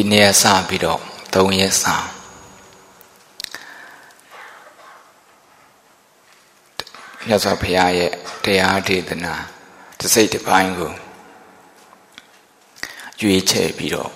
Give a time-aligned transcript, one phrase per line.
[0.00, 1.00] ဒီနေ့စပြီးတော့
[1.34, 1.96] ၃ရက်စာ
[7.26, 8.12] မြတ်စွာဘုရားရဲ့
[8.44, 9.34] တရားဒေသနာ
[9.98, 10.92] တစ်စိတ်တစ်ပိုင်းကို
[13.20, 14.12] ရွေးချယ်ပြီးတော့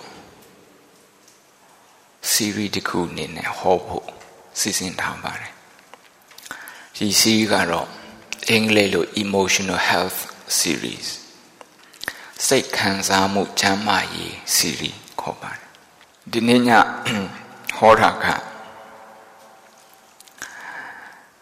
[2.31, 4.09] စီရီတစ်ခုအနေနဲ့ဟောဖို့
[4.59, 5.53] စီစဉ်ထားပါတယ်
[6.97, 7.89] ဒီစီးကတော့
[8.49, 10.19] အင်္ဂလိပ်လို emotional health
[10.61, 11.09] series
[12.47, 15.62] စိတ်ခံစားမှုချမ်းသာရေး series ခေါ်ပါတယ်
[16.31, 16.71] ဒီနေ့ည
[17.79, 18.25] ဟောတာက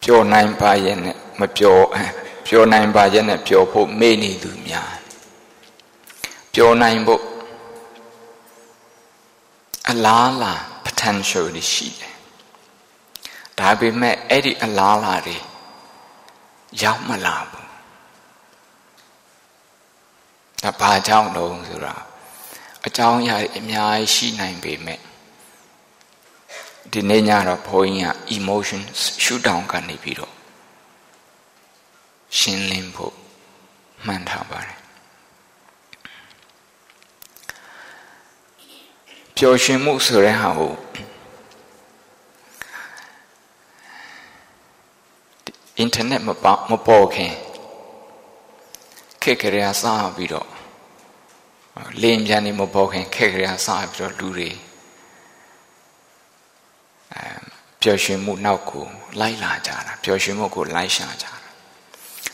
[0.02, 1.84] ပျော်နိုင်ပါရဲ့နဲ့မပျော်
[2.46, 4.92] ပျော်နိုင်ပါရဲ့နဲ့ပျော်ဖို့မေ့နေသူများ
[6.54, 7.23] ပျော်နိုင်ဖို့
[9.88, 10.54] အလားလာ
[10.84, 12.15] potential တွေရှိတယ်
[13.59, 15.37] ဒါပေမဲ့အဲ့ဒီအလားလာတွေ
[16.82, 17.68] ရောက်မလာဘူး
[20.62, 21.95] ဒါဘာကြောင့်တော့ဆိုတာ
[22.86, 25.00] အကြောင်းအရာတွေအများကြီးရှိနိုင်ပေမဲ့
[26.92, 28.80] ဒီနေ့ညတော့ဘုန်းကြီးက emotion
[29.22, 30.32] shoot down ကနေပြီးတော့
[32.38, 33.14] ရှင်းလင်းဖို့
[34.06, 34.78] မှန်ထားပါတယ်
[39.37, 40.74] ပျော်ရွှင်မှုဆိုတဲ့ဟာကို
[45.78, 47.32] အင်တာနက်မပေါ့မပေါ်ခင်
[49.22, 50.59] ခက်ကြရစားပြီးတော့
[52.02, 54.51] လင်းပြန်နေမပေါ်ခင်ခက်ကြရစားပြီးတော့လူတွေ
[57.15, 57.24] အဲ
[57.80, 58.85] ပျော်ရွှင်မှုနောက်ကို
[59.21, 61.32] လိုက်လာကြတာပျော်ရွှင်မှုကိုလိုက်ရှာကြတာ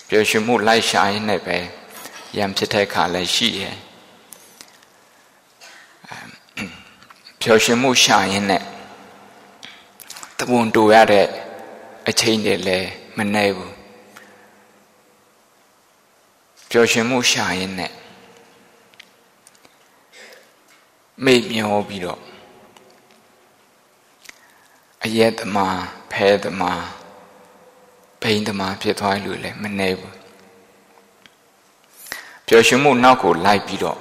[0.08, 1.58] ပျော်ရွှင်မှုလိုက်ရှာရင်းနဲ့ပဲ
[2.38, 3.76] ရံဖြစ်တဲ့ခါလည်းရှိတယ်
[7.42, 8.62] ပျော်ရွှင်မှုရှာရင်းနဲ့
[10.38, 11.26] တပွန်တူရတဲ့
[12.08, 13.74] အချိန်တွေလည်းမနှဲဘူး
[16.70, 17.92] ပျော်ရွှင်မှုရှာရင်းနဲ့
[21.24, 22.20] မိတ်မျောပြီးတော့
[25.04, 25.78] အယက်သမား
[26.12, 26.84] ဖဲသမား
[28.22, 30.16] ဘိန်းသမားဖြစ်သွားလို့လည်းမနှဲဘူး
[32.46, 33.98] ပျော်ရွှင်မှုနောက်ကိုလိုက်ပြီးတော့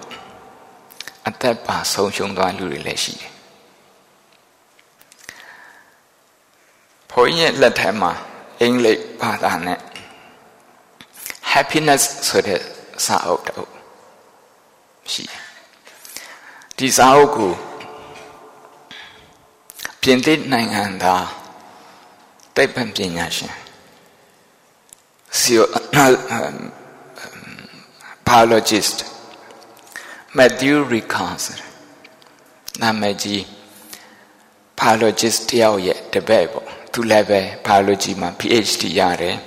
[1.27, 3.31] အသက်ပါဆုံးရှုံးသွားလူတွေလည်းရှိတယ်
[7.11, 8.11] ဘုန်းကြီးရဲ့လက်ထက်မှာ
[8.61, 9.79] အင်္ဂလိပ်ဘာသာနဲ့
[11.51, 12.61] happiness ဆိုတဲ့
[13.05, 13.73] စာအုပ်တအုပ်
[15.11, 15.54] ရှိတယ်
[16.79, 17.51] ဒီစာအုပ်ကို
[20.01, 21.27] ပြင်သစ်နိုင်ငံသား
[22.55, 23.55] တိတ်ပံပညာရှင်
[28.27, 28.97] biologist
[30.37, 31.41] Matthew Ricard
[32.81, 33.41] နာမည်ကြီး
[34.79, 39.37] biologist တယောက်ရဲ့တပည့်ပေါ့သူလည်းပဲ biology မှာ PhD ရတယ်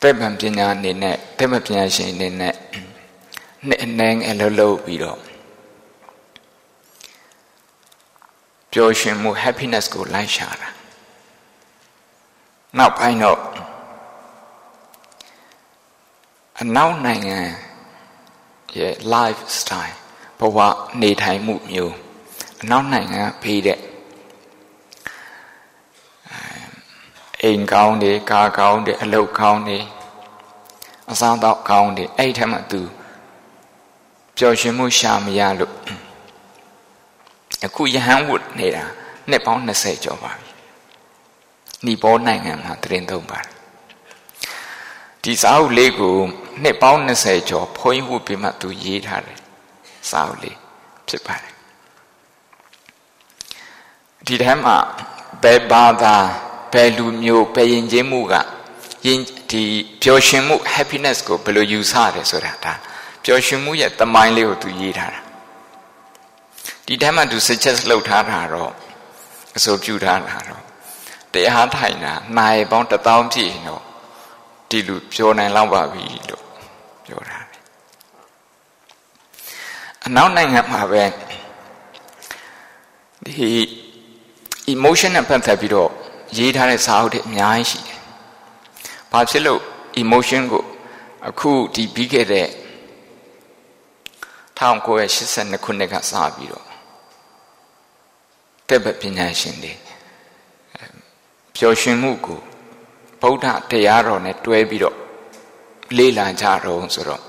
[0.00, 2.54] တက်ပံပညာအနေနဲ့တက်ပံပညာရှင်အနေနဲ့
[3.66, 5.18] နှစ်အနှဲငယ်လှုပ်လှုပ်ပြီးတော့
[8.72, 10.68] ပျော်ရွှင်မှု happiness ကိုလိုက်ရှာတာ
[12.78, 13.40] နောက်ပိုင်းတော့
[16.62, 17.38] အနောက်နိုင်ငံ
[18.76, 19.96] ရဲ့ lifestyle
[20.38, 20.58] ဘဝ
[21.02, 21.94] နေထိုင်မှုမျိုး
[22.62, 23.80] အနောက်နိုင်ငံဖေးတဲ့
[27.42, 29.78] အိမ်ကောင်းတွေကားကောင်းတွေအလုပ်ကောင်းတွေ
[31.10, 32.80] အစားတော့ကောင်းတွေအဲ့ထက်မှသူ
[34.38, 35.74] ပျော်ရွှင်မှုရှာမရလို့
[37.66, 38.84] အခုယဟန်ဝတ်နေတာ
[39.30, 40.50] နှစ်ပေါင်း20ကျော်ပါပြီ။
[41.86, 43.52] နီပေါနိုင်ငံမှာတရင်သုံးပါတယ်။
[45.22, 46.16] ဒီစာအုပ်လေးကို
[46.62, 49.38] နှစ်ပေါင်း20ကျော်ဘုန်းကြီးဝတ်ပြီးမှသူရေးထားတယ်။
[50.10, 50.56] စာအုပ်လေး
[51.08, 51.54] ဖြစ်ပါတယ်။
[54.26, 54.76] ဒီထဲမှာ
[55.42, 56.16] ဘယ်ဘာသာ
[56.72, 58.34] ဘယ်လူမျိုးဘယ်ယဉ်ကျေးမှုက
[59.06, 59.20] ယဉ်
[59.50, 59.62] ဒီ
[60.02, 62.74] ပျော်ရွှင်မှု happiness ကိုဘယ်လိုယူဆရတယ်ဆိုတာဒါ
[63.30, 65.20] ပျော်ရွှင်မှုရဲ့တမိုင်းလေးကိုသူရေးထားတာ
[66.86, 68.72] ဒီထဲမှာသူ suggest လုပ်ထားတာတော့
[69.56, 70.62] အဆိုပြုထားတာတော့
[71.32, 73.82] တရားထိုင်တာနိုင်ပေါင်း1000ပြည့်တော့
[74.70, 76.44] ဒီလူပြောနိုင်လောက်ပါပြီလို့
[77.06, 77.38] ပြောတာ
[80.06, 81.04] အနောက်နိုင်ငံမှာပဲ
[83.24, 83.50] ဒီ
[84.74, 85.90] emotion နဲ့ပတ်သက်ပြီးတော့
[86.38, 87.98] ရေးထားတဲ့စာအုပ်တွေအများကြီးရှိတယ်။
[89.12, 89.60] ဘာဖြစ်လို့
[90.02, 90.62] emotion ကို
[91.28, 92.48] အခုဒီပြီးခဲ့တဲ့
[94.58, 96.66] 1982ခုနှစ်ကစပြီးတော့
[98.68, 99.72] တက်ပပညာရှင်တွေ
[101.54, 102.40] ပျော်ရွှင်မှုကို
[103.20, 104.96] ဗုဒ္ဓတရားတော်နဲ့တွဲပြီးတော့
[105.96, 107.22] လေ့လာကြတော့ဆိုတော့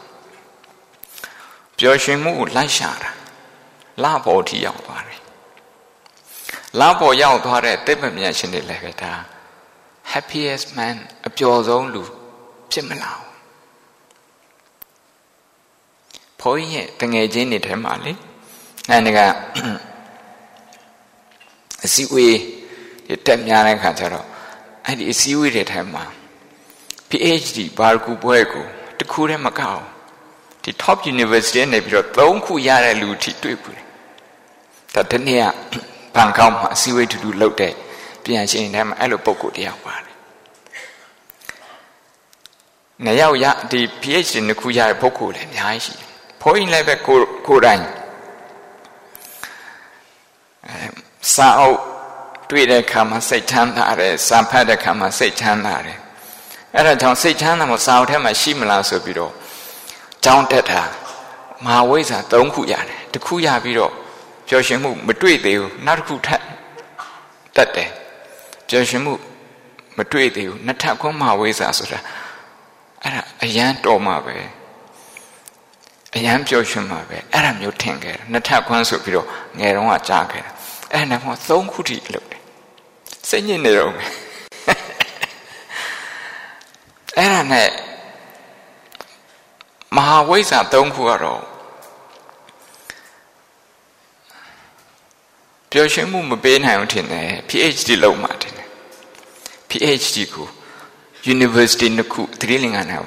[1.77, 3.11] ပျော်ရွှင်မှုကိုလိုက်ရှာတာ
[4.03, 5.21] လပေါ်ထိရောက်သွားတယ်
[6.79, 9.13] လပေါ်ရောက်သွားတဲ့တက်ပပညာရှင်တွေလည်းပဲဒါ
[10.11, 10.97] happiest man
[11.27, 12.03] အပျော်ဆုံးလူ
[12.71, 13.29] ဖြစ်မလားပ
[16.41, 18.13] ဘုန်းကြီးရဲ့တငယ်ချင်းတွေထဲမှာလေ
[18.89, 19.19] အဲဒီက
[21.85, 22.37] အစည်းအဝေး
[23.25, 24.27] တက်များတဲ့ခါကျတော့
[24.85, 26.03] အဲ့ဒီအစည်းအဝေးတွေထဲမှာ
[27.09, 28.65] PhD ဘာကူပွဲကို
[28.99, 29.83] တခုတည်းမကောက်
[30.63, 33.79] ဒီ top university နဲ့ပြီးတော့၃ခုရတဲ့လူထိတွေ့ဘူး
[34.93, 35.43] ဒါတနေ့က
[36.15, 37.73] ဘန်ကောက်မှာအစည်းအဝေးတူတူလုပ်တဲ့
[38.23, 40.15] ပြန်ရှင်ထဲမှာအဲ့လိုပုံကိုတယောက်ပါတယ်
[43.03, 46.08] နှစ်ယောက်ရဒီ PhD နှစ်ခုရတဲ့ပုဂ္ဂိုလ်လည်းအများကြီးရှိတယ်
[46.41, 47.85] ဘုန်းကြီးလည်းပဲကိုကိုတိုင်း
[50.67, 50.87] အဲ
[51.33, 51.77] စာအုပ်
[52.49, 55.97] တွေ့တဲ့အခါမှာစိတ်ချမ်းသာတယ်စာဖတ်တဲ့အခါမှာစိတ်ချမ်းသာတယ်
[56.75, 59.33] အဲ့ဒါကြောင့်စိတ်ချမ်းသာမှုစာအုပ်ထဲမှာရှိမလားဆိုပြီးတော့
[60.23, 60.81] ကြောင်းတက်တာ
[61.65, 63.91] မဟာဝိဇ္ဇာ၃ခုရတယ်တစ်ခုရပြီးတော့
[64.47, 66.41] ပျော်ရွှင်မှုမတွေ့သေးဘူးနောက်တစ်ခုထပ်
[67.55, 67.89] တက်တယ်
[68.69, 69.13] ပျော်ရွှင်မှု
[69.97, 71.99] မတွေ့သေးဘူးနှစ်ထပ်ခွန်းမဟာဝိဇ္ဇာဆိုတာ
[73.03, 74.35] အဲ့ဒါအရန်တော်မှာပဲ
[76.15, 79.27] အရန်ပျော်ရွှင်မှာပဲအဲ့ဒါမျိုးထင်ခဲ့တယ်နှစ်ထပ်ခွန်းဆိုပြီးတော့
[79.59, 80.51] ငယ်တုန်းကကြားခဲ့တာ
[80.93, 82.41] အဲ့ဒါမှသုံးခုထိလုပ်တယ်
[83.29, 84.09] စိတ်ညစ်နေတော့မယ်
[87.17, 87.69] အဲ့ဒါနဲ့
[89.95, 91.41] မဟာဝိဇ္ဇာ၃ခုကတော့
[95.71, 98.67] ပျော်ရွှင်မှုမပေးနိုင်ဘူးထင်တယ် PhD လုပ်မှထင်တယ်
[99.69, 100.47] PhD ကို
[101.33, 102.97] University နှစ်ခုသတိလင်္ကာနာ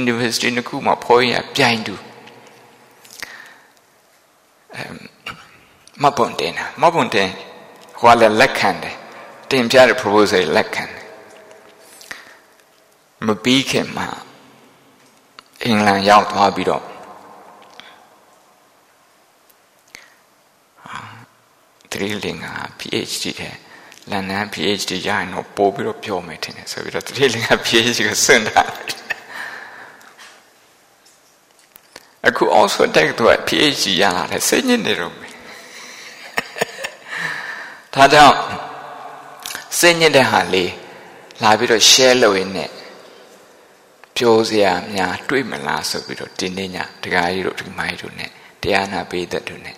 [0.00, 1.94] University နှစ်ခုမှာဖော်ရပြိုင်တူ
[6.02, 7.28] မပွန်တင်တာမပွန်တင်
[8.00, 8.94] ဟိုလည်းလက်ခံတယ်
[9.50, 11.04] တင်ပြတဲ့ proposal လက်ခံတယ်
[13.26, 14.08] မပြီးခင်မှာ
[15.64, 16.84] အင်္ဂလန်ရောက်သွားပြီးတော့
[21.90, 23.54] သတိလင်္ကာ PhD တဲ့
[24.10, 28.62] လန်ဒန် PhD ရရင်တော့ပို့ပြီးတော့ပြောမယ်ထင်တယ်ဆိုပြီးတော့သတိလင်္ကာ PhD ကိုစွန့်တာ
[32.26, 35.34] အခု Oxford တက္ကသိုလ် PhD ရလာတယ်စိတ်ညစ်နေတော့မယ်
[37.94, 38.38] ဒါကြောင့်
[39.78, 40.72] စိတ်ညစ်တဲ့ဟာလေး
[41.42, 42.70] လာပြီးတော့ share လုပ်ရင်းနဲ့
[44.16, 48.26] ပြောစရာများတွေ့မလားဆိုပြီးတော့ဒီနေ့ညဒကာကြီးတို့ဒီမိုင်းတို့ ਨੇ
[48.62, 49.72] တရားနာပေးတဲ့တို့ ਨੇ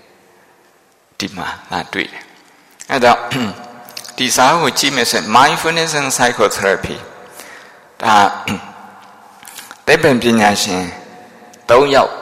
[1.19, 2.25] ဒီမှာငါတွေ့တယ်
[2.91, 3.19] အဲတော့
[4.19, 6.97] ဒီစာအုပ်ကိုကြည့်မယ်ဆိုရင် mindfulness and psychotherapy
[8.03, 8.17] ဒါ
[9.87, 10.85] သိပ္ပံပညာရှင်
[11.69, 12.13] ၃ယောက်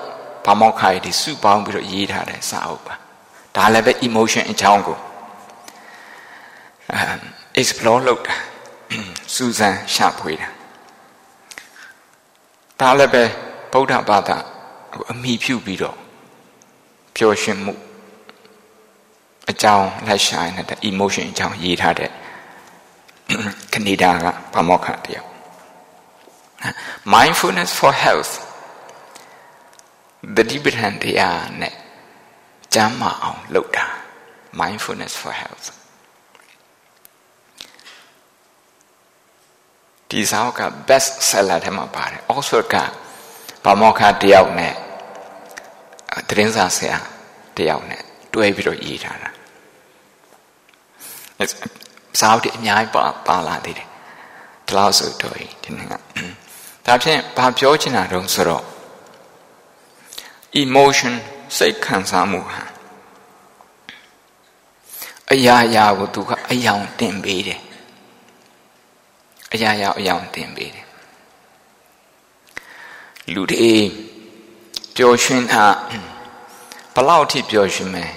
[0.49, 2.95] ဘာမောက်ခိုင်ဒီစုပေါင်းပြီးတော့ရေးထားတဲ့စာအုပ်ပါ
[3.56, 4.99] ဒါလည်းပဲ emotion အကြောင်းကို
[6.93, 7.03] အဲ
[7.61, 8.35] explore လုပ်တာ
[9.35, 10.49] စူးစမ်းရှာဖွေတာ
[12.81, 13.23] ဒါလည်းပဲ
[13.73, 14.37] ဗုဒ္ဓဘာသာ
[15.12, 15.97] အမိပြုပြီးတော့
[17.17, 17.75] ပျော်ရွှင်မှု
[19.50, 22.11] အကြောင်းလိုက်ရှာနေတဲ့ emotion အကြောင်းရေးထားတဲ့
[23.73, 24.25] ကနေဒါက
[24.55, 25.29] ဗမောက္ခတယောက်
[27.15, 28.33] mindfulness for health
[30.37, 31.75] တတိပဋ္ဌာန်တရားနဲ့
[32.75, 33.87] ကျမ်းမာအောင်လုပ်တာ
[34.61, 35.67] mindfulness for health
[40.11, 42.76] ဒီစာအုပ်က best seller ထဲမှာပါတယ် Oxford က
[43.65, 44.75] ဗမောက္ခတယောက်နဲ့
[46.29, 46.99] သတင်းစာဆရာ
[47.56, 48.03] တယောက်နဲ့
[48.35, 49.31] တွဲပြီးတော့ရေးထားတာ
[52.21, 53.88] စာအုပ်တွေအများကြီးပါပါလာသေးတယ်
[54.67, 55.94] ဒီလောက်ဆိုတော့ဒီနေ့က
[56.87, 58.64] ဒါဖြင့်ဘာပြောချင်တာတုံးဆိုတော့
[60.62, 61.15] emotion
[61.56, 62.62] စိတ်ခံစားမှုဟာ
[65.33, 67.61] အရာရာကိုသူကအယောင်တင်ပေးတယ်
[69.52, 70.87] အရာရာအယောင်တင်ပေးတယ်
[73.35, 73.75] လူတွေ
[74.97, 75.64] ပျော်ရွှင်တာ
[76.95, 78.11] ဘလောက်ထိပျော်ရွှင်မယ်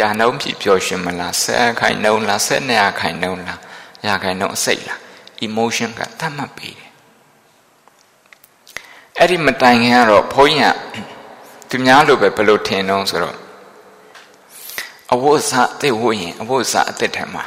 [0.00, 3.60] ရာနှုံးဖြစ်ပျော်ရွှင်မလားဆယ်ခိုင်နှုံးလားဆယ်နှစ်ခိုင်နှုံးလား
[4.06, 4.98] ရာခိုင်နှုံးအစိတ်လား
[5.46, 6.90] emotion ကတတ်မှတ်ပေးတယ်
[9.18, 11.11] အဲ့ဒီမတိုင်ခင်ကတော့ဘုန်းကြီးက
[11.74, 13.36] သူများလိုပဲဘယ်လိုထင်တော့ဆိုတော့
[15.12, 17.44] အဝတ်အစားအသက်ဝတ်ရင်အဝတ်အစားအသက်ထဲမှာ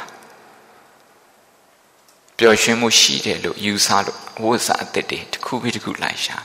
[2.38, 6.36] ပျော်ရွှင်မှုရှိတယ်လို့ယူဆလို့အဝတ်အစားအသက်တွေတစ်ခုပြီးတစ်ခုလိုက်ရှာ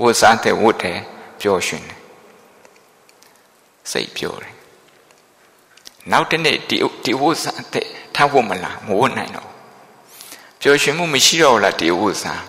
[0.00, 0.98] ဝတ်စားတဲ့ဝတ်တယ်
[1.40, 1.98] ပျော်ရွှင်တယ်
[3.90, 4.54] စိတ်ပျော်တယ်
[6.10, 9.48] နောက်တနေ့ဒီဒီဝတ်စားအသက်ထပ်ဝတ်မလားမဝတ်နိုင်တော့
[10.60, 12.42] ပျော်ရွှင်မှုမရှိတော့လားဒီဝတ်စား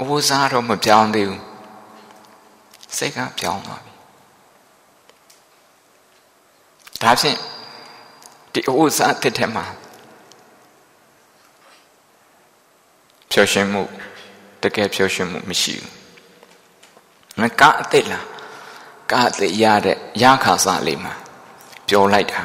[0.00, 1.49] အဝတ်စားတော့မပြောင်းသေးဘူး
[2.96, 3.92] စိတ်ကပြောင်းသွားပြီ
[7.02, 7.38] ဒါဖြင့်
[8.52, 9.66] ဒီအဝတ်စားတစ်ထက်မှာ
[13.30, 13.82] ပျော်ရွှင်မှု
[14.62, 15.92] တကယ်ပျော်ရွှင်မှုမရှိဘူး
[17.40, 18.26] ငါကအသက်လား
[19.10, 21.14] ကအသက်ရတဲ့ရခါစားလေးမှာ
[21.88, 22.44] ပြောလိုက်တာ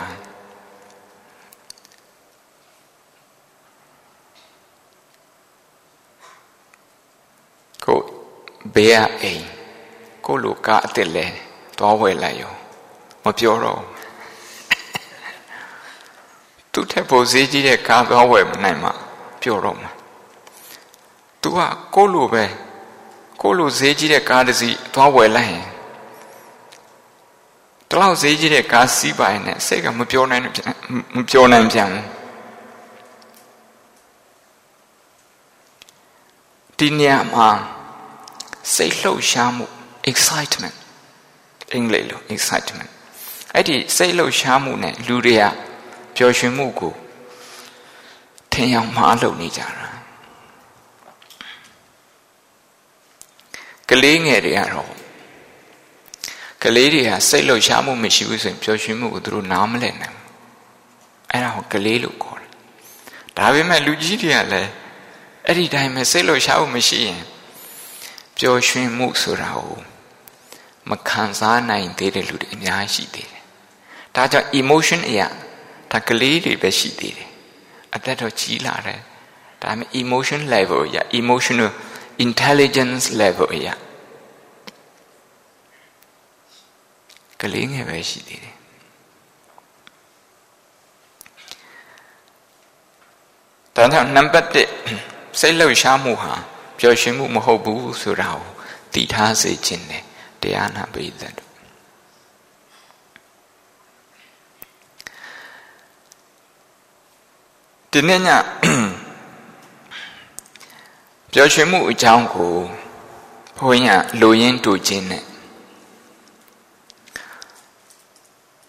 [7.83, 7.99] ကို
[8.73, 9.54] ဘေးအိမ်
[10.25, 11.25] ကိုလူကအစ်စ်လဲ
[11.77, 12.53] သွားဝယ်လိုက်ရော
[13.23, 13.81] မပြောတော့
[16.71, 18.89] သူထက်ပိုဈေးကြီးတဲ့ကားသွားဝယ်မနိုင်မှ
[19.41, 19.91] ပြောတော့မှာ
[21.41, 21.59] तू က
[21.95, 22.43] ကိုလိုပဲ
[23.41, 25.65] ကိုလိုဈေးကြီးတဲ့ကားတစ်စီးသွားဝယ်လိုက်ရင်
[27.89, 30.43] တလောက်ဈေးကြီးတဲ့ကားစီးပါရင်လည်းစိတ်ကမပြောနိုင်
[31.15, 32.03] မပြောနိုင်ပြန်ဘူး
[36.77, 37.49] ဒီနေရာမှာ
[38.73, 39.65] စိတ်လှုပ်ရှားမှု
[40.11, 40.75] excitement
[41.73, 42.91] အင်္ဂလိပ်လို excitement
[43.53, 45.43] အဲ့ဒီစိတ်လှုပ်ရှားမှုနဲ့လူတွေက
[46.15, 46.93] ပျော်ရွှင်မှုကို
[48.51, 49.89] ထင်အောင်မှားလုပ်နေကြတာ
[53.89, 54.91] ကလေးငယ်တွေကတော့
[56.63, 60.25] ကလေးတွေကစိတ်လှုပ်ရှားမှုမရှိဘူးဆိုရင်ပျော်ရွှင်မှုကိုသူတို့နားမလည်နိုင်ဘူး
[61.31, 62.51] အဲ့ဒါကိုကလေးလို့ခေါ်တယ်
[63.37, 64.69] ဒါပေမဲ့လူကြီးတွေကလည်း
[65.47, 67.21] အဲ့ဒီတိုင်းပဲစိတ်လှုပ်ရှားမှုမရှိရင်
[68.37, 69.94] ပျော်ရွှင်မှုဆိုတာကို
[70.89, 73.43] မခံစားနိုင်သေးတဲ့လူတွေအများကြီးရှိသေးတယ်
[74.15, 75.27] ဒါကြောင့် emotion အရာ
[75.91, 77.29] ဒါကလေးတွေပဲရှိသေးတယ်
[77.95, 79.01] အသက်တော့ကြီးလာတယ်
[79.61, 81.69] ဒါပေမဲ့ emotion level အရာ emotional
[82.25, 83.73] intelligence level အရာ
[87.41, 88.55] ကလေးငယ်ပဲရှိသေးတယ်
[93.75, 94.47] ဒါကြောင့်နံပါတ်
[94.93, 96.33] 1စိတ်လှုပ်ရှားမှုဟာ
[96.79, 98.43] ပျော်ရွှင်မှုမဟုတ်ဘူးဆိုတာကို
[98.93, 100.04] တည်ထားစေခြင်းနဲ့
[100.41, 101.51] တရားနာပိသက်တို့
[107.91, 108.29] ဒီနေ့ည
[111.31, 112.53] ပျော်ရွှင်မှုအကြောင်းကို
[113.57, 115.23] ဘုန်းကြီးကလူရင်းတူခြင်းနဲ့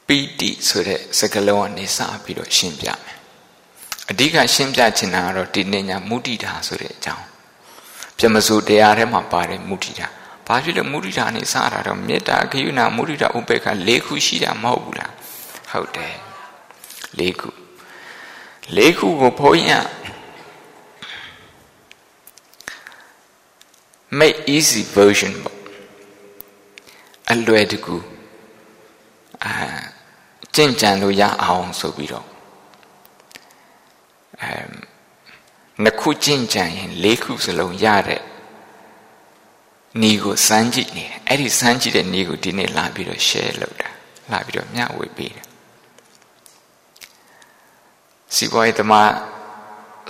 [0.07, 3.19] ပီတိဆိုတဲ့စကားလုံးကနေစပြီးတော့ရှင်းပြမယ်
[4.11, 7.25] အဓိကရှင်းပြချင်တာကတော့ဒီနေ့ညမုဒိတာဆိုတဲ့အကြောင်း
[8.19, 10.09] ပြမစုတရားထဲမှာပါတယ်မုဒိတာ
[10.47, 15.13] ဘာဖြစ်လို့မုဒိတာနေစတာတော့မေတ္တာဂယုဏမုဒိတာဥပေက္ခ၄ခုရှိတာမဟုတ်ဘူးလား
[15.71, 16.15] ဟုတ်တယ်
[17.21, 17.49] ၄ခု
[18.77, 19.87] ၄ခုကိုဘုန်းကြီးက
[24.19, 25.57] make easy version ပေါ့
[27.31, 27.97] အလွယ်တကူ
[29.45, 29.53] အာ
[30.55, 32.27] ကြင်ကြံလို့ရအောင်ဆိုပြီးတော့
[34.43, 34.53] အဲ
[35.83, 38.23] နှစ်ခုကြင်ကြံရင်လေးခုစလုံးရတဲ့
[40.03, 43.89] နီကိုစမ်းကြည့်နေတယ်အဲ့ဒီစမ်းကြည့်တဲ့နီကိုဒီနေ့လာပြီးတော့ share လုပ်တာ
[44.33, 45.47] လာပြီးတော့မျှဝေပေးတယ်
[48.35, 49.11] စီပွားရေးသမား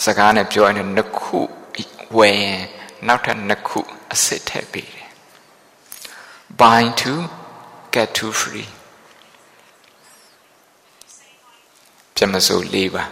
[0.05, 1.39] စကားနဲ့ပြောရင်နှစ်ခု
[2.17, 2.63] ဝယ်ရင်
[3.07, 3.81] နောက်ထပ်နှစ်ခု
[4.13, 5.09] အစစ်ထည့်ပေးတယ်
[6.61, 7.13] buy to
[7.95, 8.69] get to free
[12.15, 13.05] ပြမစိုး၄ပါ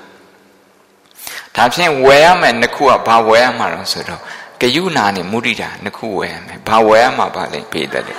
[1.56, 4.22] ဒါဖြင့်ဝယ်ရမယ်နှစ်ခုကဘာဝယ်ရမှာတော့ဆိုတော့
[4.64, 8.14] ဂယုဏနဲ့မုဒိတာနှစ်ခုဝယ်ရမယ်ဘာဝယ်ရမှာပါလဲပေးတယ်လေ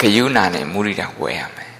[0.00, 1.72] ဂယုဏနဲ့မုဒိတာဝယ်ရမယ်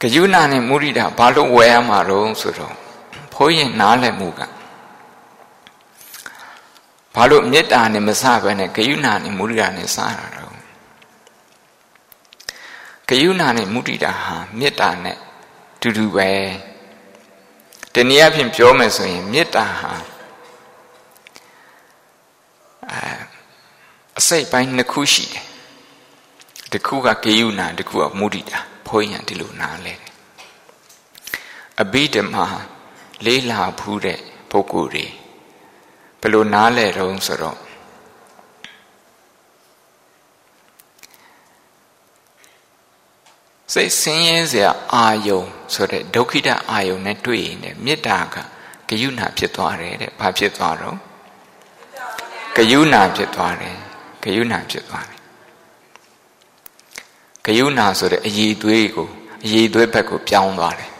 [0.00, 2.74] ဂယုဏနဲ့မုဒိတာဘာလို့ဝယ်ရမှာတော့ဆိုတော့
[3.34, 4.40] ဖိုးရင်နားလည်မှုက
[7.14, 10.54] ဘာလို့မေတ္တာနဲ့မစဘဲနဲ့ဂယုဏနဲ့မုဒိတာနဲ့စတာတော့
[13.08, 15.16] ဂယုဏနဲ့မုဒိတာဟာမေတ္တာနဲ့
[15.80, 16.30] တူတူပဲ
[17.94, 19.92] တနည်းအားဖြင့်ပြောမယ်ဆိုရင်မေတ္တာဟာ
[22.90, 23.12] အဲ
[24.18, 25.44] အစိတ်ပိုင်းနှစ်ခုရှိတယ်
[26.72, 30.12] တစ်ခုကဂေယုဏတစ်ခုကမုဒိတာဘုန်းကြီးကဒီလိုနားလဲတယ်
[31.80, 32.46] အဘိဓမ္မာ
[33.24, 34.18] လေးလာဖူးတဲ့
[34.50, 35.06] ပုဂ္ဂိုလ်တွေ
[36.20, 37.58] ဘယ်လိုနားလဲတော့ဆိုတော့
[43.72, 45.42] စိတ်ဆင်းရဲစရာအာယုံ
[45.74, 48.36] ဆိုတဲ့ဒုက္ခိတအာယုံနဲ့တွေ့ရင်မေတ္တာက
[48.88, 50.96] ဂယုဏဖြစ်သွားတယ်တဲ့ဘာဖြစ်သွားတော့
[52.56, 53.76] ဂယုဏဖြစ်သွားတယ်
[54.22, 55.18] ဂယုဏဖြစ်သွားတယ်
[57.44, 59.08] ဂယုဏဆိုတဲ့အည်သွေးကို
[59.44, 60.90] အည်သွေးဘက်ကိုပြောင်းသွားတယ်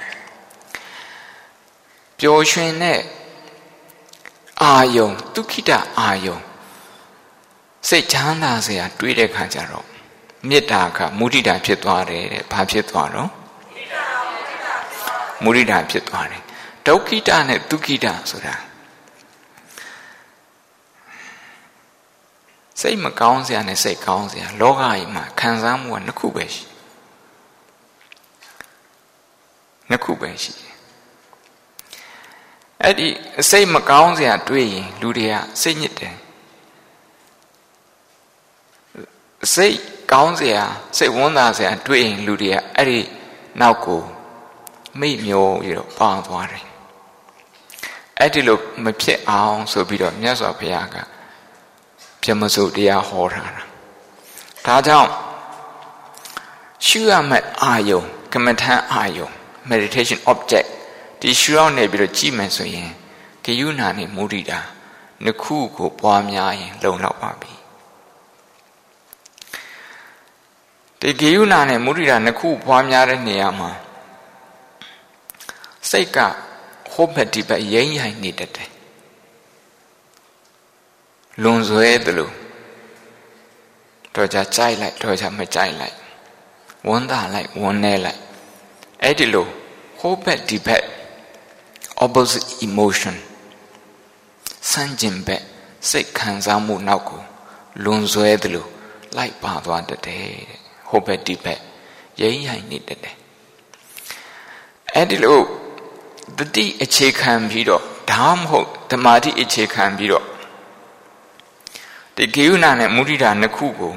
[2.18, 3.00] ပျော်ရွှင်တဲ့
[4.62, 6.38] အာယုံဒုက္ခိတအာယုံ
[7.88, 9.89] စိတ်ချမ်းသာစရာ တွေးတဲ့ခါကျတော့
[10.48, 13.30] မေတ္တာကမုဒိတာဖြစ်သွားတယ်တဲ့ဘာဖြစ်သွားတော့
[15.44, 16.42] မုဒိတာဖြစ်သွားတယ်
[16.86, 18.54] ဒုက္ခိတနဲ့ဒုက္ခိတဆိုတာ
[22.80, 26.64] စိတ်မကောင်းစရာနဲ့စိတ်ကောင်းစရာလောကကြီးမှာခံစားမှုကနှစ်ခုပဲရှိ
[29.90, 30.54] နှစ်ခုပဲရှိ
[32.82, 33.08] အဲ့ဒီ
[33.50, 36.16] စိတ်မကောင်းစရာတွေးရင်လူတွေကစိတ်ညစ်တယ်
[39.54, 39.78] စိတ်
[40.12, 40.64] ကောင်းစရာ
[40.96, 43.00] စိတ်ဝန်းသာစရာတွေ့ရင်လူတွေကအဲ့ဒီ
[43.60, 44.02] နောက်ကို
[45.00, 46.66] မိမျောပြီးတော့ပေါအောင်သွားတယ်
[48.18, 50.96] အဲ့ဒီလိုမဖြစ်အောင်ဆိုပြီးတော့မြတ်စွာဘုရားက
[52.22, 53.62] ပြမစုတရားဟောထားတာ
[54.66, 55.10] ဒါကြောင့်
[56.86, 58.02] ရှုရမယ့်အာယုံ
[58.32, 59.28] ကမ္မထန်အာယုံ
[59.70, 60.68] meditation object
[61.20, 62.90] ဒီရှုအောင်နေပြီးတော့ကြည့်မယ်ဆိုရင်
[63.44, 64.58] ဂယုဏနဲ့မုဒိတာ
[65.24, 67.59] နှစ်ခုကိုပွားများရင် လုံလောက်ပါပြီ
[71.00, 73.70] ဒီဂယုဏနဲ့မုဒိတာနှစ်ခုပွားများတဲ့နေရာမှာ
[75.90, 76.18] စိတ်က
[76.92, 78.70] ဟောဘက်ဒီဘက်ရိမ့်ရိုင်နေတတ်တယ်
[81.42, 82.30] လွန်ဆွဲသလို
[84.14, 85.96] တော့ကြကြိုက်လိုက်တော့ကြမကြိုက်လိုက်
[86.88, 88.20] ဝန်းတာလိုက်ဝန်းနေလိုက်
[89.02, 89.46] အဲ့ဒီလို
[89.98, 90.84] ဟိုဘက်ဒီဘက်
[92.04, 93.16] opposite emotion
[94.70, 95.42] စမ်းကျင်ဘက်
[95.90, 97.20] စိတ်ခံစားမှုနောက်ကို
[97.84, 98.66] လွန်ဆွဲသလို
[99.16, 100.59] လိုက်ပါသွားတတ်တယ်တဲ့
[100.90, 101.60] ဟိုဘက်ဒီဘက်
[102.20, 103.16] ရိမ့်ရိုင်နေတတ်တယ်
[104.94, 105.40] အဲ့ဒီလို
[106.38, 110.24] တတိအခြေခံပြီးတော့ဒါမှမဟုတ်ဓမ္မာတိအခြေခံပြီးတော့
[112.16, 113.94] ဒီကေယုဏနဲ့မုဒိတာနှစ်ခုကို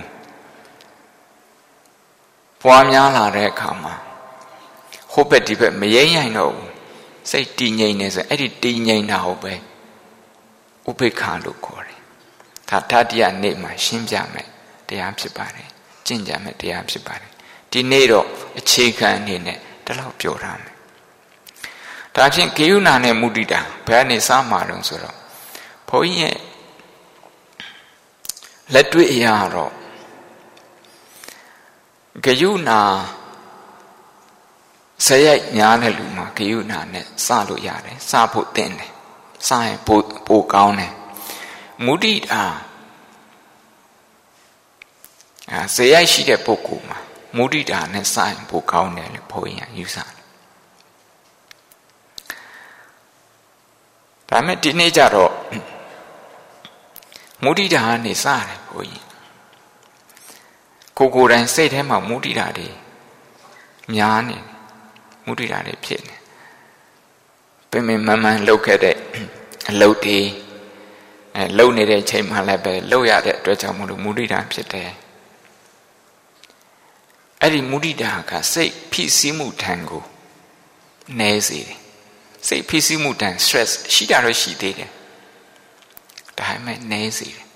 [2.62, 3.94] ပွားများလာတဲ့အခါမှာ
[5.12, 6.72] ဟိုဘက်ဒီဘက်မရိမ့်ရိုင်တော့ဘူး
[7.30, 9.54] စိတ်တည်ငြိမ်နေဆိုအဲ့ဒီတည်ငြိမ်တာဟုတ်ပဲ
[10.90, 12.00] ဥပိ္ပခာလို့ခေါ်တယ်
[12.70, 14.48] ဒါတတိယနေ့မှာရှင်းပြမယ်
[14.88, 15.73] တရားဖြစ်ပါတယ်
[16.08, 17.32] ကျင့်ကြမယ်တရားဖြစ်ပါတယ်
[17.72, 18.28] ဒီနေ့တော့
[18.60, 20.74] အခြေခံအနေနဲ့ဒီလောက်ပြောထားမယ်
[22.16, 25.18] ဒါဖြင့်ကေယုဏနဲ့မုဒိတာဘယ်ကနေစမှာတော့ဆိုတော့
[25.90, 26.38] ဘုန်းကြီးရဲ့
[28.74, 29.72] လက်တွေ့အရာတော့
[32.26, 32.72] ဂယုဏ
[35.06, 38.92] ဇယိုက်ညားတဲ့လူမှာဂယုဏနဲ့စလို့ရတယ်စဖို့တင်တယ်
[39.48, 40.94] စရင်ပိုပိုကောင်းတယ်
[41.86, 42.44] မုဒိတာ
[45.54, 47.00] အဲဇယိုက်ရှိတဲ့ပုဂ္ဂိုလ်မှာ
[47.38, 50.12] မုဒိတာနဲ့စရင်ပိုကောင်းတယ်လို့ဘုန်းကြီးကယူဆတယ်
[54.30, 55.34] ဒါမဲ့ဒီနေ့ကျတော့
[57.44, 59.06] မုဒိတာကနေစတယ်ဘုန်းကြီး
[60.98, 62.70] ကိုကိုယ်တိုင်စိတ်ထဲမှာမုဒိတာတွေ
[63.94, 64.38] များနေ
[65.26, 66.16] မုဒိတာတွေဖြစ်နေ
[67.72, 68.98] ပင်ပင်မမှန်လှုပ်ခဲ့တဲ့
[69.70, 70.20] အလုပ်တွေ
[71.36, 74.92] အဲလှုပ်နေတဲ့ချိန်မှလည်းပဲလှုပ်ရတဲ့အတွက်ကြောင့်မလို့မုဒိတာဖြစ်တယ်
[77.44, 80.04] အဲ့ဒီမုဒိတာကစိတ်ဖြစ်စည်းမှုထံကို
[81.20, 81.78] နည်းစေတယ်
[82.48, 84.92] စိတ်ဖြစ်စည်းမှုတန် stress ရှိတာတော့ရှိသေးတယ်
[86.38, 87.48] ဒါပေမဲ့နည်းစေတယ်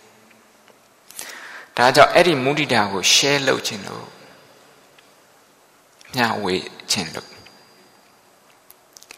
[1.78, 4.08] ဒါကြောင့်အဲ့ဒီမုဒိတာကို share လုပ်ခြင်းလို့
[6.15, 6.56] မျှဝေ
[6.91, 7.30] ခြင်းလို့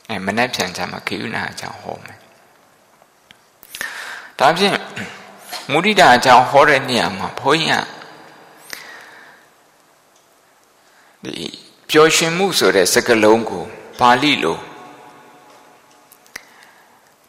[0.09, 2.19] အဲမနဲ့ပြန်ကြမှာခေယုနာအကြောင်းဟောမယ်
[4.39, 4.75] ဒါဖြင့်
[5.71, 7.98] မုဒိတာအကြောင်းဟောတဲ့နေရာမှာဘုန်းကြီးက
[11.25, 11.47] ဒီ
[11.89, 13.63] ပျော်ရွှင်မှုဆိုတဲ့စကားလုံးကို
[13.99, 14.57] ပါဠိလို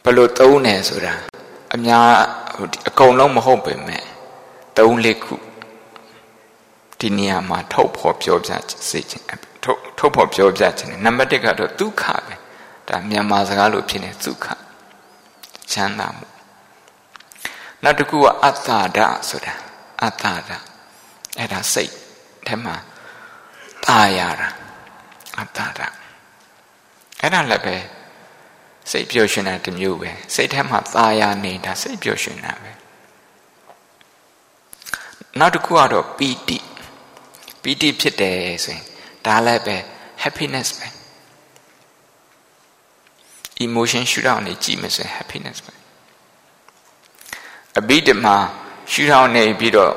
[0.03, 1.15] ဘယ်လိုသုံးတယ်ဆိုတာ
[1.75, 2.07] အများ
[2.89, 4.05] အကုန်လုံးမဟုတ်ပေမဲ့
[4.79, 5.35] သုံးလေးခု
[6.99, 8.51] ဒီနေရာမှာထုတ်ဖော်ပြောပြ
[8.89, 9.27] စေခြင်း
[9.65, 12.35] ထုတ်ထုတ်ဖော်ပြောပြခြင်းနံပါတ်1ကတော့ဒုက္ခပဲ
[12.89, 14.47] ဒါမြန်မာစကားလိုဖြစ်နေဒုက္ခ
[15.73, 16.27] ချမ်းသာမှု
[17.83, 19.55] နောက်တစ်ခုကအတ္တဒဆိုတာ
[20.03, 20.51] အတ္တဒ
[21.39, 21.93] အဲ့ဒါစိတ်
[22.47, 22.77] ထဲမှာ
[23.86, 24.48] ตายရတာ
[25.40, 25.82] အတ္တဒ
[27.22, 27.76] အဲ့ဒါလည်းပဲ
[28.92, 32.72] စိတ်ပျော်ရွှင်တာတစ်မျိုးပဲစိတ်ထဲမှာသာယာနေတာစိတ်ပျော်ရွှင်တာပဲ
[35.40, 36.58] နောက်တစ်ခုကတော့ပီတိ
[37.62, 38.84] ပီတိဖြစ်တယ်ဆိုရင်
[39.26, 39.78] ဒါလည်းပဲ
[40.24, 40.88] happiness ပဲ
[43.66, 45.74] emotion ရှုထောင့်နေကြည့်မယ်ဆိုရင် happiness ပဲ
[47.80, 48.36] အဘိဓမ္မာ
[48.92, 49.94] ရှုထောင့်နေပြီးတော့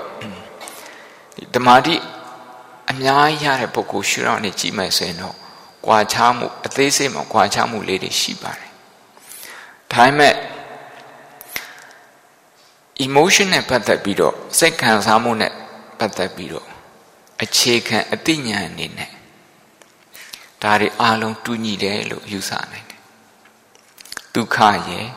[1.55, 1.95] ဓမ္မတိ
[2.94, 5.36] အများကြီးရတဲ့ပုဂ္ဂိုလ်ရှုထောင့်နေကြည့်မယ်ဆိုရင်တော့
[5.86, 8.72] ကြွာချမှုအသေးစိတ်မှာကြွာချမှုလေးတွေရှိပါတယ်
[9.92, 10.36] ဒါပေမဲ့
[13.06, 15.54] emotion နဲ့ပတ်သက်ပြီးတော့စိတ်ခံစားမှုနဲ့
[16.00, 16.68] ပတ်သက်ပြီးတော့
[17.44, 19.12] အခြေခံအသိဉာဏ်အနေနဲ့
[20.62, 23.02] ဒါတွေအလုံးတူညီတယ်လို့ယူဆနိုင်တယ်
[24.34, 24.58] ဒုက္ခ
[24.90, 25.08] ရယ်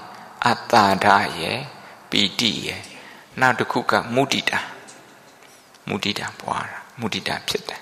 [0.45, 1.07] အတ္တာဒ
[1.41, 1.61] ရယ်
[2.11, 2.83] ပီတိရယ်
[3.41, 4.61] နောက်တစ်ခုကမုဒိတာ
[5.89, 7.81] မုဒိတာပွားတာ မုဒိတာဖြစ်တယ်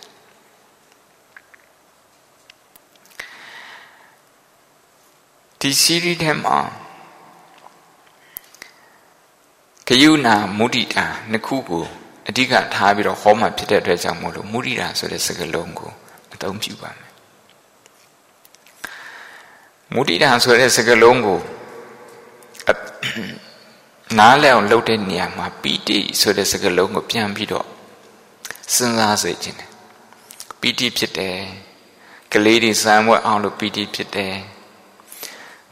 [5.60, 6.58] ဒီ series ထဲမှာ
[9.88, 11.84] ဂယုဏမုဒိတာနှစ်ခုကို
[12.28, 15.90] အဓိကထားပြီးတော့ဟောမှဖြစ်တဲ့အတွက်ကြောင့်မို့လို့မုဒိတာဆိုတဲ့စကားလုံးကို
[16.34, 17.12] အသုံးပြုပါမယ်
[19.94, 21.38] မုဒိတာဆိုတဲ့စကားလုံးကို
[24.18, 27.66] နားလည်အောင်လုပ်တဲ့နေရာမှာပီတိဆိုတဲ့စကားလုံးကိုပြန်ပြီးတော့
[28.72, 29.70] စဉ်းစားစေခြင်းတယ်
[30.60, 31.36] ပီတိဖြစ်တယ်
[32.32, 34.34] ကလေးတွေစမ်းဝဲအောင်လို့ပီတိဖြစ်တယ်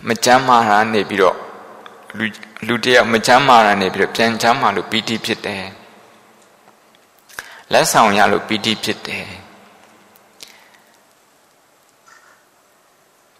[0.07, 1.37] မကြမ်းမာတာနေပြီးတော့
[2.19, 2.25] လူ
[2.67, 5.65] လူတယောက်မချမ်းမာတာနေပြီးတော့ပြန်ချမ်းမာလို့ပီတိဖြစ်တယ်
[7.73, 9.27] လက်ဆောင်ရလို့ပီတိဖြစ်တယ်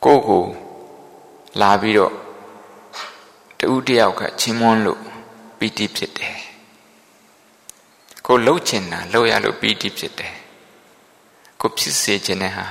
[0.05, 0.45] ကိုကို
[1.61, 2.13] လာပြီးတော့
[3.59, 5.01] တူတယောက်ကချင်းမွန်းလို့
[5.59, 6.42] ပီတိဖြစ်တယ်
[8.27, 10.35] ကိုလှုပ်ချင်တာလှုပ်ရလို့ပီတိဖြစ်တယ်
[11.61, 12.67] ကိုဖြစ်စေချင်တဲ့ဟာ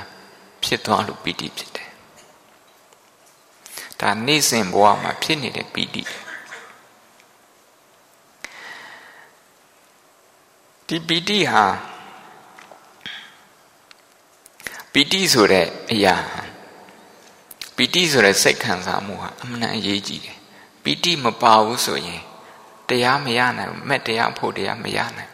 [0.62, 1.90] ဖြစ်သွားလို့ပီတိဖြစ်တယ်
[4.00, 6.02] ဒါနေ့စဉ်ဘဝမှာဖြစ်နေတဲ့ပီတိ
[10.86, 11.64] ဒီပီတိဟာ
[14.92, 16.16] ပီတိဆိုတဲ့အရာ
[17.76, 20.38] ပီတိဆိုတဲ့စိတ်ခံစားမှုဟာအမှန်အရေးကြီးတယ်
[20.82, 22.22] ပီတိမပါဘူးဆိုရင်
[22.88, 25.31] တရားမရနိုင်ဘူးမဲ့တရားဖို့တရားမရနိုင်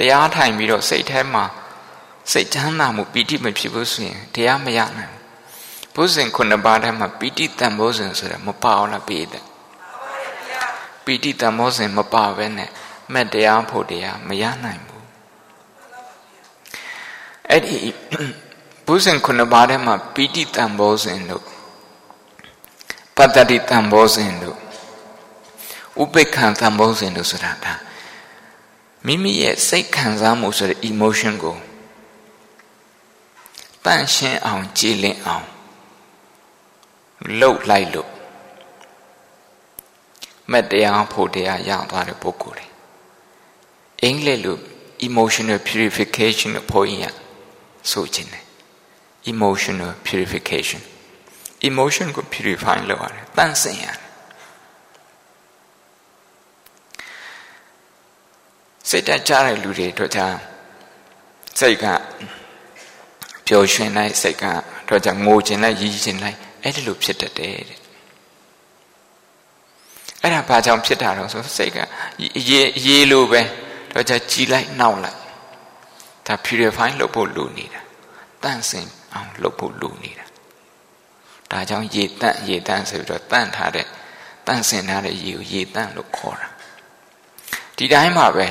[0.00, 1.44] တရားထိုင်ပြီးတော့စိတ်ထဲမှာ
[2.32, 5.20] စိတ်ချမ်းသာမှုပီတိမဖြစ်ဘူးဆိုရင်တရားမရနိုင်ဘူး
[5.94, 9.44] ဘုဇင်ခုနှစ်ပါးထဲမှာပီတိတန်ဖိုးစဉ်ဆိုတာမပါအောင်လားပြည်တယ်
[11.04, 12.70] ပီတိတန်ဖိုးစဉ်မပါဘဲနဲ့
[13.12, 15.04] မဲ့တရားဖို့တရားမရနိုင်ဘူး
[17.50, 17.76] အဲ့ဒီ
[18.86, 21.44] ဘုဇင်ခုနှစ်ပါးထဲမှာပီတိတန်ဖိုးစဉ်တို့
[23.16, 24.56] ပတ္တိတန်ဖိုးစဉ်တို့
[26.02, 27.74] ဥပိ္ပခံတန်ဖိုးစဉ်တို့ဆိုတာဒါ
[29.06, 31.56] မိမိရဲ့စိတ်ခံစားမှုဆိုတဲ့ emotion ကို
[33.84, 35.46] တန့်ရှင်းအောင်ကြည်လင်အောင်
[37.38, 38.10] လှုပ်လိုက်လို့
[40.52, 42.66] မတရားဖို့တရားရသွားတဲ့ပုဂ္ဂိုလ်တွေ
[44.02, 44.58] အင်္ဂလိပ်လို
[45.08, 47.14] emotional purification ကိုဖို့ရင်
[47.90, 48.44] ဆိုခြင်းတယ်
[49.32, 50.80] emotional purification
[51.68, 54.09] emotion ကို purify လုပ်ရတယ်တန့်စင်ရတယ်
[58.90, 60.38] စိတ်တကြတဲ့လူတွေတို့ကြောင့်
[61.58, 61.86] စိတ်က
[63.46, 64.44] ပျော်ရွှင်လိုက်စိတ်က
[64.88, 67.78] တော့ကြောင့်ငိုခြင်းလိုက်ရည်ခြင်းလိုက်အဲ့ဒီလိုဖြစ်တတ်တယ်တဲ့
[70.22, 71.78] အဲ့ဒါဘာကြောင့်ဖြစ်တာတော့ဆိုစိတ်က
[72.48, 73.42] ရေရေလိုပဲ
[73.92, 75.18] တော့ကြကြည်လိုက်နှောက်လိုက်
[76.26, 77.80] ဒါ purify လုပ်ဖို့လိုနေတာ
[78.42, 80.26] တန့်စင်အောင်လုပ်ဖို့လိုနေတာ
[81.50, 83.86] ဒါကြောင့်ရေတန့်ရေတန့်ဆိုပြီးတော့တန့်ထားတဲ့
[84.46, 86.48] တန့်စင်ထားတဲ့ရေကိုရေတန့်လို့ခေါ်တာ
[87.76, 88.46] ဒီတိုင်းမှာပဲ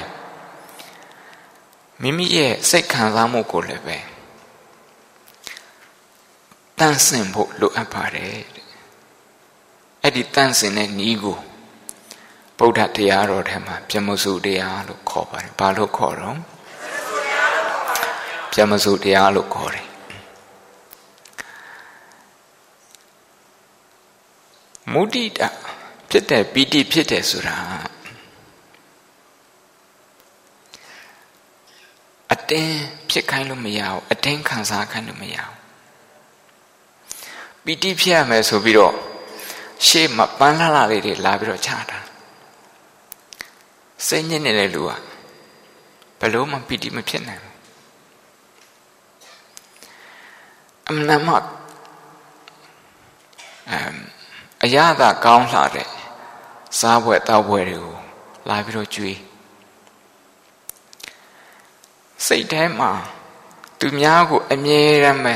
[2.01, 3.97] မိမိရဲ့စိတ်ခံစားမှုကိုလည်းပဲ
[6.79, 8.39] တန့်စင်ဖို့လိုအပ်ပါတယ်
[10.03, 11.37] အဲ့ဒီတန့်စင်တဲ့ဤကို
[12.57, 16.37] ဗုဒ္ဓတရားတော်ထဲမှာပြမစုတရားလို့ခေါ်ပါတယ်ဘာလို့ခေါ်တော့
[18.51, 19.87] ပြမစုတရားလို့ခေါ်တယ်
[24.91, 25.47] မုဒိတာ
[26.09, 27.57] ဖြစ်တဲ့ပီတိဖြစ်တယ်ဆိုတာ
[32.33, 32.77] အတင်း
[33.09, 35.55] ဖြစ်ခိုင်းလို့မရဘူးအတင်းခံစားခိုင်းလို့မရဘူး
[37.63, 38.95] ပီတိဖြစ်ရမယ်ဆိုပြီးတော့
[39.87, 41.99] ရှေ့မှာပန်းလာလာလေးတွေလာပြီးတော့ချတာ
[44.07, 44.91] စိတ်ညစ်နေတဲ့လူက
[46.19, 47.55] ဘလို့မှပီတိမဖြစ်နိုင်ဘူး
[50.87, 51.35] အမှန်မှ
[53.69, 53.97] အမ်
[54.63, 55.89] အရသာကောင်းလှတဲ့
[56.79, 57.95] စားပွဲတောက်ပွဲတွေကို
[58.49, 59.17] လာပြီးတော့ကြွေး
[62.27, 62.91] စိတ်ထဲမှာ
[63.79, 65.35] သူများကိုအမြဲတမ်းပဲ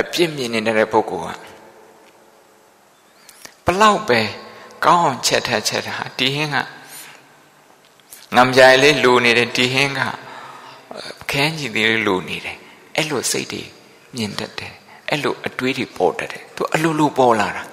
[0.00, 1.40] အပြစ်မြင်နေတဲ့ပုဂ္ဂိုလ်က
[3.64, 4.20] ဘလောက်ပဲ
[4.84, 6.56] ကောင်းအောင်ချက်ထက်ချက်တာဒီဟင်းက
[8.36, 10.00] ငမ်ကြိုင်လေးလူနေတယ်ဒီဟင်းက
[11.30, 12.56] ခဲကြီးသေးလေးလူနေတယ်
[12.96, 13.62] အဲ့လိုစိတ်တွေ
[14.14, 14.72] မြင်တတ်တယ်
[15.10, 17.64] အဲ့လိုအတွေးတွေပေါ်တတ်တယ်သူအလိုလိုပေါ်လာတာ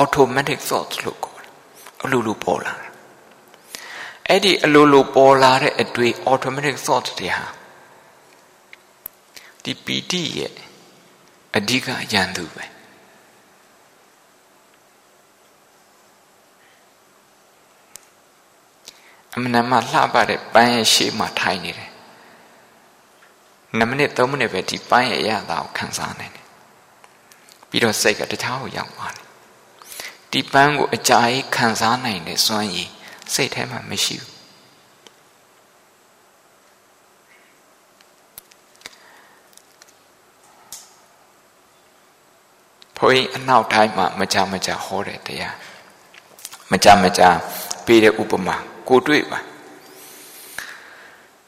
[0.00, 1.50] automatic thoughts လို့ခေါ်တယ်
[2.04, 2.87] အလိုလိုပေါ်လာတာ
[4.28, 7.46] အဲ့ဒီအလိုလိုပေါ်လာတဲ့အတွေ့ automatic thoughts တွေဟာ
[9.62, 10.52] ဒီပီတိရဲ့
[11.56, 12.64] အဓိကယန္တုပဲ
[19.34, 21.90] အမှန်မှလှပတဲ့ပန်းရဲ့ရှေ့မှာထိုင်နေတယ်
[23.76, 26.46] 2မိနစ်3မိနစ်ပဲဒီပန်းရဲ့အရာသာကိုခံစားနိုင်တယ်
[27.68, 29.26] ပြီးတော့စိတ်ကတခြားကိုရောက်သွားတယ်
[30.30, 32.90] ဒီပန်းကိုအကြာကြီးခံစားနိုင်တဲ့စွမ်းရည်
[33.34, 34.38] စိတ်ထဲမှာမရှိဘူး
[42.96, 45.54] ဘုန်းကြီးအနောက်တိုင်းမှာမကြမကြဟောတဲ့တရား
[46.70, 47.22] မကြမကြ
[47.86, 48.56] ပေးတဲ့ဥပမာ
[48.88, 49.38] ကိုတွေ့ပါ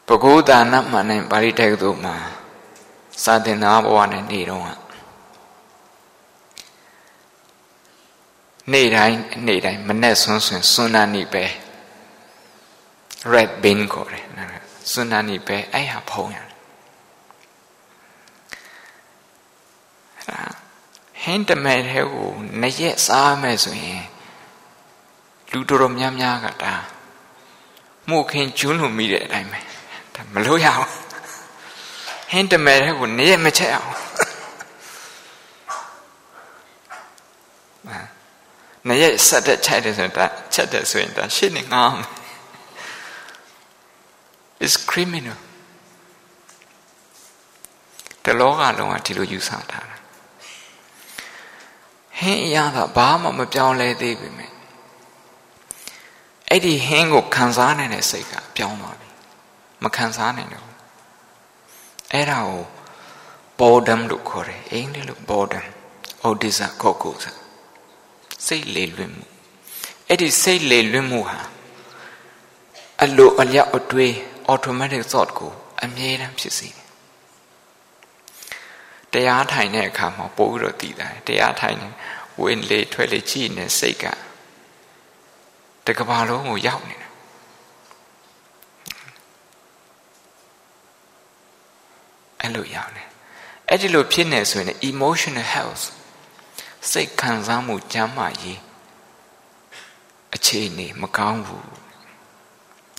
[0.06, 2.14] ပဂုဒါနမှန်တဲ့ပါဠိတက္ကသိုလ်မှာ
[3.24, 4.64] စာသင်သားဘဝနဲ့နေတော့
[8.72, 11.44] နေ့တိုင်းနေ့တိုင်းမနဲ့ဆွန်းဆွန်းစွန်းနာနေပဲ
[13.33, 14.26] red bean ခေါ်တယ်
[14.90, 16.50] စွန်းနာနေပဲအဲ့ဟာဖုံးရတယ်
[21.22, 22.28] ဟင်းတမဲတဲ့ကို
[22.61, 24.04] နှစ်ရက်စားမယ်ဆိုရင်
[25.50, 26.74] လူတော်တော်များများကဒါ
[28.09, 29.61] မှုခင်ကျွန်းလို့မိတဲ့အတိုင်းပဲ
[30.14, 30.90] ဒါမလို့ရအောင်
[32.30, 33.92] ဟင်းတမဲတဲ့ကိုနေရမချက်အောင်
[38.88, 42.19] နေရဆက်တဲ့ချက်တယ်ဆိုရင်ဒါချက်တယ်ဆိုရင်ဒါရှင်းနေငါမယ်
[44.66, 45.38] is criminal
[48.24, 49.98] တလောကလုံးကဒီလိုယူဆထားတာ
[52.18, 54.48] ဟင်းအရာကဘာမှမပြောင်းလဲသေးပြီမြဲ
[56.48, 59.08] အဲ့ဒီဟင်းကိုခံစားနိုင်တဲ့စိတ်ကပြောင်းသွားပြီ
[59.82, 60.68] မခံစားနိုင်တော့
[62.12, 62.64] အဲ့ဒါကို
[63.58, 65.66] boredom လို့ခေါ်တယ်အင်္ဂလိပ်လို boredom
[66.28, 67.32] odisa kokosa
[68.46, 69.24] စိတ်လေလွင့်မှု
[70.08, 71.40] အဲ့ဒီစိတ်လေလွင့်မှုဟာ
[73.04, 74.14] အလိုအလျောက်အတွေး
[74.52, 75.52] automatic thought ကို
[75.84, 76.86] အမြဲတမ်းဖြစ်စေတယ်
[79.12, 81.88] တရားထိုင်တဲ့အခါမှာပို့ပြီးတော့တည်တယ်တရားထိုင်နေ
[82.42, 84.04] ဝင်လေထွက်လေကြည့်နေစိတ်က
[85.86, 87.08] တကဘာလုံးကိုရောက်နေတာ
[92.40, 93.04] အဲ့လိုရောက်နေ
[93.68, 95.84] အဲ့ဒီလိုဖြစ်နေဆိုရင် emotional health
[96.90, 98.60] စိတ်ခံစားမှုကျမ်းမာရေး
[100.34, 101.79] အခြေအနေမကောင်းဘူး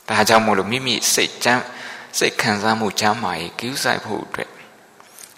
[0.09, 1.63] ဒါကြောင့်မို့လို့မိမိစိတ်ကျမ်း
[2.17, 4.49] စိတ်ခံစားမှုကျမ်းမာရေး cứu ဆိုင်ဖို့အတွက်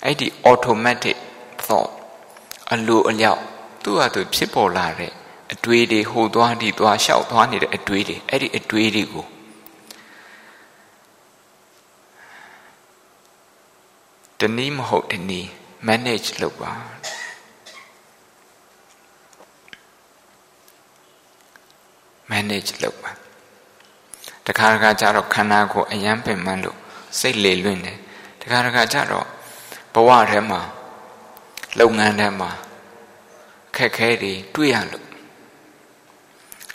[0.03, 1.17] အဲ့ဒီ automatic
[1.65, 1.91] thought
[2.71, 3.41] အလိုအလျောက်
[3.83, 5.11] သူ့ဟာသူဖြစ်ပေါ်လာတဲ့
[5.53, 9.25] အတွေးတွေဟိုသွားဒီသွားလျှောက်သွားနေတဲ့အတွေးတွေအဲ့ဒီအတွေးတွေကို
[14.39, 15.49] တနည်းမဟုတ်တနည်း
[15.87, 16.73] manage လုပ်ပါ
[22.31, 23.22] manage လုပ်ပါ
[24.47, 26.77] တခါတခါကျတော့ခန္ဓာကိုယ်အယမ်းပင်ပန်းလို့
[27.19, 27.97] စိတ်လေလွင့်တယ်
[28.41, 29.27] တခါတခါကျတော့
[29.93, 30.61] ဘဝထဲမှာ
[31.79, 32.49] လုပ်ငန်းထဲမှာ
[33.75, 35.05] ခက်ခဲတွေတွေ့ရလို့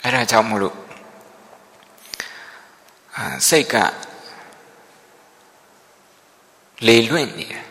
[0.03, 0.77] အဲ့ဒါကြောင့်မလို့
[3.15, 3.75] အာစိတ်က
[6.87, 7.63] လေလွင့်နေတယ်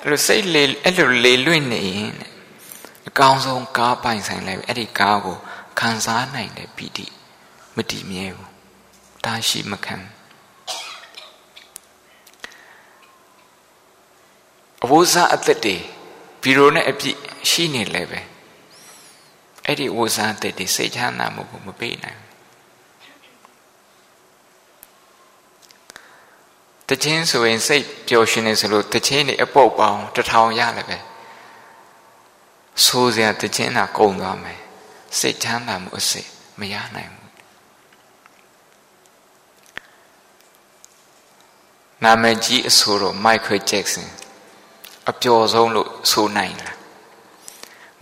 [0.00, 2.12] အဲ့လိုစိတ်လေအဲ့လိုလေလွင့်နေရင်
[3.08, 5.36] အကောင်းဆုံးကားပိုင်ဆိုင်လိုက်အဲ့ဒီကားကို
[5.78, 7.06] ခံစားနိုင်တဲ့ပီတိ
[7.78, 8.50] မတည်မြဲဘူး
[9.24, 9.96] ဒါရှိမခံ
[14.84, 15.76] အဝိဇ္ဇအသက်တွေ
[16.42, 17.16] ဘီရိုနဲ့အပြစ်
[17.50, 18.20] ရှိနေလဲပဲ
[19.66, 22.20] အဲ့ဒီဝိဇ္ဇအသက်တွေစိတ်ချမ်းသာမှုကိုမပေးနိုင်
[26.88, 30.98] တခြင်းဆိုရင်စိတ်ပျော်ရွှင်နေဆိုလို့တခြင်းတွေအပုတ်ပေါင်းတထောင်ရလည်းပဲ
[32.84, 34.60] ဆိုးစရာတခြင်းတာကုန်သွားမယ်
[35.18, 36.26] စိတ်ချမ်းသာမှုအစစ်
[36.60, 37.17] မရနိုင်ဘူး
[42.04, 44.08] နာမည်ကြီးအဆိုတော့ Michael Jackson
[45.10, 46.76] အပျော်ဆုံးလို့ဆိုနိုင်လား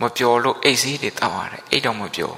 [0.01, 2.37] မပျော်လို့အိတ်ဆေးတွေတောက်ရတယ်အိတ်တော့မပျော်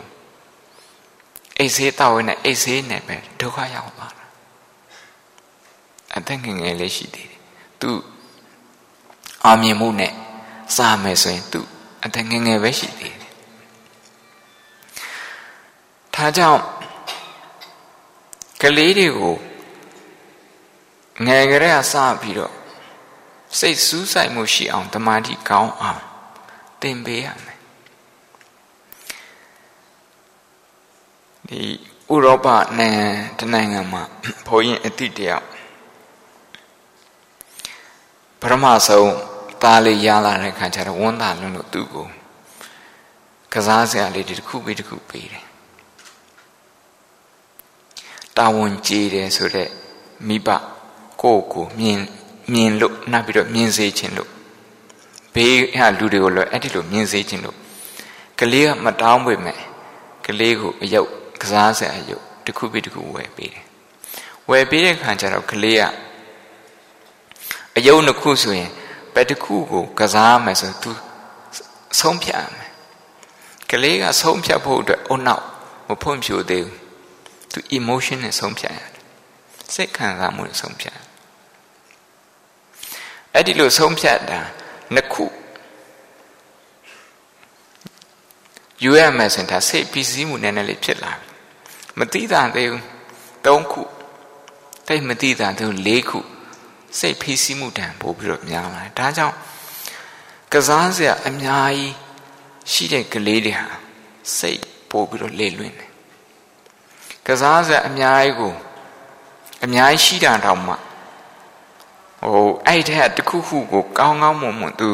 [1.58, 4.26] အိတ်ဆေးတောက်ရင်လည်းအိတ်ဆေးနဲ့ပဲဒုက္ခရောက်သွားတာ
[6.16, 7.42] အသက်ငယ်ငယ်လေးရှိသေးတယ်
[7.82, 7.90] သူ
[9.46, 10.14] အောင်မြင်မှုနဲ့
[10.76, 11.60] စားမယ်ဆိုရင်သူ
[12.06, 13.34] အသက်ငယ်ငယ်ပဲရှိသေးတယ်
[16.16, 16.62] ဒါကြောင့်
[18.62, 19.36] ကလေးတွေကို
[21.26, 22.54] ငယ်ကလေးကစပြီးတော့
[23.58, 26.02] စိတ်စူးစိုက်မှုရှိအောင်တမာတိကောင်းအောင်
[26.82, 27.60] သင်ပေးရမယ်
[31.48, 31.62] ဒီ
[32.14, 33.08] ဥရောပနိုင်ငံ
[33.40, 34.04] တနိုင်ငံမှာ
[34.46, 35.46] ဘုန်းကြီးအတိတယောက်
[38.40, 39.14] ပရမဆုံး
[39.62, 42.08] သားလေးရလာတဲ့ခါကျတော့ဝန်းသာလွန်းလို့သူ့ကို
[43.54, 45.46] ကစားစရာလေးတွေတစ်ခုပြီးတစ်ခုပေးတယ်
[48.38, 49.72] တာဝန်ကြီးတယ်ဆိုတော့
[50.28, 50.50] မိဘ
[51.22, 52.00] ကိုယ့်ကိုမြင်
[52.54, 54.30] မြင်လို့နောက်ပြီးတော့မြင်စေခြင်းလို့
[55.34, 57.58] ဘေးဟာလူတွေကိုလည်းအဲ့ဒီလိုမြင်စေခြင်းလို့
[58.40, 59.60] ကလေးကမတောင်းပေမဲ့
[60.26, 61.10] ကလေးကိုအယုတ်
[61.42, 63.64] ကစားစရာအယုတ်တစ်ခုပြီးတစ်ခုဝယ်ပေးတယ်
[64.50, 65.84] ဝယ်ပေးတဲ့ခါကျတော့ကလေးက
[67.78, 68.70] အယုတ်နှစ်ခုဆိုရင်
[69.14, 70.92] ဘယ်တစ်ခုကိုကစားမယ်ဆိုသူ
[72.00, 72.70] ဆုံးဖြတ်ရမယ်
[73.72, 75.44] ကလေးကဆုံးဖြတ်ဖို့အတွက်အုံနောက်
[75.88, 76.78] မဖွံ့ဖြိုးသေးဘူး
[77.52, 79.04] သူ emotion နဲ့ဆုံးဖြတ်ရတယ်
[79.74, 80.98] စိတ်ခံစားမှုနဲ့ဆုံးဖြတ်
[83.34, 84.40] အဲ့ဒီလိုဆုံးဖြတ်တာ
[84.94, 85.26] နှစ်ခု
[88.84, 91.28] ယူရမယ်ဆိုရင်ဒါစိတ်ပြီးစီးမှုနည်းနည်းလေးဖြစ်လာပြီ
[92.00, 92.84] မသိတာသေးဘူး
[93.46, 93.82] ၃ခု
[94.88, 96.20] တိတ်မသိတာသေးဘူး၄ခု
[97.00, 99.36] စိတ်ဖိစီးမှုတန်ပို့ပြီးတော့များလာတယ်ဒါကြောင့်
[100.54, 101.94] ကစားစရာအများကြီး
[102.72, 103.68] ရှိတဲ့ကလေးတွေဟာ
[104.38, 105.90] စိတ်ပို့ပြီးတော့လေလွင့်တယ်
[107.28, 108.54] ကစားစရာအများကြီးကို
[109.66, 110.74] အများကြီးရှိတာတောင်မှ
[112.22, 114.90] ဟိုအဲ့ထက်တခုခုကိုကောင်းကောင်းမွန်မွန်သူ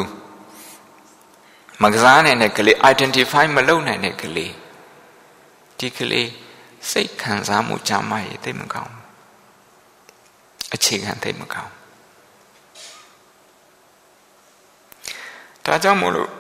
[1.82, 4.54] မကစားနိုင်တဲ့ကလေး identify မလုပ်နိုင်တဲ့ကလေး
[5.78, 6.30] ဒီကလေး
[6.92, 8.94] စိတ်ခံစားမှုကြမ်းမာရေးသိမကောင်း
[10.74, 11.74] အခြေခံသိမကောင်း
[15.66, 16.32] ဒါကြောင့်မို့လို့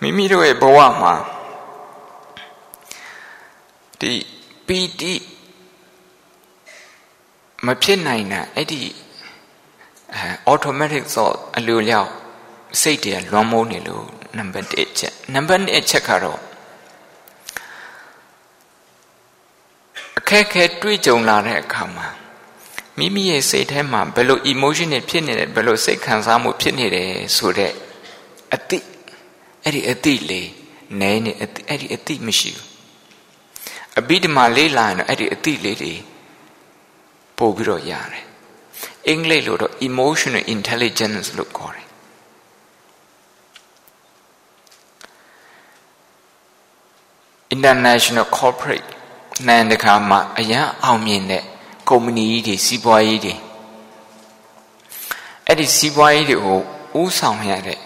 [0.00, 1.14] မိမိတို့ရဲ့ဘဝမှာ
[4.00, 4.12] ဒီ
[4.66, 5.14] ပီတိ
[7.66, 8.80] မဖြစ်နိုင်တာအဲ့ဒီ
[10.16, 12.10] အဲ automatic thought အလိုလျောက်
[12.80, 14.04] စိတ်တွေကလွှမ်းမိုးနေလို့
[14.38, 16.40] နံပါတ်1ချက်နံပါတ်2ချက်ကတော့
[20.18, 22.08] အခက်ခဲတွေ့ကြုံလာတဲ့အခါမှာ
[22.98, 27.72] မိမိရဲ့စိတ်ထဲမှာဘယ်လို emotion တွေဖြစ်နေတယ်ဘယ်လိုစိတ်ခံစားမှုဖြစ်နေတယ်ဆိုတဲ့
[28.54, 28.78] အတိ
[29.64, 30.48] အဲ့ဒီအတိလေး
[31.00, 32.68] နဲနေအဲ့ဒီအတိမရှိဘူး
[33.98, 35.94] အဘိဓမ္မာလေးလာရင်တော့အဲ့ဒီအတိလေးတွေ
[37.38, 38.24] ပို့ပြီးတော့ရတယ်
[39.08, 41.86] အင်္ဂလိပ်လိုတော့ emotional intelligence လို့ခေါ်တယ်
[47.54, 48.88] international corporate
[49.48, 51.42] နိုင်တခါမှာအရန်အောင်မြင်တဲ့
[51.88, 53.34] ကုမ္ပဏီကြီးတွေစီးပွားရေးတွေ
[55.46, 56.60] အဲ့ဒီစီးပွားရေးတွေကို
[57.00, 57.78] ဥဆောင်ရတဲ့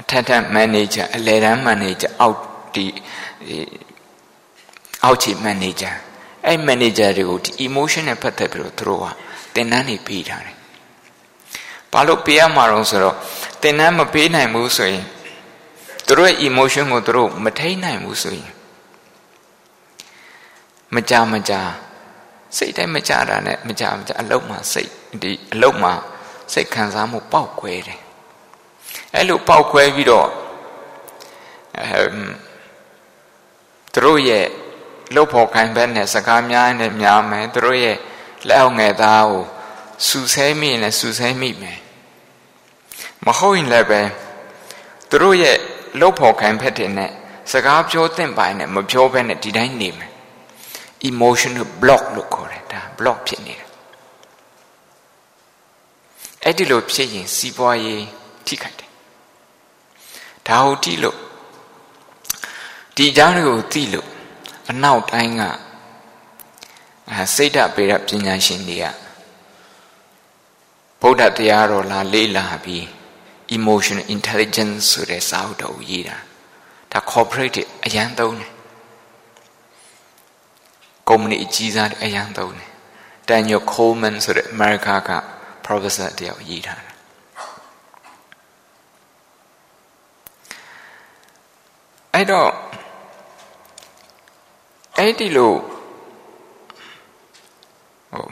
[0.00, 2.38] အထက်ထက်မန်နေဂျာအလယ်တန်းမန်နေဂျာအောက်
[2.74, 2.84] ဒီ
[5.04, 5.90] အောက်ခြေမန်နေဂျာ
[6.46, 9.04] အဲ့မန်နေဂျာတွေကိုဒီ emotion နဲ့ပတ်သက်ပြီးတော့သူတို့က
[9.54, 10.56] သင်တန်းတွေပေးထားတယ်။
[11.92, 13.16] ဘာလို့ပေးရမှာတော့ဆိုတော့
[13.62, 15.04] သင်တန်းမပေးနိုင်ဘူးဆိုရင်
[16.06, 18.50] သူတို့ရဲ့ emotion ကိုသူတို့မထိန်နိုင်ဘူးဆိုရင်
[20.94, 21.52] မကြမကြ
[22.56, 24.90] စိတ်တိုင်းမကြတာနဲ့မကြမကြအလုံးမှာစိတ်
[25.22, 25.92] ဒီအလုံးမှာ
[26.52, 28.00] စိတ်ခံစားမှုပေါက်ကွဲတယ်
[29.14, 30.28] အဲ့လိုပေါက်ကွဲပြီးတော့
[31.78, 32.14] အမ်
[33.92, 34.46] သူတို့ရဲ့
[35.14, 37.96] လှုပ်ဖို့ခိုင်ဘက်နဲ့စကားများနဲ့များမယ်သူတို့ရဲ့
[38.48, 39.44] လက်အောင်ငယ်သားကို
[40.08, 41.78] စူဆဲမိရင်လည်းစူဆဲမိမယ်
[43.26, 44.00] မဟုတ်ရင်လည်းပဲ
[45.08, 45.56] သူတို့ရဲ့
[46.00, 47.10] လှုပ်ဖို့ခိုင်ဘက်တွေနဲ့
[47.50, 50.12] စကားပြောသင့်ပိုင်းနဲ့မပြောဘဲနဲ့ဒီတိုင်းနေမယ်
[51.10, 53.68] emotional block လို့ခေါ်တယ်ဒါ block ဖြစ်နေတယ်
[56.44, 58.04] အဲ့ဒီလိုဖြစ်ရင်စီးပွားရေး
[58.46, 58.90] ထိခိုက်တယ်
[60.46, 61.18] ဒါဟုတ်တိလို့
[62.94, 64.08] ဒီအကြောင်းတွေကိုသိလို့
[64.70, 65.42] အနောက်တိုင်းက
[67.10, 68.86] အဲစိတ်ဓာတ်ပေရပညာရှင်တွေက
[71.02, 72.84] ဗုဒ္ဓတရားတော်လာလေးလာပြီး
[73.56, 76.16] emotional intelligence ဆိုတဲ့စာအုပ်တော်ကိုရေးတာ
[76.92, 78.52] ဒါ corporate အရန်သုံးတယ်
[81.08, 82.70] ကုမ္ပဏီအကြီးစားအရန်သုံးတယ်
[83.28, 85.10] Daniel Coleman ဆိုတဲ့ America က
[85.66, 86.92] professor တယောက်ရေးထားတာ
[92.14, 92.50] အဲ့တော့
[94.98, 95.54] အဲ့ဒီလို
[98.12, 98.26] ဟို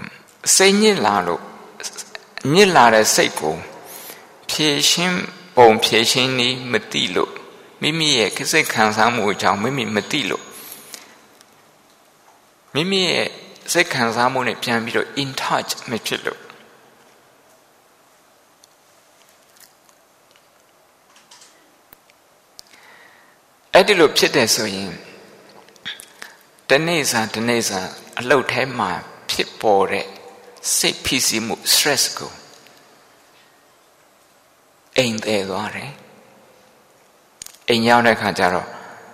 [0.56, 1.47] စိတ်ညစ်လာလို့
[2.52, 3.56] ညစ်လာတဲ့စိတ်ကို
[4.50, 5.20] ဖြည့်ရှင်း
[5.56, 7.32] ပုံဖြည့်ရှင်းနည်းမသိလို့
[7.82, 10.44] မိမိရဲ့စိတ်ခံစားမှုအကြောင်းမိမိမသိလို့
[12.74, 13.28] မိမိရဲ့
[13.72, 16.40] စိတ်ခံစားမှုနဲ့ပြန်ပြီးတော့ in touch မဖြစ်လို့
[23.74, 24.92] အဲ့ဒီလိုဖြစ်တယ်ဆိုရင်
[26.70, 27.80] တနေ့စာတနေ့စာ
[28.18, 28.90] အလုတ်ထဲမှာ
[29.30, 30.06] ဖြစ်ပေါ်တဲ့
[30.76, 32.32] စိတ်ဖြစ်စီမှု stress ကို
[34.96, 35.92] အိမ်သေးသွားတယ်
[37.68, 38.68] အိမ်ရောက်တဲ့ခါကျတော့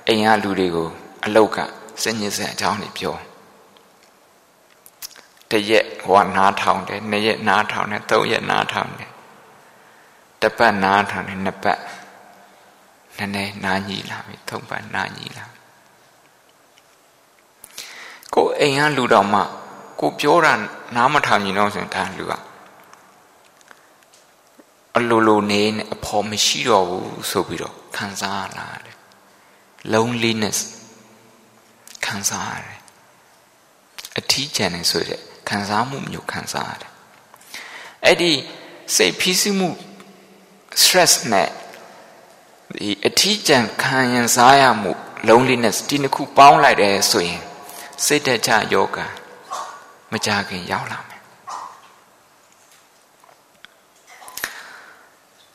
[0.09, 0.88] အိမ်ကလူတွေကို
[1.24, 1.59] အလုတ်က
[2.02, 3.16] စညစ်စံအကြောင်းတွေပြော
[5.50, 9.11] တရက်ဟိုကနားထောင်တယ်နှစ်ရက်နားထောင်တယ်သုံးရက်နားထောင်တယ်
[10.40, 11.80] တစ်ပတ်နားထောင်တယ်နှစ်ပတ်
[13.18, 15.44] နည်းနည်းနားညီလာပြီသုံးပတ်နားညီလာ
[18.35, 19.40] ကိုအိမ်ကလူတော်မှ
[20.00, 20.52] ကိုပြောတာ
[20.96, 22.33] နားမထောင်ရင်တော့ဆိုရင်ဒါလူက
[24.96, 28.96] အလိုလိုနေနဲ့အဖော်မရှိတော့ဘူးဆိုပြီးတော့ခံစားလာတယ်
[29.92, 30.59] loneliness
[32.07, 32.80] ခံစားရတယ်
[34.18, 36.90] အထီးကျန်နေဆိုတဲ့ခံစားမှုမျိုးခံစားရတယ်
[38.04, 38.33] အဲ့ဒီ
[38.96, 39.70] စိတ်ဖိစီးမှု
[40.83, 44.92] stress နဲ့ဒီအထီးကျန်ခံရင်စားရမှု
[45.29, 47.42] loneliness ဒီနှစ်ခုပေါင်းလိုက်တယ်ဆိုရင်
[48.04, 48.98] စိတ်တကြယောဂ
[50.15, 51.23] မကြခင်ရောက်လာမယ်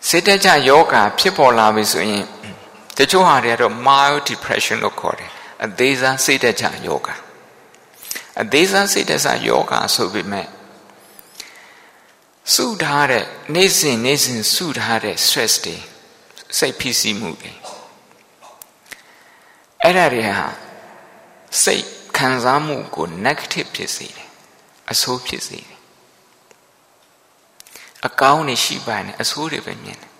[0.08, 2.26] စိတ်တကြယောဂဖြစ်ပေါ်လာပြီဆိုရင်
[2.98, 5.32] တချို့ဟာတွေကတော့ mild depression လို့ခေါ်တယ်
[5.66, 7.10] အသေးစားစိတ်တကြယောဂ
[8.42, 10.48] အသေးစားစိတ်တကြယောဂဆိုပေမဲ့
[12.54, 15.78] စုထားတဲ့နေ့စဉ်နေ့စဉ်စုထားတဲ့ stress တွေ
[16.58, 17.54] စိတ်ဖိစီးမှုတွေ
[19.84, 20.48] အဲ့ဒါတွေဟာ
[21.64, 21.86] စိတ်
[22.18, 24.29] ခံစားမှုကို negative ဖြစ်စေတယ်
[24.92, 25.80] အဆိုးဖြစ်စေတယ်
[28.08, 30.12] အကောင်းနေရှိပါနဲ့အဆိုးတွေပဲမြင်တယ်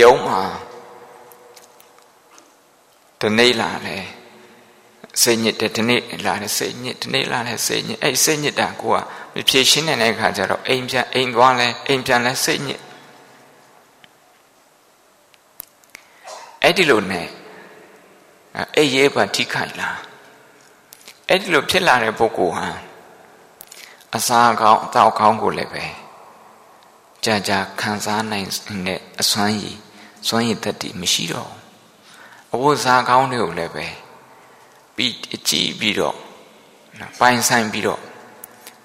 [0.00, 0.40] ယုံမှာ
[3.20, 4.04] တနေ့လာတယ်
[5.22, 8.98] စိတ်ညစ်တဲ့ဒီနေ့လာတဲ့စိတ်ညစ်ဒီနေ့လာတဲ့စိတ်ညစ်အဲ့စိတ်ညစ်တာကိုက
[9.34, 12.80] မဖြေရှင်းနိုင်တဲ့အခါကျတော့အိမ်ပြန်အိမ်သွားလဲအိမ်ပြန်လဲစိတ်ညစ်
[16.62, 17.26] အဲ့ဒီလိုနဲ့
[18.76, 19.90] အဲ့ရဲပါထိခိုက်လာ
[21.28, 22.68] အဲ့ဒီလိုဖြစ်လာတဲ့ပုဂ္ဂိုလ်ဟာ
[24.16, 25.84] အစာကောင်းအသောက်ကောင်းကိုလည်းပဲ
[27.24, 28.48] ကြာကြာခံစားနိုင်
[28.86, 29.78] တဲ့အစွမ်းရည်
[30.26, 31.50] စွမ်းရည်တတ်တည်မရှိတော့
[32.54, 33.86] အဝတ်စားကောင်းတွေကိုလည်းပဲ
[34.96, 36.16] ပြီးအကြည့်ပြီးတော့
[37.18, 38.00] ပိုင်ဆိုင်ပြီးတော့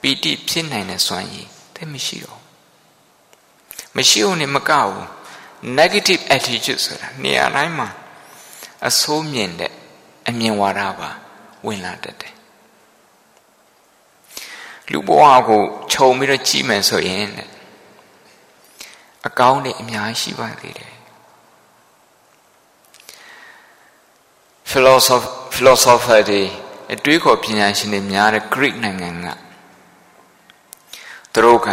[0.02, 2.40] ပီတိဖြစ်နိုင်တဲ့စွမ်းရည်တဲ့မရှိတော့
[3.96, 5.08] မရှိုံနဲ့မကဘူး
[5.80, 7.88] negative attitude ဆိုတာနေရာတိုင်းမှာ
[8.88, 9.72] အဆိုးမြင်တဲ့
[10.28, 11.10] အမြင်ဝါဒပါ
[11.66, 12.34] ဝင်လာတတ်တယ်
[14.92, 15.62] လူဘဝကို
[15.92, 17.28] ခြုံပြီးတော့ကြည့်မယ်ဆိုရင်
[19.28, 20.94] အကောင်းတွေအများကြီးရှိပါသေးတယ်
[24.72, 26.42] philosopher philosopher တွေ
[26.94, 29.28] အတွေးခေါ်ပညာရှင်တွေများတဲ့ Greek နိုင်ငံက
[31.34, 31.68] သူတို့က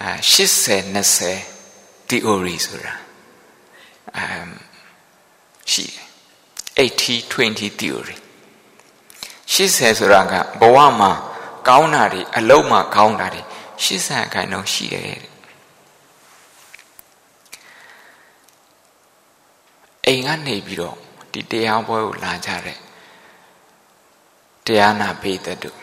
[0.00, 0.98] အဲ80
[1.46, 2.94] 20 theory ဆိုတာ
[4.16, 4.50] အမ်
[5.72, 8.16] ရှိတယ်80 20 theory
[9.52, 11.12] 80ဆိုတာကဘဝမှာ
[11.68, 13.42] ကောင်းတာတွေအလုံးမှာကောင်းတာတွေ
[13.84, 15.32] 80အခိုင်တော့ရှိတယ်တဲ့
[20.06, 20.96] အိမ်ကနေပြီးတော့
[21.32, 22.78] ဒီတရားပွဲကိုလာကြတဲ့
[24.66, 25.78] တရားနာပိသက်တို့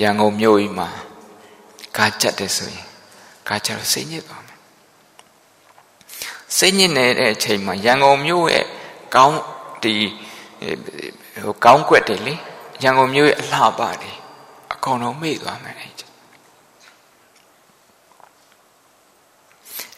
[0.00, 0.88] ရန်ကုန်မြို့ကြီးမှာ
[1.96, 2.86] ကားကြက်တယ်ဆိုရင်
[3.48, 4.58] ကားကြက်တော့စိတ်ညစ်သွားမယ်
[6.56, 8.66] စိတ်ညစ်နေတဲ့အချိန်မှာရန်ကုန်မြို့ရဲ့
[9.14, 9.38] ကောင်း
[9.82, 9.94] ဒီ
[11.44, 12.34] ဟိုကောင်းကွက်တယ်လေ
[12.82, 14.16] ရန်ကုန်မြို့ရဲ့အလှပတယ်
[14.72, 16.04] အကုန်လုံးမေ့သွားမယ်အဲ့ဒီ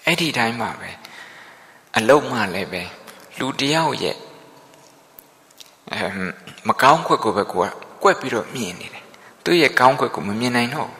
[0.04, 0.90] အဲ့ဒီတိုင်းမှာပဲ
[1.96, 2.82] အလုတ်မှလည်းပဲ
[3.38, 4.16] လူတယောက်ရဲ့
[5.92, 6.06] အဲ
[6.68, 7.68] မကောင်းခွက်ကိုပဲကိုက
[8.02, 9.04] ကွက်ပြီးတော့မြင်နေတယ်
[9.44, 10.90] သူ့ရဲ့ကောင်းခွက်ကိုမမြင်နိုင်တော့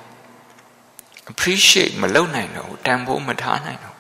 [1.31, 3.97] appreciate မလုပ်နိုင်တော့ဘူးတန်ဖိုးမထားနိုင်တော့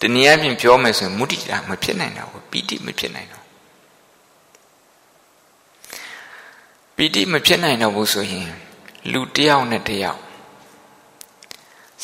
[0.00, 3.37] တနည်းအားဖြင့်ပြောမယ်ဆိုရင်မုဒိတာမဖြစ်နိုင်တော့ဘူးပီတိမဖြစ်နိုင်တော့
[7.00, 8.50] ပီတိမဖြစ်နိုင်တော့ဘူးဆိုရင်
[9.12, 10.20] လူတယောက်နဲ့တယောက်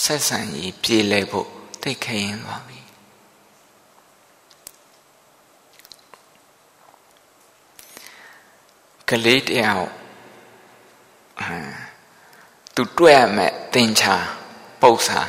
[0.02, 1.48] ဆက်ဆံရေးပြေလည်ဖို့
[1.82, 2.80] သိခရင်သွားပြီ
[9.08, 9.90] ကလေးတယောက်
[12.74, 14.14] သူတွေ့ရမဲ့တင်ချာ
[14.80, 15.20] ပု္ပ္ပာ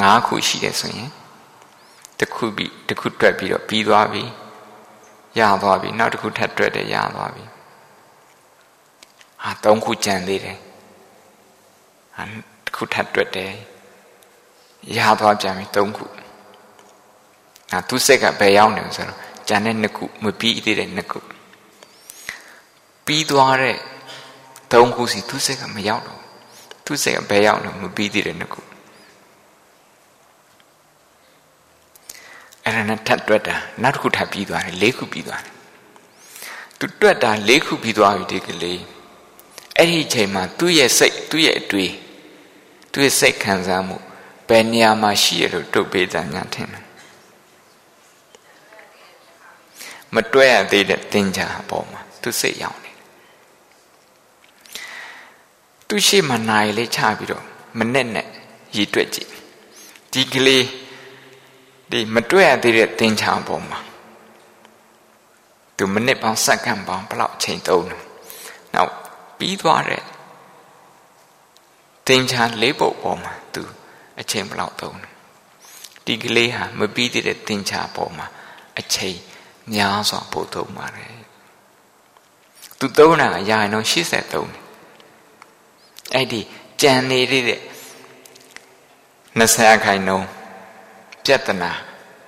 [0.00, 1.10] ၅ခုရှိတယ်ဆိုရင်
[2.18, 4.22] တစ်ခုပြီးတစ်ခုတွက်ပြီးတော့ပြီးသွားပြီ
[5.38, 7.44] ရသွားပြီနောက်တစ်ခုထပ်တွက်တယ်ရသွားပြီ
[9.46, 10.58] ဟာ၃ခုကြံသေးတယ်
[12.16, 12.22] ဟာ
[12.64, 13.52] တစ်ခုထပ်တွက်တယ်
[14.96, 16.04] ရသွားပြန်ပြီ၃ခု
[17.70, 19.18] ဟာသူစိတ်ကဘယ်ရောက်နေဆိုတော့
[19.48, 21.18] ကြံတဲ့နှစ်ခုမပြီးသေးတဲ့နှစ်ခု
[23.06, 23.78] ပြီးသွားတဲ့
[24.72, 26.20] သုံးခုစီသူစိတ်ကမရောက်တော့
[26.84, 28.60] သူစိတ်ကဘယ်ရောက်တော့မပြီးသေးတဲ့နှစ်ခု
[32.62, 35.54] အဲ့ဒါနဲ့ထပ်တွက်တာနောက်တစ်ခုထပ်ပြီးသွားတယ်၄ခုပြီးသွားတယ်
[36.78, 38.80] သူတွက်တာ၄ခုပြီးသွားပြီဒီကလေး
[39.78, 41.90] အဲ့ဒီအချိန်မှာသူ့ရဲ့စိတ်သူ့ရဲ့အတွေ့
[42.92, 43.96] သူ့ရဲ့စိတ်ခံစားမှု
[44.48, 46.84] ဘယ်နေရာမှာရှိရလို့တုတ်ပေးတာညာထင်တယ်
[50.14, 53.06] မတွဲရသေးတဲ့တင်ကြအပေါ်မှာသူစိတ်ရောက်နေတယ်
[55.88, 57.44] သူရှိမှနိုင်လေးချပြီးတော့
[57.78, 58.26] မနဲ့နဲ့
[58.76, 59.30] ရည်တွက်ကြည့်
[60.12, 60.64] ဒီကလေး
[61.90, 63.78] ဒီမတွဲရသေးတဲ့တင်ချအပေါ်မှာ
[65.76, 67.98] သူမိနစ်ပေါင်းစက္ကန့်ပေါင်းဘယ်လောက်အချိန်သုံးလဲ
[68.74, 68.92] နောက်
[69.38, 70.02] ပြီးသွားတဲ့
[72.06, 73.62] တင်ချလေးပုတ်ပေါ်မှာသူ
[74.20, 75.10] အချိန်ဘယ်လောက်သုံးလဲ
[76.04, 78.26] ဒီကလေးဟာမပြီးသေးတဲ့တင်ချပေါ်မှာ
[78.78, 79.18] အချိန်
[79.74, 81.16] များစွာပို့သုံးပါတယ်
[82.78, 84.46] သူသုံးတာအရာတော့83တယ်
[86.14, 86.40] အဲ့ဒီ
[86.80, 87.60] ကြံနေတဲ့
[89.40, 90.28] 20ခိုင်နှုန်း
[91.24, 91.72] ပြဿနာ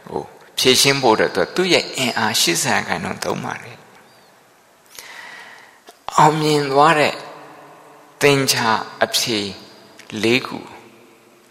[0.09, 0.22] ဟို
[0.59, 3.78] ဖြည့်ရှင်းဖို့တော့သူ့ရဲ့အင်အား80ခိုင်နှုန်းသုံးပါတယ်
[6.19, 7.14] အောင်မြင်သွားတဲ့
[8.23, 8.71] သင်္ချာ
[9.05, 9.39] အဖြေ
[10.23, 10.59] ၄ခု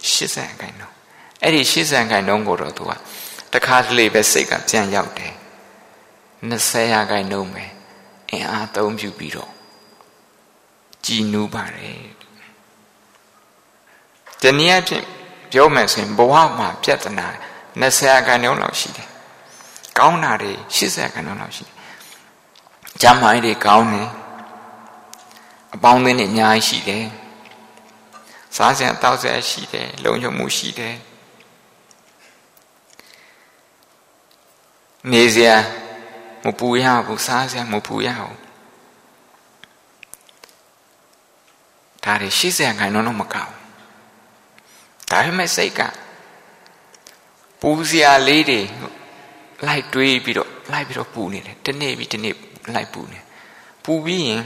[0.03, 0.95] 80ခိုင်နှုန်း
[1.43, 2.91] အဲ့ဒီ80ခိုင်နှုန်းကိုတော့သူက
[3.53, 5.33] တခါတလေပဲစိတ်ကပြန်ရောက်တယ်
[6.49, 7.65] 20ရာခိုင်နှုန်းပဲ
[8.29, 9.51] အင်အားသုံးပြုပြီးတော့
[11.05, 12.01] ကြည်နူးပါတယ်
[14.41, 15.05] တနည်းအားဖြင့်
[15.51, 17.27] ပြောမယ်ဆိုရင်ဘဝမှာပြဿနာ
[17.81, 19.09] 20ရာခိုင်နှုန်းလောက်ရှိတယ်
[19.97, 21.75] ကောင်းတာတွေ80ရာခိုင်နှုန်းလောက်ရှိတယ်
[23.01, 24.09] ကျမ်းမာရေးတွေကောင်းတယ်
[25.77, 27.05] အပေါင်းအသင်းတွေအများကြီးရှိတယ်
[28.55, 30.95] စားစရာတောက်စရာရှိတယ်လုံခြုံမှုရှိတယ်
[35.11, 35.55] နေစရာ
[36.45, 38.37] မပူရဘူးစားစရာမပူရဘူး
[42.03, 43.51] ဒါတွေရှိစရာခိုင်တော့မကောက်
[45.09, 45.81] ဒါပေမဲ့စိတ်က
[47.61, 48.61] ပူစရာလေးတွေ
[49.67, 52.33] လိုက်တွေးပြီးတော့လိုက်ပြီးတော့ပူနေတယ်တနေ့ပြီးတနေ့
[52.75, 53.19] လိုက်ပူနေ
[53.83, 54.43] ပူပြီးရင်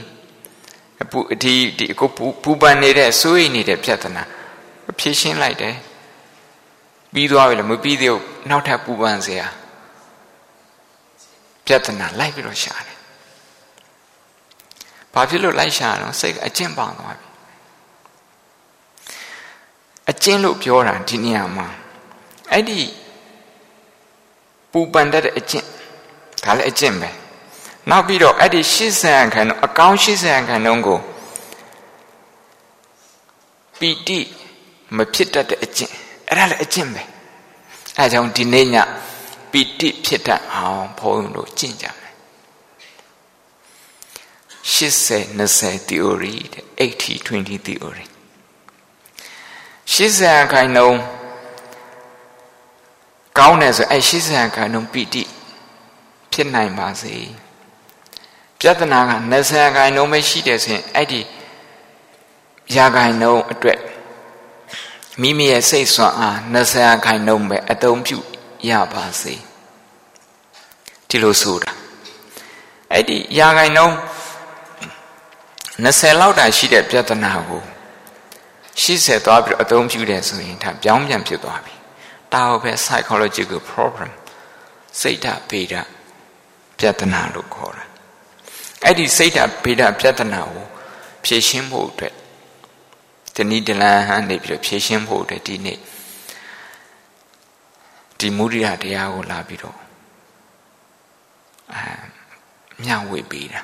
[1.02, 2.06] အပူဒီဒီအခု
[2.42, 4.22] ပူပန်နေတဲ့စိုးရိမ်နေတဲ့ပြဿနာ
[4.98, 5.74] ဖြေရှင်းလိုက်တယ်
[7.12, 9.46] ပြီးသွားပြီလေမပြီးသေးဘူးနောက်ထပ်ပူပန်စရာ
[11.66, 12.98] ပြဿနာလိုက်ပြီးတော့ရှာတယ်
[15.14, 17.28] ဘာဖြစ်လို့လိုက်ရှာရအောင်စိတ်အကျင့်ပေါင်းသွားပြီ
[20.10, 21.66] အကျင့်လို့ပြောတာဒီနေရာမှာ
[22.50, 22.80] အဲ့ဒီ
[24.72, 25.66] ပူပန်တတ်တဲ့အကျင့်
[26.44, 27.10] ဒါလည်းအကျင့်ပဲ
[27.90, 28.60] နောက်ပြီးတော့အဲ့ဒီ
[28.98, 30.98] 80ခန်းအကောင်း80ခန်းလုံးကို
[33.78, 34.20] ပီတိ
[34.96, 35.92] မဖြစ်တတ်တဲ့အကျင့်
[36.28, 37.02] အဲ့ဒါလည်းအကျင့်ပဲ
[37.98, 38.76] အဲကြောင့်ဒီနေ့ည
[39.50, 42.14] ပီတိဖြစ်တတ်အောင်ဘုန်းတို့ကျင့်ကြမယ်
[44.74, 46.36] 80 20 theory
[46.78, 48.04] 80 20 theory
[49.94, 51.00] 80ခိုင်နှုန်း
[53.38, 55.22] ကောင်းတယ်ဆိုအဲ့80ခိုင်နှုန်းပီတိ
[56.32, 57.16] ဖြစ်နိုင်ပါစေ
[58.62, 59.12] ပြဿနာက
[59.46, 61.20] 20ခိုင်နှုန်းပဲရှိတယ်ဆိုရင်အဲ့ဒီ
[62.76, 63.80] ရာခိုင်နှုန်းအတွက်
[65.20, 68.18] မိမိရဲ့စိတ်ဆွမ်းအား20ခိုင်နှုန်းပဲအသုံးပြု
[68.68, 69.34] ရပါစေ
[71.08, 71.72] ဒီလိုဆိုတာ
[72.92, 73.96] အဲ့ဒီရာခိုင်နှုန်း
[75.84, 77.62] 20လောက်တာရှိတဲ့ပြဿနာကို
[78.82, 81.74] 80သွားပြီးတော့အသုံးပြုတယ်ဆိုရင်ဒါပြောင်းပြန်ဖြစ်သွားပြီ
[82.32, 84.10] ဒါဟုတ်ပဲ psychological problem
[85.00, 85.74] စိတ်ဓာတ်ဗေဒ
[86.78, 87.91] ပြဿနာလို့ခေါ်တာ
[88.84, 90.66] အဲ့ဒီစိတ်ဓာတ်ဗေဒပြဿနာကို
[91.24, 92.14] ဖြေရှင်းဖို့အတွက်
[93.34, 95.78] တနည်းတလန်ဟန်နေပြီးတော့ဖြေရှင်းဖို့အတွက်ဒီနေ့
[98.18, 99.78] ဒီမုဒိယတရားကိုလာပြီးတော့
[101.72, 101.92] အဲ
[102.82, 103.60] မျှဝေပေးတာ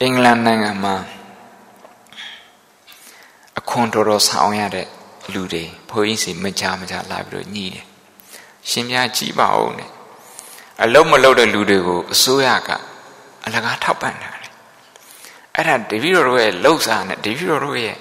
[0.00, 0.94] အင်္ဂလန်နိုင်ငံမှာ
[3.58, 4.88] အခွန်တော်တော်ဆောင်ရတဲ့
[5.32, 7.86] လူတွေဘုန်းကြီးစီမကြမကြလာပြီးတော့ညှိတယ်
[8.70, 9.90] ရှင်များကြည့်ပါဦးနဲ့
[10.82, 12.70] အလုံးမလုံးတဲ့လူတွေကိုအစိုးရက
[13.44, 14.48] အလကားထောက်ပံ့တာလေ
[15.54, 17.96] အဲ့ဒါတပည့်တော်တို့ရဲ့လှုပ်ရှားနဲ့တပည့်တော်တို့ရဲ့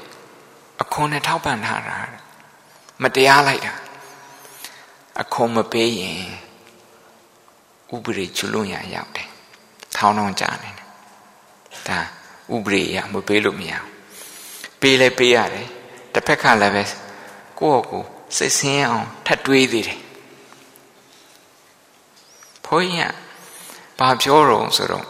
[0.82, 1.98] အခွန်နဲ့ထောက်ပံ့ထားတာ
[3.04, 3.74] မတရားလိုက်တာ
[5.22, 6.24] အခွန်မပေးရင်
[7.96, 9.30] ဥပဒေကျွလွန်ရရောက်တယ်
[9.96, 10.86] ထောင်းထောင်းကြနေတယ်
[11.88, 12.00] ဒါ
[12.56, 13.88] ဥပဒေရမပေးလို့မရဘူး
[14.82, 15.68] ပေးလဲပေးရတယ်
[16.14, 16.84] တစ်ဖက်ကလည်းပဲ
[17.60, 18.04] ကိုယ့်ကို
[18.38, 20.00] စိတ်ဆင်းအောင်ထပ်တွေးသေးတယ်
[22.68, 23.14] ဘုန်းကြီးက
[24.00, 25.08] ဘာပြောတော့ဆိုတော့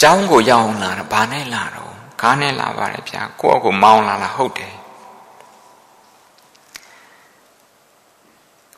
[0.00, 1.92] ကျောင်းကိုရောက်လာတာဘာနဲ့လာတော့
[2.22, 4.74] ကားနဲ့လာပါတယ်ဗျာကိုယ့်ကိုမောင်းလာတာဟုတ်တယ်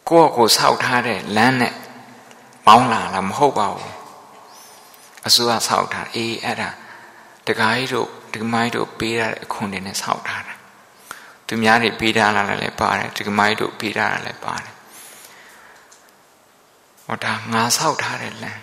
[0.08, 1.74] ကိုယ့်ကိုဆောက်ထားတဲ့လမ်းနဲ့
[2.66, 3.92] မောင်းလာလားမဟုတ်ပါဘူး
[5.26, 6.70] အစိုးရဆောက်ထားအေးအဲ့ဒါ
[7.46, 10.54] တခါကြီးတို့ဒီမိုင်းတို့ပေးရတဲ့အခွန်တွေနဲ့ဆောက်ထားတာ
[11.46, 14.71] သူများတွေပေးထားလာလည်းပါတယ်ဒီမိုင်းတို့ပေးထားတာလည်းပါတယ်
[17.07, 18.61] ဟောဒါငါဆောက်ထားတဲ့လမ်း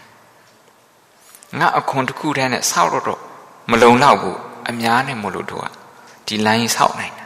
[1.59, 3.21] ငါအခွန်တစ်ခုတည်းနဲ့ဆောက်တော့တော့
[3.69, 5.67] မလုံလောက်ဘူးအများနဲ့မလို့တို့က
[6.25, 7.25] ဒီလိုင်းဆောက်နိုင်တာ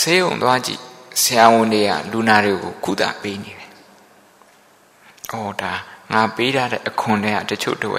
[0.00, 0.80] ဆေးုံသွားကြည့်
[1.22, 3.70] ဆရာဝန်တွေကလူနာတွေကိုကုသပေးနေတယ်။
[5.32, 5.72] အော်ဒါ
[6.12, 7.96] ငါပေးထားတဲ့အခွန်တွေကတချို့တော့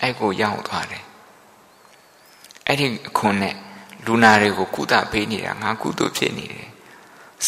[0.00, 1.04] အဲ့ကိုရောက်သွားတယ်
[2.66, 3.54] အဲ့ဒီအခွန်နဲ့
[4.06, 6.69] လူနာတွေကိုကုသပေးနေတာငါကုသိုလ်ဖြစ်နေတယ်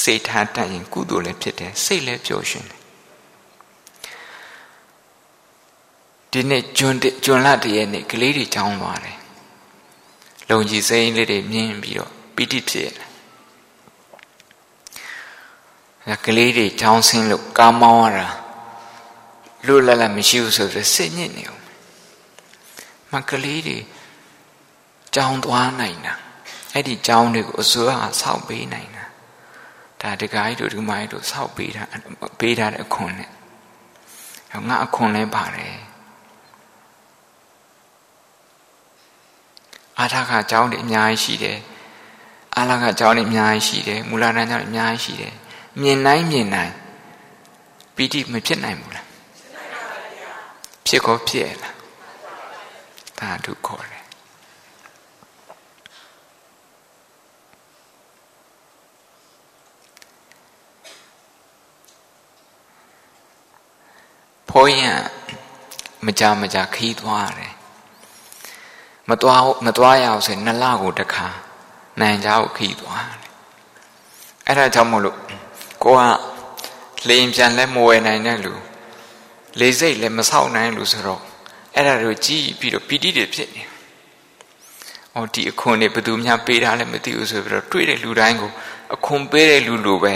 [0.01, 2.81] စိတ်ထားတတ်ရင်ကုသိုလ်လည်းဖြစ်တယ်စိတ်လည်းပျော်ရွှင်တယ်
[6.31, 9.19] ဒီနေ့ကျွန်းကျွန်းလာတည်းနေ့ကလေးတွေကြောင်းသွားတယ်
[10.49, 12.99] လုံကြီးစိမ့်လေးတွေမြင်ပြီးတော့ပီတိဖြစ်တ
[16.13, 18.29] ယ်ကလေးတွေကြောင်းဆင်းလို့ကားမောင်းရတာ
[19.67, 21.63] လွတ်လပ်လပ်မရှိဘူးဆိုတော့စိတ်ညစ်နေအောင်
[23.13, 23.79] မကလေးတွေ
[25.15, 26.15] ကြောင်းသွားနိုင်တာ
[26.73, 29.02] အဲ့ဒီကြောင်းတွေကိုအစိုးရဆောက်ပေးနိုင်တာ
[30.03, 31.83] ဒါတခါကြီးတို့ဒီမိုင်းတို့ဆောက်ပေးတာ
[32.39, 33.31] ပေးထားတဲ့အခွန်နဲ့
[34.69, 35.77] ငါအခွန်လဲပါတယ်
[39.99, 41.59] အာထကကြောင်းတွေအများကြီးရှိတယ်
[42.57, 45.35] အာလကကြောင်းတွေအများကြီးရှိတယ်မူလတန်းကြောင်းတွေအများကြီးရှိတယ်
[45.81, 46.73] မြင်နိုင်မြင်နိုင်
[47.95, 49.07] ပီတိမဖြစ်နိုင်ဘူးလား
[50.87, 51.75] ဖြစ်ကောဖြစ်ရလား
[53.19, 54.02] ဒါတို့ခေါ်တယ်
[64.53, 65.05] ဘုန်းကြီး
[66.07, 67.53] မကြမကြခီးသွားတယ်
[69.09, 71.27] မသွားမသွားရအောင်ဆိုနှစ်လကိုတစ်ခါ
[72.01, 73.21] နိုင်ကြကိုခီးသွားတယ်
[74.47, 75.19] အဲ့ဒါကြောင့်မို့လို့
[75.85, 76.01] ကိုက
[77.09, 78.53] လေရင်ပြန်လဲမဝယ်နိုင်တဲ့လူ
[79.61, 81.23] လေစိတ်လည်းမဆောက်နိုင်လူဆိုတော့
[81.75, 83.63] အဲ့ဒါတို့ကြည့်ပြီးတော့ပီတိတွေဖြစ်နေ။
[85.15, 88.51] အော်ဒီအခွန်တွေဘယ်သူမှပေးတာလဲမသိဘူးဆိုပြီးတော့တွေ့တဲ့လူတိုင်းကို
[88.95, 90.15] အခွန်ပေးတဲ့လူလိုပဲ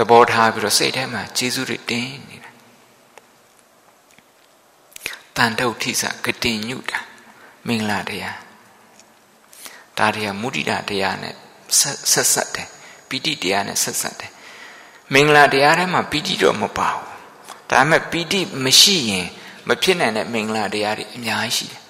[0.00, 2.50] သဘောထားပြီးတော့စိတ်ထဲမှာကျေးဇူးတွေတင်းနေတာ။
[5.36, 6.98] တန်တုတ်ထိစကတင်ညုတာ
[7.66, 8.36] မင်္ဂလာတရား
[9.98, 11.34] ဒါတရားမုဒိတာတရားနဲ့
[12.12, 12.68] ဆက်ဆက်တယ်
[13.08, 14.32] ပီတိတရားနဲ့ဆက်ဆက်တယ်
[15.12, 17.06] မင်္ဂလာတရားထဲမှာပီတိတော့မပါဘူး
[17.70, 19.26] ဒါပေမဲ့ပီတိမရှိရင်
[19.68, 21.82] မဖြစ်နိုင်တဲ့မင်္ဂလာတရားတွေအများကြီးရှိတယ်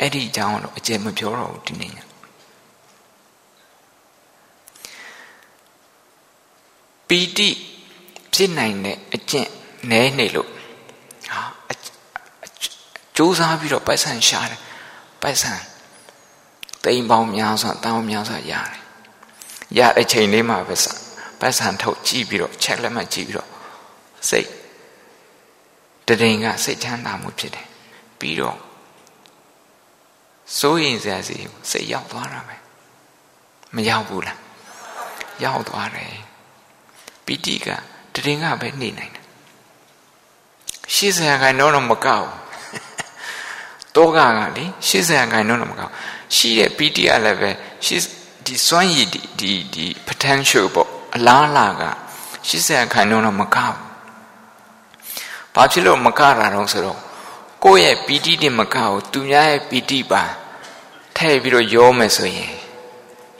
[0.00, 1.98] အဲ့ဒီအကြောင်းတော့အကျယ်မပြောတော့ဘူးဒီနေ့ည
[7.38, 7.50] တိ
[8.34, 9.50] ဖြစ်နိုင်တဲ့အကျင့်
[9.90, 10.48] နဲနေလို့
[11.28, 11.42] ဟာ
[13.16, 14.60] စူးစမ်းပြီးတော့ပိုက်ဆံရှာတယ်
[15.22, 15.52] ပိုက်ဆံ
[16.84, 18.82] တိမ်ပေါင်းများစွာတောင်းများစွာရတယ်
[19.78, 20.76] ရတဲ့အချိန်လေးမှာပဲ
[21.40, 23.48] ပတ်စံထုတ်ကြည့်ပြီးတော့ချက်လက်မှတ်ကြည့်ပြီးတော့
[24.28, 24.48] စိတ်
[26.06, 27.66] တရင်ကစိတ်ချမ်းသာမှုဖြစ်တယ်
[28.18, 28.58] ပြီးတော့
[30.58, 31.36] စိုးရင်စရာစီ
[31.70, 32.56] စိတ်ရောက်သွားတာပဲ
[33.74, 34.38] မရောက်ဘူးလား
[35.44, 36.14] ရောက်သွားတယ်
[37.26, 37.68] ပိဋိက
[38.14, 39.24] တရင်ကပဲနေနိုင်တယ်
[40.94, 42.28] ရှေ့စရာခိုင်တော့မကောက်
[43.96, 44.20] တောကက
[44.56, 45.92] လေရှေ့စရာခိုင်တော့မကောက်
[46.36, 47.50] ရှိတဲ့ပိဋိကလည်းပဲ
[47.86, 48.00] ရှေ့
[48.46, 51.84] ဒီစွမ်းရည်ဒီဒီဒီ potential ပေါ့အလားအလာက
[52.48, 53.76] 80ခိုင်နှုန်းတော့မကဘူး။
[55.54, 57.00] ဘာဖြစ်လို့မကတာတော့ဆိုတော့
[57.64, 60.22] ကိုယ့်ရဲ့ပီတိတွေမကဘူးသူများရဲ့ပီတိပါ
[61.16, 62.52] ထည့်ပြီးတော့ရောမယ်ဆိုရင်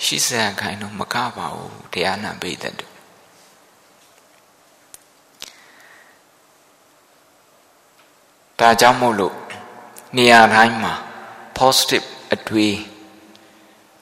[0.06, 2.91] 80ခိုင်နှုန်းမကပါဘူးတရားနာပိသက်တို့
[8.62, 9.34] ဒါကြောင့်မို့လို့
[10.16, 10.94] နေရာတိုင်းမှာ
[11.58, 12.74] positive အတွေ့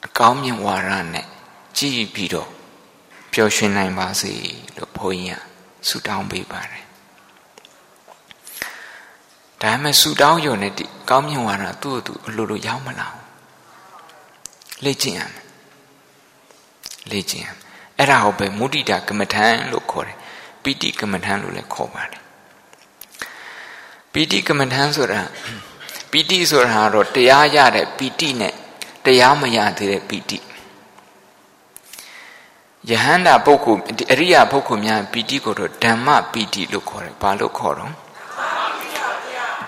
[0.07, 1.27] အကောင်းမြင်ဝါဒနဲ့
[1.79, 2.51] ကြည်ပြီးတော့
[3.33, 4.33] ပျော်ရွှင်နိုင်ပါစေ
[4.77, 5.43] လို့ဘုန်းကြီးက
[5.89, 6.85] ဆုတောင်းပေးပါတယ်
[9.63, 13.25] ဒါပေမဲ့ဆုတောင်းရုံနဲ့ဒီကောင်းမြင်ဝါဒသူ့သူအလိုလိုရောက်မလာဘူး
[14.85, 15.45] လေ့ကျင့်ရမယ်
[17.11, 17.59] လေ့ကျင့်ရမယ်
[17.99, 20.19] အဲ့ဒါဟုတ်ပဲမုဒိတာကမ္မထံလို့ခေါ်တယ်
[20.63, 22.20] ပိဋိကမ္မထံလို့လည်းခေါ်ပါတယ်
[24.13, 25.21] ပိဋိကမ္မထံဆိုတာ
[26.11, 28.55] ပိဋိဆိုတာတော့တရားရတဲ့ပိဋိနဲ့
[29.05, 30.39] တရားမရသေးတဲ့ပီတိ
[32.89, 33.83] ယဟန္တာပုဂ္ဂိုလ်
[34.13, 37.93] အရိယာပုဂ္ဂိုလ်များပီတိကိုတော့ဓမ္မပီတိလို့ခေါ်တယ်ဘာလို့ခေါ်တော့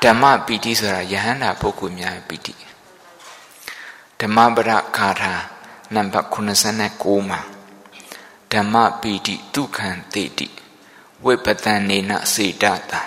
[0.03, 2.55] ဓမ္မပီတိဆိုတာယဟန္တာပုဂ္ဂိုလ်များပီတိ
[4.21, 5.33] ဓမ္မပရခါထာ
[5.95, 6.29] နံပါတ်
[6.79, 7.41] 89မှာ
[8.53, 10.49] ဓမ္မပီတိဒုက္ခံတေတိ
[11.25, 13.03] ဝိပတန်နေနစေတတာ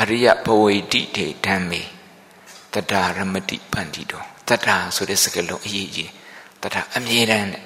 [0.00, 1.82] အရိယဘဝိတိတေဓမ္မေ
[2.72, 6.10] တတရမတိပန္တိတော်တတ္ထာဆိုတဲ့စကားလုံးအရေးကြီး
[6.62, 7.62] တတ္ထာအမြဲတမ်းတဲ့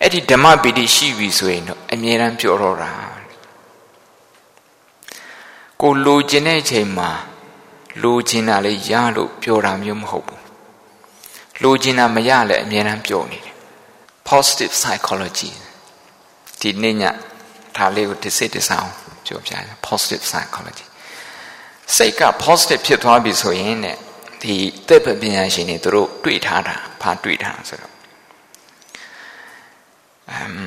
[0.00, 2.92] အဲ့ဒီဓမ္မပီတိရှိပြီဆိုရင်တော့အမြဲတမ်းပြောတော့တာ
[5.80, 7.10] ကိုလိုချင်တဲ့အချိန်မှာ
[8.02, 10.42] လိုချင်တာလေးရလို့ပြောတာမျိုးမဟုတ်ဘူး
[11.62, 13.54] လိုချင်တာမရလည်းအမြဲတမ်းပြောနေတယ်
[14.28, 15.50] positive psychology
[16.60, 17.02] ဒီနေ့ည
[17.76, 18.90] ဒါလေးကိုတစ်စိတ်တစ်ဆောင်
[19.26, 20.84] ပြောပြတယ် positive psychology
[21.95, 23.97] စိတ်က positive ဖြစ်သွားပြီဆိုရင်တဲ့
[24.41, 24.55] ဒီ
[24.87, 27.93] သက်ပညာရှင်တွေသူတို့တွေ့ထားတာဘာတွေ့ထားဆိုတော့
[30.35, 30.57] um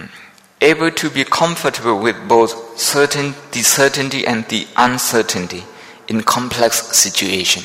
[0.70, 2.52] able to be comfortable with both
[2.92, 5.62] certain the certainty and the uncertainty
[6.10, 6.70] in complex
[7.02, 7.64] situation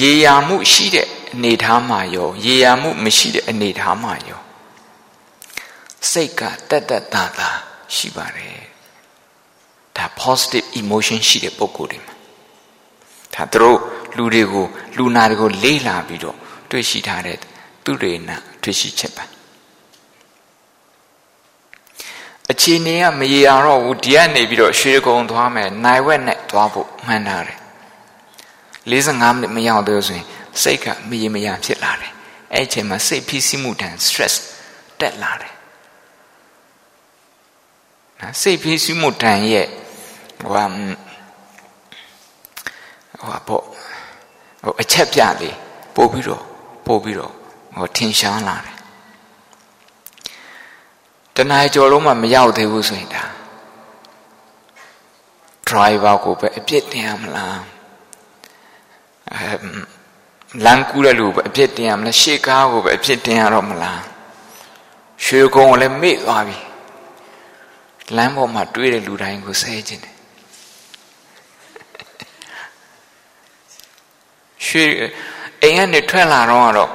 [0.00, 4.40] ရေယာမှုရှိတဲ့အနေထားမှာရောရေယာမှုမရှိတဲ့အနေထားမှာရော
[6.10, 7.50] စိတ်ကတက်တက်တာတာ
[7.95, 8.59] ရှိပါတယ်
[9.97, 12.13] ဒါ positive emotion ရှိတဲ့ပုံကိုယ်တွေမှာ
[13.33, 13.79] ဒါသူတို့
[14.17, 14.65] လူတွေကို
[14.97, 16.37] လူနာတွေကိုလေးလာပြီးတော့
[16.71, 17.37] တွေ့ရှိထားတဲ့
[17.83, 19.25] သူတွေနာတွေ့ရှိချက်ပါ
[22.51, 27.59] အခြေအနေကမရေအောင်တော့ဘူးဒီကနေပြီးတော့ရွှေကုံသွားမယ်နိုင်ဝက်နဲ့သွားဖို့မှန်းထားတယ်
[28.91, 30.25] 45မိနစ်မရောက်သေးဆိုရင်
[30.61, 32.11] စိတ်ကမရေမရဖြစ်လာတယ်
[32.53, 34.35] အဲ့အချိန်မှာစိတ်ဖိစီးမှုတန် stress
[34.99, 35.53] တက်လာတယ်
[38.19, 39.67] နော်စိတ်ဖိစီးမှုတန်ရဲ့
[40.39, 43.63] ဟိုဟိုပေါ့
[44.61, 45.55] ဟိုအချက်ပြလေး
[45.95, 46.43] ပို့ပြီးတော့
[46.85, 47.33] ပို့ပြီးတော့
[47.75, 48.75] ဟိုထင်ရှားလာတယ်
[51.35, 53.23] တနင်္လာကျော်လုံးမှမရောက်သေးဘူးဆိုရင်ဒါ
[55.69, 57.59] driver ကိုပဲအပြစ်တင်ရမလား
[59.33, 59.51] အဲ
[60.65, 64.01] လမ်းကူးတဲ့လူပဲအပြစ်တင်ရမလားရှေ့ကားကိုပဲအပြစ်တင်ရတော့မလား
[65.23, 66.57] ရွှေကုံကိုလည်းမေ့သွားပြီ
[68.15, 70.15] လမ်းပေါ်မှာတွေ့တဲ့လူတိုင်းကိုဆဲခြင်းတယ်
[74.65, 74.85] ရွှေ
[75.61, 76.91] အိမ်ကနေထွက်လာတော့ကတော့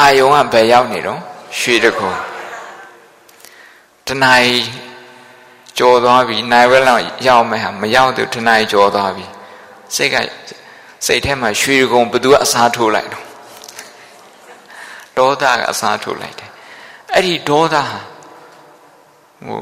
[0.00, 1.20] အာယုံကဘယ်ရောက်နေတော့
[1.58, 2.12] ရွှေတကုံ
[4.06, 4.34] တဏှာ
[5.78, 9.26] ကြော်သွားပြီနိုင်ဝဲလောက်ရောက်မယ်ဟာမရောက်သူတဏှာကြော်သွားပြီ
[9.94, 10.16] စိတ်က
[11.06, 13.24] စိတ်ထဲမှာရွှေကုံဘသူကအစားထိုးလိုက်တော့
[15.16, 16.50] ဒေါသကအစားထိုးလိုက်တယ်
[17.14, 17.98] အဲ့ဒီဒေါသဟာ
[19.46, 19.60] ဟို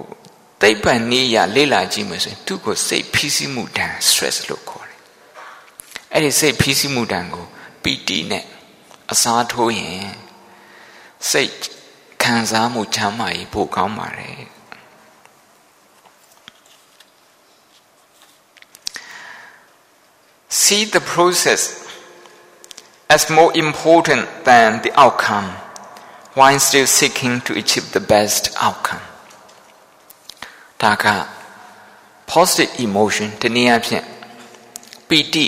[0.62, 5.00] သိပ္ပံနည်းရလေ့လာကြည့်မယ်ဆိုရင်သူ့ကိုစိတ်ဖိစီးမှုတန် stress လို့ခေါ်တယ်
[6.14, 7.46] အဲ့ဒီစိတ်ဖိစီးမှုတန်ကို
[7.84, 8.46] ပီတိနဲ့
[9.12, 10.08] အစားထိုးရင်
[11.30, 11.54] စိတ်
[12.24, 14.42] ခံစားမှုချမ်းသာရေးပိုကောင်းပါတယ်
[20.62, 21.62] see the process
[23.16, 25.50] as more important than the outcome
[26.38, 29.05] while still seeking to achieve the best outcome
[30.83, 31.07] ဒါက
[32.31, 34.05] positive emotion တနည်းအားဖြင့်
[35.09, 35.47] ပီတိ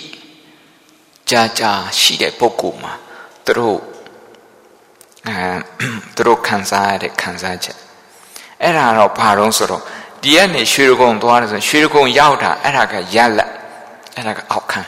[1.30, 2.92] ကြာကြာရှိတဲ့ပုဂ္ဂိုလ်မှာ
[3.46, 3.78] သူတို့
[5.28, 5.38] အဲ
[6.16, 7.78] သူတို့ခံစားရတဲ့ခံစားချက်
[8.62, 9.82] အဲ့ဒါတော့ဘာတော့ဆိုတော့
[10.22, 13.50] ဒီကနေရွှေရကုံသွားတယ်ဆိုရွှေရကုံရောက်တာအဲ့ဒါကရလက်
[14.14, 14.82] အဲ့ဒါကအောက်ခံ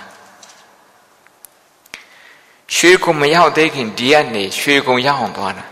[2.77, 5.65] ရွှေကုံမရောက်သေးခင်ဒီကနေရွှေကုံရောက်အောင်သွားတာ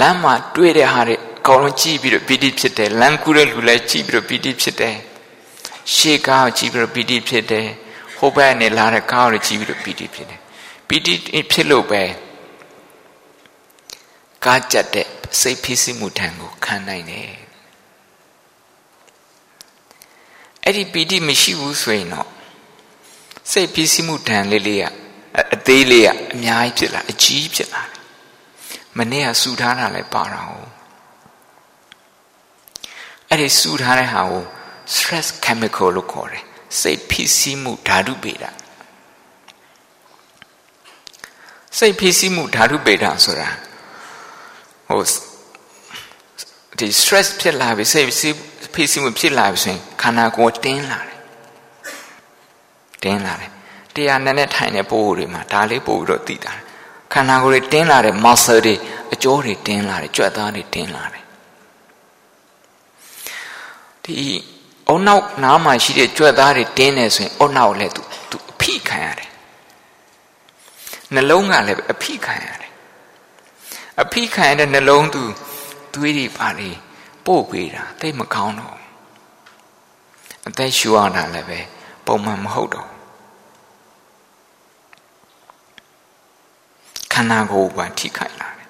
[0.00, 4.96] လမ်းမှာတွေ့တဲ့ဟာတွေအ ကုန်လုံးကြည့်ပြီးတော့ပီတိဖြစ်တယ်လမ်းကူးတဲ့လူလည်းကြည့်ပြီးတော့ပီတိဖြစ်တယ်
[5.94, 7.66] ရှေ့ကားကြည့်ပြီးတော့ပီတိဖြစ်တယ်
[8.16, 10.40] ဟိုဘက်နဲ့လာတဲ့ကားကိုကြည့်ပြီးတော့ပီတိဖြစ်တယ်
[10.88, 11.14] ပီတိ
[11.52, 12.02] ဖြစ်လို့ပဲ
[14.44, 15.06] ကားကြက်တဲ့
[15.40, 17.30] စိတ်ဖြစ်စီမှုထံကိုခံနိုင်တယ်
[20.64, 22.28] အဲ့ဒီပီတိမရှိဘူးဆိုရင်တော့
[23.50, 24.84] စိတ်ဖြစ်စီမှုထံလေးလေးက
[25.54, 28.00] အသေးလေးကအများကြီးဖြစ်လာအကြီးဖြစ်လာတယ်
[28.98, 30.77] မနေ့ကစူထားတာလည်းပါတာဟုတ်
[33.30, 34.44] အဲ့ဒီစူထားတဲ့ဟာကို
[34.94, 36.44] stress chemical လို့ခေါ်တယ်
[36.80, 38.50] စိတ်ဖြစ်စီမှုဓာတုပေတာ
[41.78, 43.48] စိတ်ဖြစ်စီမှုဓာတုပေတာဆိုတာ
[44.88, 45.02] ဟို
[46.78, 48.06] ဒီ stress ဖြစ်လာပြီစိတ်
[48.74, 51.18] ဖြစ်စီမှုဖြစ်လာပြီဆိုရင်ခန္ဓာကိုယ်တင်းလာတယ်
[53.02, 53.50] တင်းလာတယ်
[53.94, 56.52] တရားနဲ့နဲ့ထိုင်တဲ့ပိုးတွေမှာဒါလေးပို့ပြီးတော့သိတာ
[57.12, 58.74] ခန္ဓာကိုယ်တွေတင်းလာတဲ့ muscle တွေ
[59.12, 61.24] အကျိုးတွေတင်းလာတယ်ကြွက်သားတွေတင်းလာတယ်
[64.08, 64.26] ဒီ
[64.88, 69.30] အုံနောက်နားမှာရှိတဲ့ကြွက်သားတွေတင်းနေဆိုရင်အုံနောက်လည်းသူသူအဖိခံရတယ်
[71.14, 72.72] နှလုံးကလည်းအဖိခံရတယ်
[74.02, 75.22] အဖိခံရတဲ့နှလုံးသူ
[75.94, 76.70] သွေးတွေပါလေ
[77.26, 78.76] ပို့ပေးတာသိမကောင်းတော့
[80.46, 81.60] အသက်ရှူရတာလည်းပဲ
[82.06, 82.88] ပုံမှန်မဟုတ်တော့
[87.12, 88.68] ခန္ဓာကိုယ်ပါထိခိုက်လာတယ်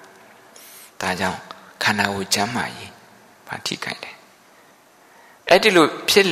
[1.01, 1.39] ဒါကြောင့်
[1.83, 2.91] ခန္ဓာကိုယ်ကျမ်းမာရေး
[3.47, 4.18] ပါထိခိုက်တယ်
[5.49, 6.27] အဲ့ဒီလိုဖြစ်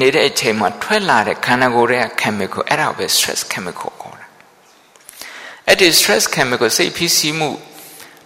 [0.00, 4.26] နေတဲ့အချိန်မှာထွက်လာတဲ့ခန္ဓာကိုယ်ရဲ့ chemical အဲ့ဒါပဲ stress chemical ခေါ်တာ
[5.66, 7.50] အဲ့ဒီ stress chemical စိတ်ဖြစ်စီမှု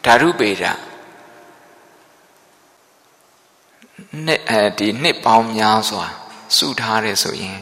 [0.05, 0.73] ဓာတုပေတာ
[4.27, 6.07] နှစ်အဲဒီနှစ်ပေါင်းများစွာ
[6.57, 7.61] စုထားတယ်ဆိုရင်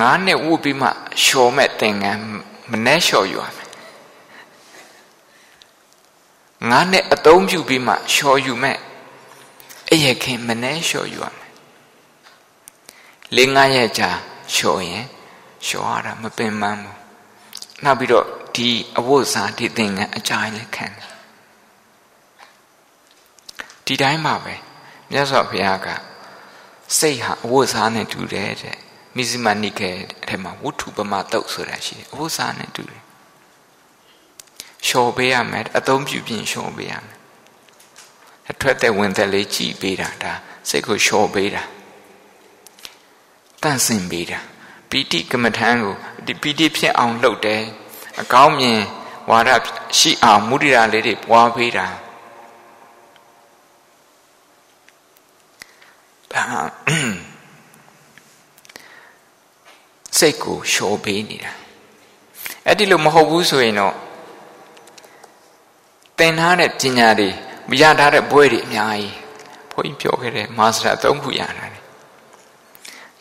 [0.00, 0.88] ငါးနှစ်ဝုပြီးမှ
[1.22, 2.22] လျှော်မဲ့သင်္ကန်း
[2.70, 3.65] မနဲ့လျှော်ယူရမယ်
[6.70, 8.78] ငါးနှစ်အသုံးပြုပြီးမှလျှော်ယူမဲ့
[9.90, 11.52] အယခင်မနဲ့လျှော်ယူရမယ်
[13.36, 14.10] လေးငါးရက်ကြာ
[14.54, 15.06] လျှော်ရင်
[15.66, 16.96] လျှော်ရတာမပင်ပန်းဘူး
[17.84, 21.12] နောက်ပြီးတော့ဒီအဝတ်စားဒီသင်္ကန်းအကြိုင်လည်းခံတယ်
[23.86, 24.54] ဒီတိုင်းပါပဲ
[25.10, 25.88] မြတ်စွာဘုရားက
[26.98, 28.76] စိတ်ဟာအဝတ်စားနဲ့တူတယ်တဲ့
[29.16, 29.90] မိဇိမနိကေ
[30.24, 33.02] အဲမှာဝုထုပမတုတ်ဆိုတာရှိတယ်အဝတ်စားနဲ့တူတယ်
[34.84, 37.16] လျှော်ပေးရမယ်အသုံးပြုပြင်လျှော်ပေးရမယ်
[38.50, 40.32] အထွက်တဲ့ဝင်သက်လေးကြည်ပေးတာဒါ
[40.68, 41.62] စိတ်ကိုလျှော်ပေးတာ
[43.62, 44.38] တန့်စင်ပေးတာ
[44.90, 45.94] ပီတိကမ္မထံကို
[46.26, 47.62] ဒီပီတိဖြစ်အောင်လုပ်တယ်
[48.20, 48.80] အကောင်းမြင်
[49.30, 49.50] ဝါဒ
[49.98, 51.86] ရှိအောင်မုဒိရာလေးတွေပွားပေးတာ
[56.32, 56.42] ဒါ
[60.18, 61.52] စိတ်ကိုလျှော်ပေးနေတာ
[62.66, 63.94] အဲ့ဒီလိုမဟုတ်ဘူးဆိုရင်တော့
[66.18, 67.28] သင်ထားတဲ့ပညာတွေ
[67.70, 69.14] မရထားတဲ့ဘွဲတွေအများကြီး
[69.72, 71.80] ဘုန်းကြီးပြောခဲ့တဲ့မာစတာသုံးခုရတာလေ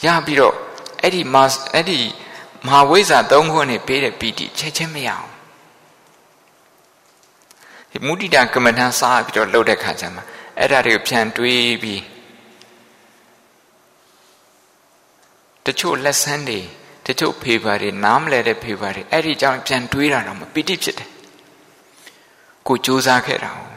[0.04, 0.56] ရပြီးတော့
[1.02, 1.44] အဲ့ဒီမာ
[1.74, 2.00] အဲ့ဒီ
[2.66, 5.30] မဟာဝိဇ္ဇာသုံးခုနဲ့ပေးတဲ့ပီတိချက်ချင်းမရအောင်
[7.92, 10.22] ဒီမုဒိတာကမ္မဋ္ဌာန်းစားပြီးတော့လှုပ်တဲ့ခါကျမှ
[10.60, 12.02] အဲ့ဒါတွေကိုပြန်တွေးပြီး
[15.66, 16.60] တချို့လက်ဆန်းတွေ
[17.06, 21.10] တချို့ဖေပါတွေနားမလဲတဲ့ဖေပါတွေအဲ့ဒီကြောင့်ပြန်တွေးတာတော့မပီတိဖြစ်တယ်
[22.68, 23.70] ကိုစူးစမ်းခဲ့တာကို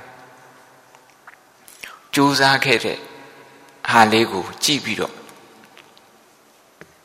[2.15, 2.99] စူးစမ်းခဲ့တဲ့
[3.91, 5.15] ဟာလေးကိုကြည့်ပြီးတော့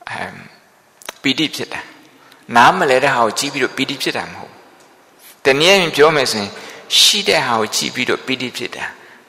[0.09, 0.35] အမ်
[1.21, 1.81] ပီတိဖြစ်တာ
[2.55, 4.53] နားမလဲတဲ့ဟာကိုကြည့်ပြီးတော့ပီတိဖြစ်တာမဟုတ်
[5.45, 6.51] တနည်းအားဖြင့်ပြောမယ်ဆိုရင်
[6.99, 8.85] ရှိတဲ့ဟာကိုကြည့်ပြီးတော့ပီတိဖြစ်တာ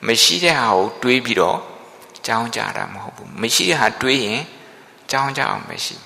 [0.06, 1.58] မရှိတဲ့ဟာကိုတွေးပြီးတော့
[2.26, 4.42] ကြောင်းကြတာမဟုတ်ဘူးမရှိတဲ့ဟာတွေးရင်
[5.10, 5.96] ကြောင်းကြအောင်မရှိ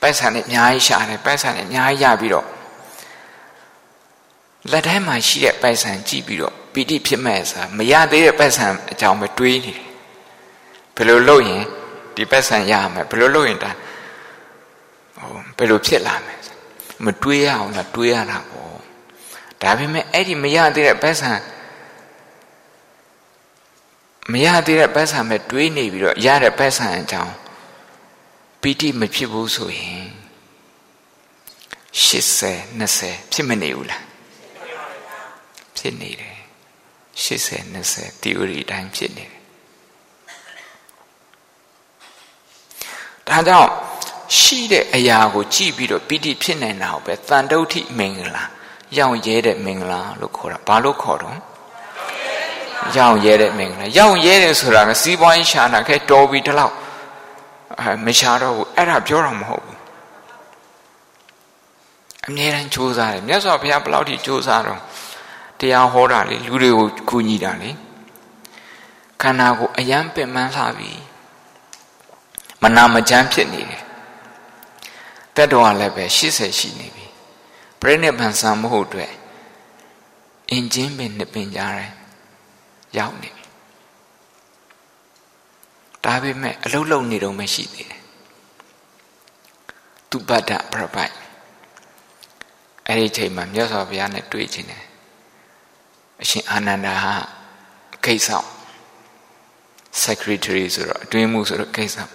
[0.00, 2.46] ပိုက်ဆံနဲ့အများကြီးရှာတယ်ပိုက်ဆံနဲ့အများကြီးရပြီးတော့
[4.70, 9.88] လက်ထဲမှာရှိတဲ့ပိုက်ဆံကြည့်ပြီးတော့ပီတိဖြစ်မဲ့ဆိုတာမရသေးတဲ့ပိုက်ဆံအကြောင်းပဲတွေးနေတယ်
[10.96, 11.64] ဘယ်လိုလုပ်ရင်
[12.14, 13.70] ဒီပိုက်ဆံရမယ်ဘယ်လိုလုပ်ရင်ဒါ
[15.18, 16.38] ဟိုဘယ်လိုဖြစ်လာမယ်
[17.04, 18.78] မတွေးရအောင်လားတွေးရတာပေါ့
[19.62, 21.32] ဒါပေမဲ့အဲ့ဒီမရသေးတဲ့ပိုက်ဆံ
[24.32, 27.34] မရသေးတဲ့ပတ်ဆံမဲ့တွေးနေပြီးတော့ရတဲ့ပတ်ဆံအကြောင်း
[28.60, 30.06] ပီတိမဖြစ်ဘူးဆိုရင်
[32.00, 34.07] 80 20ဖြစ်မနေဘူးလား
[35.78, 36.36] ဖြစ်နေတယ်
[37.24, 39.38] 80 20 theory အတိုင်းဖြစ်နေတယ်
[43.28, 43.70] ဒါကြောင့်
[44.38, 48.44] ရှိတဲ့အရာကိုကြည့်ပြီးတော့ပီတိဖြစ်နေတာကိုပဲတန်တုဋ္ဌိမင်္ဂလာ
[48.96, 51.36] ရောင်ရဲတဲ့မင်္ဂလာလို့ခေါ်တာဘာလို့ခေါ်တော့
[52.96, 56.74] ရောင်ရဲတဲ့မင်္ဂလာရောင်ရဲတယ်ဆိုတာကစီးပွားရေးရှာနာခဲတော်ပြီတလောက်
[57.80, 59.78] အဲမရှာတော့ဘူးအဲ့ဒါပြောတာမဟုတ်ဘူး
[62.28, 64.80] အမြဲတမ်းကြိုးစားတယ်မြတ်စွာဘုရားဘယ်လောက်ထိကြိုးစားတော့
[65.60, 67.70] တရားဟောတာလေလူတွေကိုကူညီတာလေ
[69.20, 70.92] ခန္ဓာကိုအယံပင်ပန်းလာပြီ
[72.62, 73.84] မနာမချမ်းဖြစ်နေတယ်
[75.34, 77.06] တက်တော်ကလည်းပဲ80ရှိနေပြီ
[77.80, 79.12] ပြိဋိဘံဆံမဟုတ်အတွက်
[80.50, 81.92] အင်ဂျင်ပင်နှစ်ပင်ကြားတယ်
[82.96, 83.44] ရောက်နေပြီ
[86.04, 88.02] ဒါပေမဲ့အလုတ်လုံနေတော့မရှိသေးတယ်
[90.10, 91.14] သူပတ္တပြပိုက်
[92.86, 94.87] အဲ့ဒီချိန်မှာမြတ်စွာဘုရားနဲ့တွေ့ချင်တယ်
[96.22, 97.14] အရှင်အာနန္ဒာဟာ
[98.04, 98.48] ခိတ်ဆောင်
[100.04, 102.12] secretary ဆိုတော့အတွင်းမှုဆိုတော့ခိတ်ဆောင်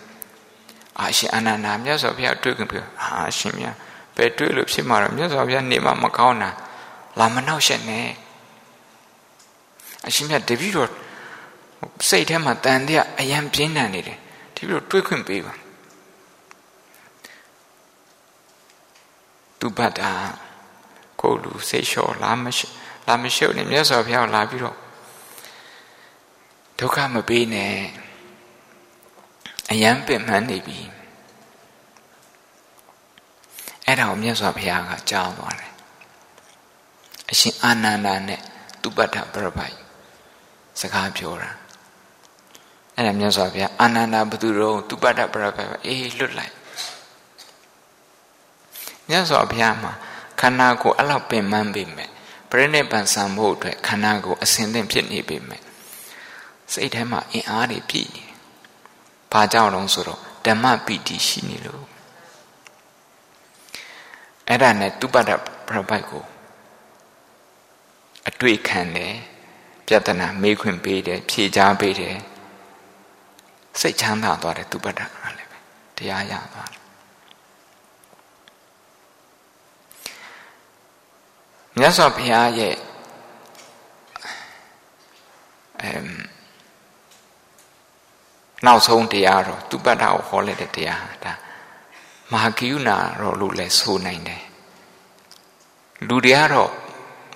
[0.99, 3.75] အာရှင်အာနန္ဒာမြတ်စွာဘုရားတွေ့ခင်ပြောအာရှင်မြတ်
[4.15, 6.49] ပဲတွေ့လို့ဖြစ်မှာတော့မြတ်စွာဘုရားနေမှာမကောင်းတာ
[7.19, 8.07] လာမနှောက်ရှက်နဲ့
[10.07, 10.89] အရှင်မြတ်တပည့်တော်
[12.09, 14.17] စိတ်ထဲမှာတန်တဲ့အယံပြင်းထန်နေတယ်
[14.55, 15.53] တပည့်တော်တွေးခွင့်ပေးပါ
[19.59, 20.11] သူပတ်တာ
[21.21, 22.67] ကိုလူစိတ်လျှော့လာမရှိ
[23.07, 24.77] လာမရှိနေမြတ်စွာဘုရားလာပြီးတော့
[26.79, 27.73] ဒုက္ခမပေးနဲ့
[29.71, 30.79] အယံပင်မှန်းနေပြီ
[33.85, 35.71] အဲ့ဒါကိုမြတ်စွာဘုရားကကြားသွားတယ်
[37.31, 38.41] အရှင်အာနန္ဒာနဲ့
[38.81, 39.77] သူပတ္ထပရပိုက်
[40.79, 41.51] စကားပြောတာ
[42.95, 46.53] အဲ့ဒါမြတ်စွာဘုရားအာနန္ဒာဘသူတော့သူပတ္တပရပိုက်အေးလွတ်လိုက်
[49.09, 49.91] မြတ်စွာဘုရားမှာ
[50.39, 52.12] ခန္ဓာကိုအဲ့လောက်ပင်ပန်းပေမဲ့
[52.53, 55.61] ပြိဋိဘံဆံဖို့အတွက်ခန္ဓာကိုအစဉ်သင့်ဖြစ်နေပေမဲ့
[56.73, 58.31] စိတ်ထဲမှာအင်အားတွေပြည့်နေတယ်။
[59.31, 61.83] ဘာကြောင့်လဲဆိုတော့ဓမ္မပီတိရှိနေလို့
[64.47, 65.31] အဲ့ဒါနဲ့သူပတ္တ
[65.67, 66.23] ပရပိုက်ကို
[68.27, 69.13] အတွေ့ခံတယ်
[69.87, 72.17] ပြဿနာမေးခွင့်ပေးတယ်ဖြေကြားပေးတယ်
[73.79, 75.57] စိတ်ချမ်းသာသွားတယ်သူပတ္တကလည်းပဲ
[75.97, 76.82] တရားရသွားတယ်
[81.79, 82.75] မြတ်စွာဘုရားရဲ့
[85.81, 86.07] အမ်
[88.65, 91.33] နောက်ဆုံးတရားတော့သူပတ္တကိုဟောလိုက်တဲ့တရားဒါ
[92.31, 94.43] မဟာကိယနာတော့လို့လဲဆိုနိုင်တယ်
[96.07, 96.71] လူတွေကတော့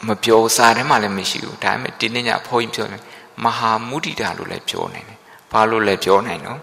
[0.07, 3.01] မပြောစာထဲမှာလည်းမရှိဘူးဒါပေမဲ့ဒီနေ့ညဘုန်းကြီးပြောတယ်
[3.43, 5.19] မဟာမုဒိတာလို့လည်းပြောနိုင်တယ်
[5.51, 6.59] ဘာလို့လဲပြောနိုင်တော့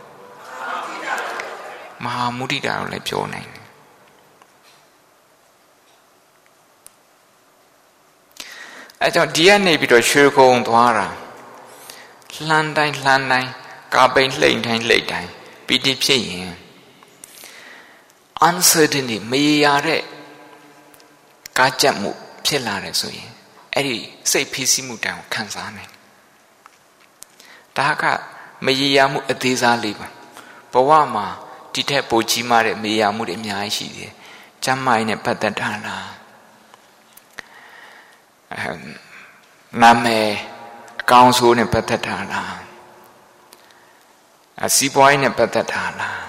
[2.05, 3.64] မဟာမုဒိတာလို့လည်းပြောနိုင်တယ်
[9.05, 11.09] အဲကြောင့်ဒီကနေပြီးတော့ရွှေကုံသွားတာ
[12.49, 13.51] လှမ်းတိုင်းလှမ်းတိုင်း
[13.95, 15.31] ကာပိန်လှိမ့်တိုင်းလှိမ့်တိုင်း
[15.67, 16.53] ပီတိဖြစ်ရင်
[18.49, 20.03] uncertainty မရေရာတဲ့
[21.59, 22.11] ကားကြက်မှု
[22.47, 23.31] ဖြစ်လာတယ်ဆိုရင်
[23.75, 23.97] အဲ့ဒီ
[24.31, 25.93] စိတ်ဖိစီးမှုတန်ကိုခံစားနိုင်
[27.77, 28.03] ဒါက
[28.65, 30.09] မရေရာမှုအသေးစားလေးပါ
[30.73, 31.27] ဘဝမှာ
[31.73, 34.13] ဒီထက်ပိုကြီးမားတဲ့မရေရာမှုတွေအများကြီးရှိတယ်
[34.65, 36.14] ကျမ်းမာရေးနဲ့ပတ်သက်တာလားအဲ
[39.83, 40.29] နာမည်
[41.01, 42.57] အကောင်းဆိုးနဲ့ပတ်သက်တာလား
[44.65, 46.25] အစီးပွားရေးနဲ့ပတ်သက်တာလား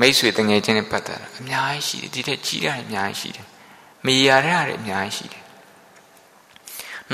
[0.00, 3.46] မိတ်ဆွေတငယ်ချင်းနဲ့ပတ်သက်တာအများကြီးရှိတယ်ဒီထက်ကြီးတာအများကြီးရှိတယ်
[4.04, 5.44] မရေရာတဲ့အများကြီးရှိတယ်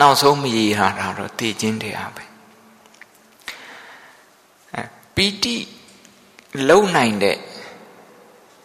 [0.01, 2.25] နောက်ဆုံးမရေရာတာတော့တည်ခြင်းတရားပဲ
[4.75, 4.83] အဲ
[5.15, 5.57] ပီတိ
[6.69, 7.37] လုံနိုင်တဲ့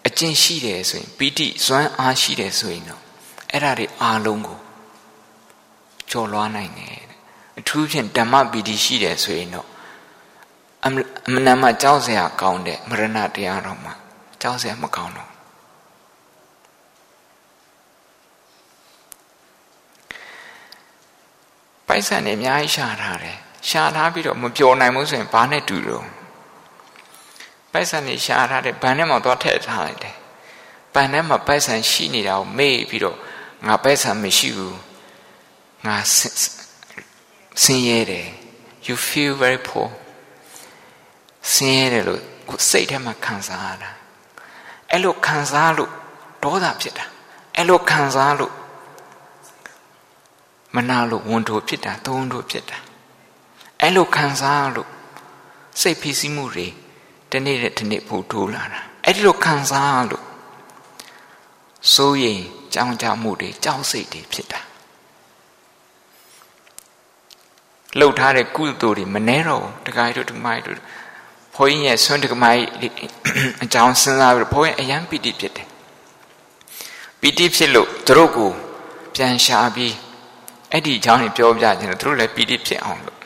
[0.07, 3.04] အကျင့်ရှိတယ်ဆိုရင်ပီတိစွမ်းအားရှိတယ်ဆိုရင်တော့
[3.51, 4.59] အဲ့ဒါတွေအားလုံးကို
[6.11, 6.95] ကျော်လွှားနိုင်တယ်
[7.59, 9.67] အထူးဖြင့်ဓမ္မပီတိရှိတယ်ဆိုရင်တော့
[10.85, 10.87] အ
[11.33, 13.93] မနာမှကြောက်စရာကောင်းတဲ့မရဏတရားတော်မှာ
[14.41, 15.29] ကြောက်စရာမကောင်းတော့
[21.87, 23.37] ပိုက်ဆံနေအများကြီးရှာထားတယ်
[23.69, 26.05] ရှာထားပြီးတော့မပျော်နိုင်ဘူးဆိုရင်ဘာနဲ့တူတော့
[27.71, 30.15] ပိုက်ဆံနေရှာထားတယ်ဘန်ထဲမှာသွားထည့်ထားလိုက်တယ်
[30.93, 33.17] ဘန်ထဲမှာပိုက်ဆံရှိနေတာကိုမေ့ပြီးတော့
[33.67, 34.77] ငါပိုက်ဆံမရှိဘူး
[35.85, 35.95] ငါ
[37.63, 38.27] ဆင်းရဲတယ်
[38.87, 39.89] you feel very poor
[41.51, 42.21] ဆင်းရဲတယ်လို့
[42.69, 43.91] စိတ်ထဲမှာခံစားရတာ
[44.91, 45.91] အဲ့လိုခံစားလို့
[46.43, 47.05] ဒေါသဖြစ်တာ
[47.55, 48.53] အဲ့လိုခံစားလို့
[50.75, 52.77] မနာလို့ဝန်တိုဖြစ်တာသုံးတို့ဖြစ်တာ
[53.81, 54.89] အဲ့လိုခံစားလို့
[55.81, 56.67] စိတ်ဖိစီးမှုတွေ
[57.31, 60.25] တနေ့တဲ့တနေ့ပို့ထိုးလာတာအဲ့ဒီလိုခံစားလို့
[61.93, 62.41] စိုးရင်
[62.75, 64.59] ကြောင်းကြမှုတွေကြောက်စိတ်တွေဖြစ်တာ
[67.99, 70.77] လှုပ်ထားတဲ့ကုသိုလ်တွေမနှဲတော့တခါတို့ဒီမိုက်တို့
[71.55, 72.61] ဘုန်းကြီးရဲ့ဆွမ်းတကမိုက်
[73.63, 75.67] အကြောင်းစဉ်းစားပြီးဘုန်းကြီးအယံပီတိဖြစ်တယ်
[77.19, 78.49] ပီတိဖြစ်လို့သူတို့ကို
[79.15, 79.93] ပြန်ရှာပြီး
[80.71, 83.17] အဲ့ဒီအကြောင်းကိုပြောပြခြင်းသူတို့လည်းပီတိဖြစ်အောင်လို့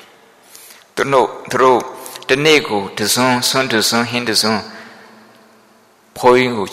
[0.96, 1.80] သူတို့သူတို့
[2.30, 4.64] တနေ့ကိုတစွန်းဆွန်းတစွန်းဟင်းတစွန်း
[6.18, 6.66] ဘုန်းကြီးကို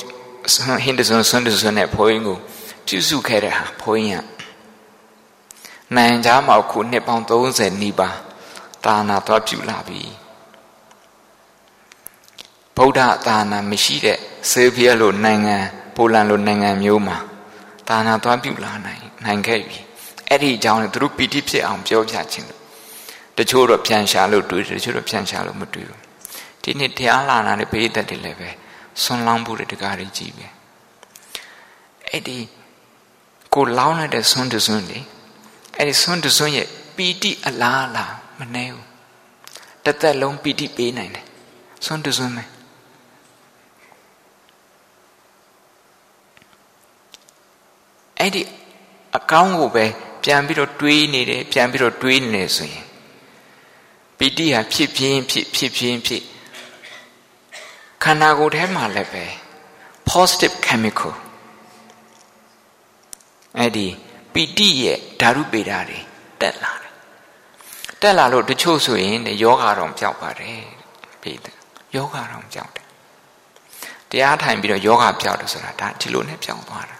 [0.82, 2.38] ဟင်းတစွန်းဆွန်းတစွန်းနဲ့ဘုန်းကြီးကို
[2.86, 4.36] ပြုစုခဲ့တဲ့ဟာဘုန်းကြီးက
[5.96, 8.16] နိုင်ကြမှာခုနှစ်ပေါင်း30နီးပါး
[8.84, 10.02] ဒါနာသွားပြုလာပြီ
[12.76, 14.18] ဗုဒ္ဓသာနာမရှိတဲ့
[14.50, 15.56] ဆေးဖီးလိုနိုင်ငံ
[15.96, 17.16] ပိုလန်လိုနိုင်ငံမျိုးမှာ
[17.88, 19.78] သာနာသွားပြုလာနိုင်နိုင်ခဲ့ပြီ
[20.28, 22.48] အဲ့ဒီအကြောင်းကိုသူတို့ပီတိဖြစ်အောင်ပြောပြခြင်း
[23.38, 26.00] တချို့တော့ပြန်ရှာလို့တွေ့တယ်တချို့တော့ပြန်ရှာလို့မတွေ့ဘူး
[26.62, 28.50] ဒီနေ့တရားလာနာတဲ့ဘေးသက်တွေလည်းပဲ
[29.02, 30.46] ဆွန်လောင်းဖို့တကားတွေကြီးပဲ
[32.08, 32.38] အဲ့ဒီ
[33.56, 34.98] ကိုလောင်းလိုက်တဲ့ဆွန်းတဆွန်းလေ
[35.76, 38.86] အဲ့ဒီဆွန်းတဆွန်းရဲ့ပီတိအလားလားမနှဲဘူး
[39.84, 41.26] တသက်လုံးပီတိပေးနိုင်တယ်
[41.84, 42.44] ဆွန်းတဆွန်းပဲ
[48.18, 48.42] အဲ့ဒီ
[49.16, 49.84] အကောင်းကိုပဲ
[50.24, 52.86] ပြန်ပြီးတော့တွေးနေတယ်ပြန်ပြီးတော့တွေးနေတယ်ဆိုရင်
[54.18, 56.22] ပီတိဟာဖြစ်ပြင်းဖြစ်ဖြစ်ပြင်းဖြစ်
[58.02, 59.24] ခန္ဓာကိုယ်ထဲမှာလည်းပဲ
[60.10, 61.12] positive chemical
[63.58, 63.86] အဲ့ဒီ
[64.32, 65.98] ပီတိရဲ့ဓာတုပေဓာတွေ
[66.40, 66.92] တက်လာတယ်
[68.02, 70.62] တက်လာလို့တချို့ဆိုရင်ယောဂါတော့ပျောက်ပါတယ်
[71.20, 71.56] ပြီးတယ်
[71.96, 72.86] ယောဂါတော့ပျောက်တယ်
[74.10, 76.96] တရားထိုင်ပြီးတော့ယောဂပျောက်တယ်ဆိုတာဒါဒီလိုနဲ့ပျောက်သွားတာ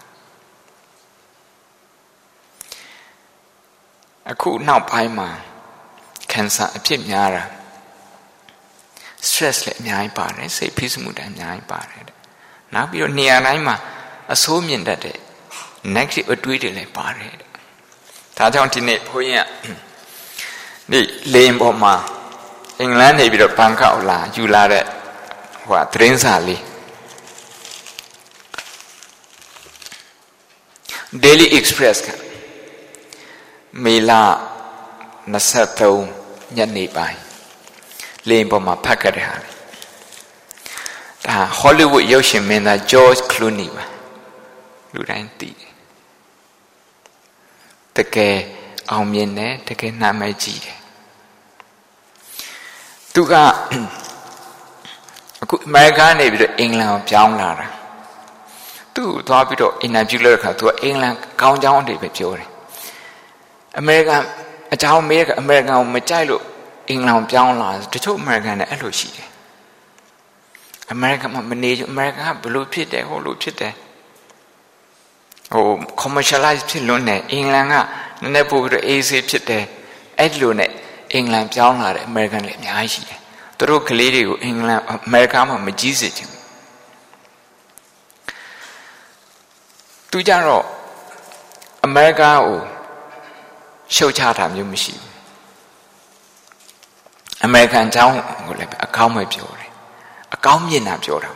[4.31, 5.29] အခုနောက်ပိုင်းမှာ
[6.31, 7.43] cancer အဖြစ်များတာ
[9.27, 12.03] stress လည်းအများကြီးပါတယ်စိတ်ဖိစီးမှုတွေအများကြီးပါတယ်
[12.73, 13.75] နောက်ပြီးတော့နေရာတိုင်းမှာ
[14.33, 15.17] အဆိုးမြင်တတ်တဲ့
[15.95, 17.33] negative အတွေးတွေလည်းပါတယ်
[18.37, 19.47] ဒါကြောင့်ဒီနေ့ဘုန်းကြီးက
[20.91, 20.99] ဒီ
[21.33, 21.93] လေရင်ပေါ်မှာ
[22.79, 24.85] အင်္ဂလန်နေပြီးတော့ဘန်ကောက်လာယူလာတဲ့
[25.67, 26.61] ဟိုသတင်းစာလေး
[31.23, 32.09] Daily Express က
[33.83, 34.11] မေလ
[35.33, 37.19] 23ညနေပိုင်း
[38.27, 39.49] လေရင်ပေါ်မှာဖတ်ခဲ့တဲ့ဟာလေ
[41.25, 43.85] ဒါ Hollywood ရုပ်ရှင်မင်းသား George Clooney ပါ
[44.93, 45.66] လူတိုင်းသိတယ်
[47.97, 48.35] တကယ်
[48.91, 50.77] အောင်မြင်တယ်တကယ်နာမည်ကြီးတယ်
[53.13, 53.33] သူက
[55.41, 57.67] အခုအမေရိကန်နေပြီးတော့အင်္ဂလန်ကိုပြောင်းလာတာ
[58.95, 62.49] သူ့ကိုသွားပြီးတော့အင်တာဗျူးလုပ်တဲ့အခါသူကအင်္ဂလန်ကောင်းကြောင်းတွေပဲပြောတယ်
[63.79, 64.21] အမေရိကန်
[64.73, 66.43] အကြောင်းမေးကအမေရိကန်ကိုမကြိုက်လို့
[66.89, 69.29] အင်္ဂလန်ပြောင်းလာတချို့အမေရိကန်လည်းအဲ့လိုရှိတယ်
[70.91, 73.73] အမေရိကန်မှာမနေအမေရိကန်ကဘလို့ဖြစ်တယ်ဟိုလိုဖြစ်တယ်
[75.51, 75.65] ဟို
[76.01, 79.63] commercialize ဖြစ်လွန်းတယ်အင်္ဂလန်ကနည်းနည်းပို့ပြီးတော့ AC ဖြစ်တယ်
[80.19, 80.71] အဲ့လိုနဲ့
[81.13, 83.19] အင်္ဂလန်ပြောင်းလာတဲ့ American တွေအများကြီးရှိတယ်
[83.57, 86.43] သူတို့ကလေးတွေကိုအင်္ဂလန် America မှာမကြီးစေချင်ဘူး
[90.11, 90.65] သူကြတော့
[91.87, 92.59] America ကို
[93.95, 95.13] ရှုတ်ချတာမျိုးမရှိဘူး
[97.47, 98.13] American အကြောင်း
[98.47, 99.71] ကိုလည်းအကောင်းပဲပြောတယ်
[100.35, 101.31] အကောင်းမြင်တာပြောတာ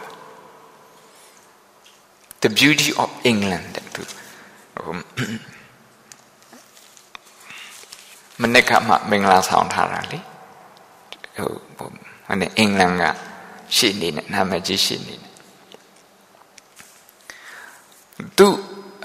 [2.43, 3.73] The beauty of England
[8.40, 10.18] မနေ့ကမှမင်္ဂလာဆောင်ထားတာလေ
[11.36, 13.02] ဟိုဟိုနဲ့အင်္ဂလန်က
[13.76, 15.32] ရှိနေနဲ့နာမည်ကြီးရှိနေနဲ့
[18.38, 18.48] သူ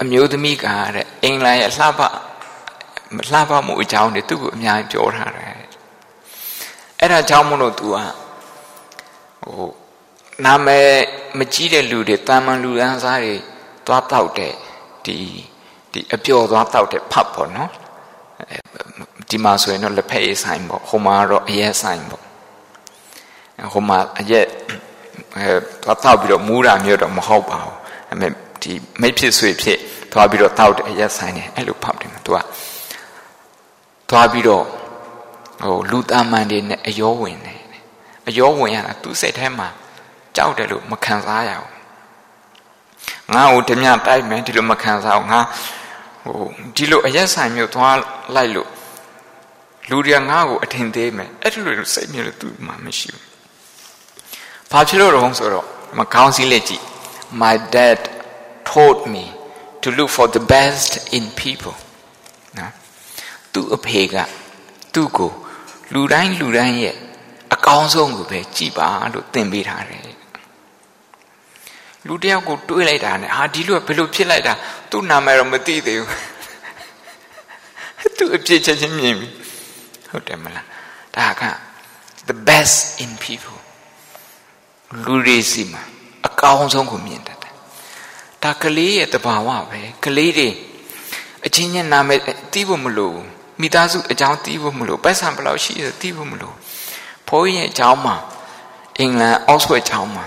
[0.02, 2.00] အမျိုးသမီးကတဲ့အင်္ဂလန်ရဲ့လှပ
[3.16, 5.52] မလှပမှုအကြောင်းတွေသူ့ကိုအများကြီးပြောထားတယ်
[7.00, 8.06] အဲ့ဒါကြောင့်မလို့ तू อ่ะ
[9.42, 9.70] ဟို
[10.44, 10.88] နာမည်
[11.38, 13.34] မကြီးတဲ့လူတွေတာမန်လူရန်စားတွေ
[13.86, 14.54] သွားတောက်တဲ့
[15.04, 15.16] ဒီ
[15.97, 17.69] ဒီအပျော်သွားတောက်တဲ့ဖတ်ပေါ့နော်
[19.29, 22.23] ဒီမှာဆိုရင်တော့လက်ဖက်ရည်ဆိုင်ပေါ့ဟိုမှာတော့အရက်ဆိုင်ပေါ့
[23.73, 24.45] ဟိုမှာအရက်
[25.37, 25.49] အဲ
[25.83, 27.75] သွားတောက်ပြီးတော့မူးတာမျိုးတော့မဟုတ်ပါဘူး
[28.09, 28.31] အဲမဲ့
[28.61, 28.71] ဒီ
[29.01, 29.79] မိတ်ဖြစ်ဆွေဖြစ်
[30.11, 32.37] သွားပြီးတော့တောက်တဲ့အရက်ဆိုင်နေအဲ့လိုဖောက်တယ်သူက
[34.09, 34.63] သွားပြီးတော့
[35.63, 37.61] ဟိုလူတမန်တွေနဲ့အယောဝင်တယ်
[38.27, 39.67] အယောဝင်ရတာသူစိတ်ထဲမှာ
[40.35, 41.71] ကြောက်တယ်လို့မခံစားရဘူး
[43.33, 45.41] ငါ့ကိုဓမြတိုက်မယ်ဒီလိုမခံစားဘူးငါ
[46.27, 47.97] ဟိုဒီလိုအရက်ဆိုင်မျိုးသွား
[48.35, 48.69] လိုက်လို့
[49.89, 53.23] လူတွေကငါ့ကိုအထင်သေးမယ်အဲ့လိုစိတ်မျိုးလို့သူမှမရှိဘူး
[54.71, 55.65] ဘာဖြစ်လို့တော့ဆိုတော့
[55.97, 56.83] မကောင်းစီးလက်ကြည့်
[57.41, 57.99] my dad
[58.71, 59.25] told me
[59.83, 61.75] to look for the best in people
[62.57, 62.71] နော်
[63.53, 64.15] သူ့အဖေက
[64.93, 65.31] သူ့ကို
[65.93, 66.95] လူတိုင်းလူတိုင်းရဲ့
[67.53, 70.16] အကောင်းဆုံးကိုပဲကြည်ပါလို့သင်ပေးထားတယ်
[72.07, 74.53] လူတယောက်ကိုတွေးလိုက်တာနဲ့ဟာဒီလူကဘယ်လိုဖြစ်လိုက်တာ
[74.89, 76.09] သူ့နာမည်တော့မသိသေးဘူး
[78.17, 79.27] သူ့အဖြစ်ချက်ချင်းမြင်ပြီ
[80.09, 80.65] ဟုတ်တယ်မလား
[81.15, 81.43] ဒါက
[82.29, 83.57] the best in people
[85.03, 85.81] လူတွေစီမှာ
[86.27, 87.53] အကောင်းဆုံးကိုမြင်တတ်တယ်
[88.43, 90.49] ဒါကလေးရဲ့တဘာဝပဲကလေးတွေ
[91.45, 92.19] အချင်းချင်းနာမည်
[92.53, 93.13] တီးဖို့မလို
[93.61, 96.53] မိသားစုအကြောင်းတီးဖို့မလိုပိုက်ဆံဘယ်လောက်ရှိရတီးဖို့မလို
[97.27, 98.15] ဘိုးရဲ့အကြောင်းမှာ
[98.99, 100.25] အင်္ဂလန်အောက်ဆွဲအကြောင်းမှာ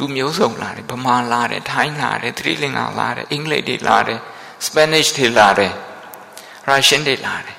[0.00, 4.18] လူမျိုးစုံလာတယ်ဗမာလာတယ်ထိုင်းလာတယ်သတိလင်္ကာလာတယ်အင်္ဂလိပ်တွေလာတယ်
[4.64, 5.72] စပနစ်တွေလာတယ်
[6.66, 7.56] ရုရှားတွေလာတယ်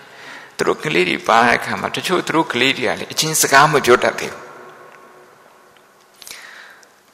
[0.58, 4.44] သူတို့ကလေးတွေပါတဲ့အခါမှာတချို့သူတို့ကလေးတွေကလည်းအချင်းစကားမပြောတတ်သေးဘူး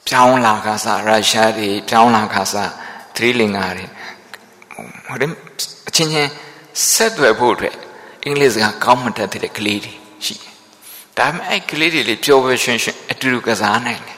[0.08, 2.70] ပြောင်းလာခါစားရုရှားတွေပြောင်းလာခါစား
[3.16, 3.84] သတိလင်္ကာတွေ
[5.06, 5.30] ဟိုတဲ့
[5.88, 6.30] အချင်းချင်း
[6.92, 7.74] ဆက်သွယ်ဖို့အတွက်
[8.24, 10.54] အင်္ဂလိပ်စကားကောင်းမတတ်တဲ့ကလေးတွေရှိတယ်
[11.18, 14.17] ဒါပေမဲ့အဲ့ကလေးတွေလေပျော်ပျော်ရွှင်ရွှင်အတူတူကစားနိုင်တယ်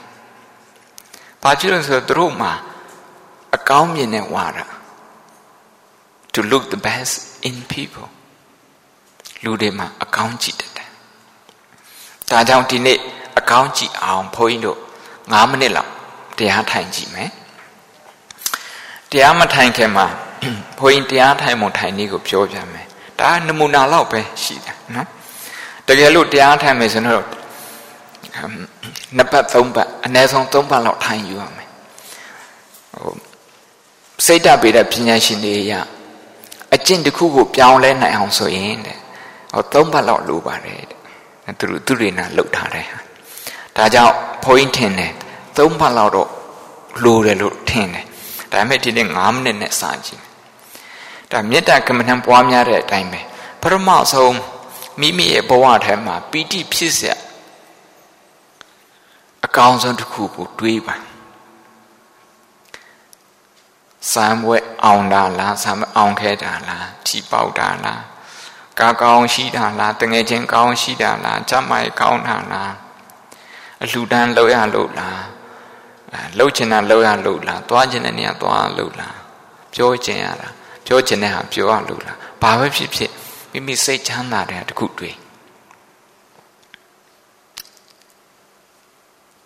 [1.43, 2.51] ဘာဖြစ်လို့ဆိုတော့သူတို့မှာ
[3.55, 4.59] အကောင်းမြင်တဲ့ဝါဒ
[6.33, 7.13] to look the best
[7.47, 8.07] in people
[9.43, 10.89] လူတွေမှာအကောင်းကြည့်တတ်တယ်။
[12.29, 12.97] ဒါကြောင့်ဒီနေ့
[13.39, 14.77] အကောင်းကြည့်အောင်ဘုန်းကြီးတို့
[15.13, 15.91] 9မိနစ်လောက်
[16.37, 17.29] တရားထိုင်ကြည့်မယ်။
[19.11, 20.07] တရားမထိုင်ခင်မှာ
[20.79, 22.85] ဘုန်းကြီးတရားထိုင်မှုထိုင်နည်းကိုပြောပြမယ်။
[23.19, 25.07] ဒါနမူနာလောက်ပဲရှိတယ်နော်။
[25.87, 27.25] တကယ်လို့တရားထိုင်မယ်ဆိုတော့
[29.15, 31.69] နှစ်ပတ်သုံးပတ်အနည်းဆုံးသုံးပတ်လောက်ထိုင်ယူရမယ်
[32.93, 33.13] ဟို
[34.25, 35.73] စိတ်ဓာတ်ပေတဲ့ပညာရှင်တွေရ
[36.75, 38.97] အကျင့်တစ်ခုကိုပြောင်းလဲနိုင်အောင်ဆိုရင်တဲ့
[39.53, 40.99] ဟောသုံးပတ်လောက်လိုပါတယ်တဲ့
[41.59, 42.87] သူတို့သူတွေနာလှုပ်ထားတယ်
[43.77, 44.13] ဒါကြောင့်
[44.43, 45.11] ဘုန်းကြီးထင်တယ်
[45.57, 46.29] သုံးပတ်လောက်တော့
[47.03, 48.05] လိုတယ်လို့ထင်တယ်
[48.51, 50.21] ဒါပေမဲ့ဒီနေ့9မိနစ်နဲ့စကြည့်
[51.31, 53.21] ဒါမေတ္တာကမ္မထံပွားများတဲ့အတိုင်းပဲ
[53.61, 54.35] ပထမဆုံး
[54.99, 57.11] မိမိရဲ့ဘဝထဲမှာပီတိဖြစ်စေ
[59.45, 60.95] အကောင်းဆုံးတစ်ခုကိုတွေးပါ
[64.13, 68.01] စံဘွဲအောင်တာလားစံအောင်ခဲတာလားချီပေါက်တာလား
[68.79, 72.73] ကာကောင်းရှိတာလားတငယ်ချင်းကောင်းရှိတာလားကြမ်းမိုက်ကောင်းတာလား
[73.83, 75.21] အလှူဒန်းလုပ်ရလို့လား
[76.37, 79.15] လှုပ်ချင်တာလှုပ်ရလို့လားသွားချင်တဲ့နေရာသွားလို့လား
[79.73, 80.49] ပြောချင်ရတာ
[80.85, 83.11] ပြောချင်တဲ့ဟာပြောရလို့လားဘာပဲဖြစ်ဖြစ်
[83.51, 85.15] မိမိစိတ်ချမ်းသာတဲ့တခုတွေ့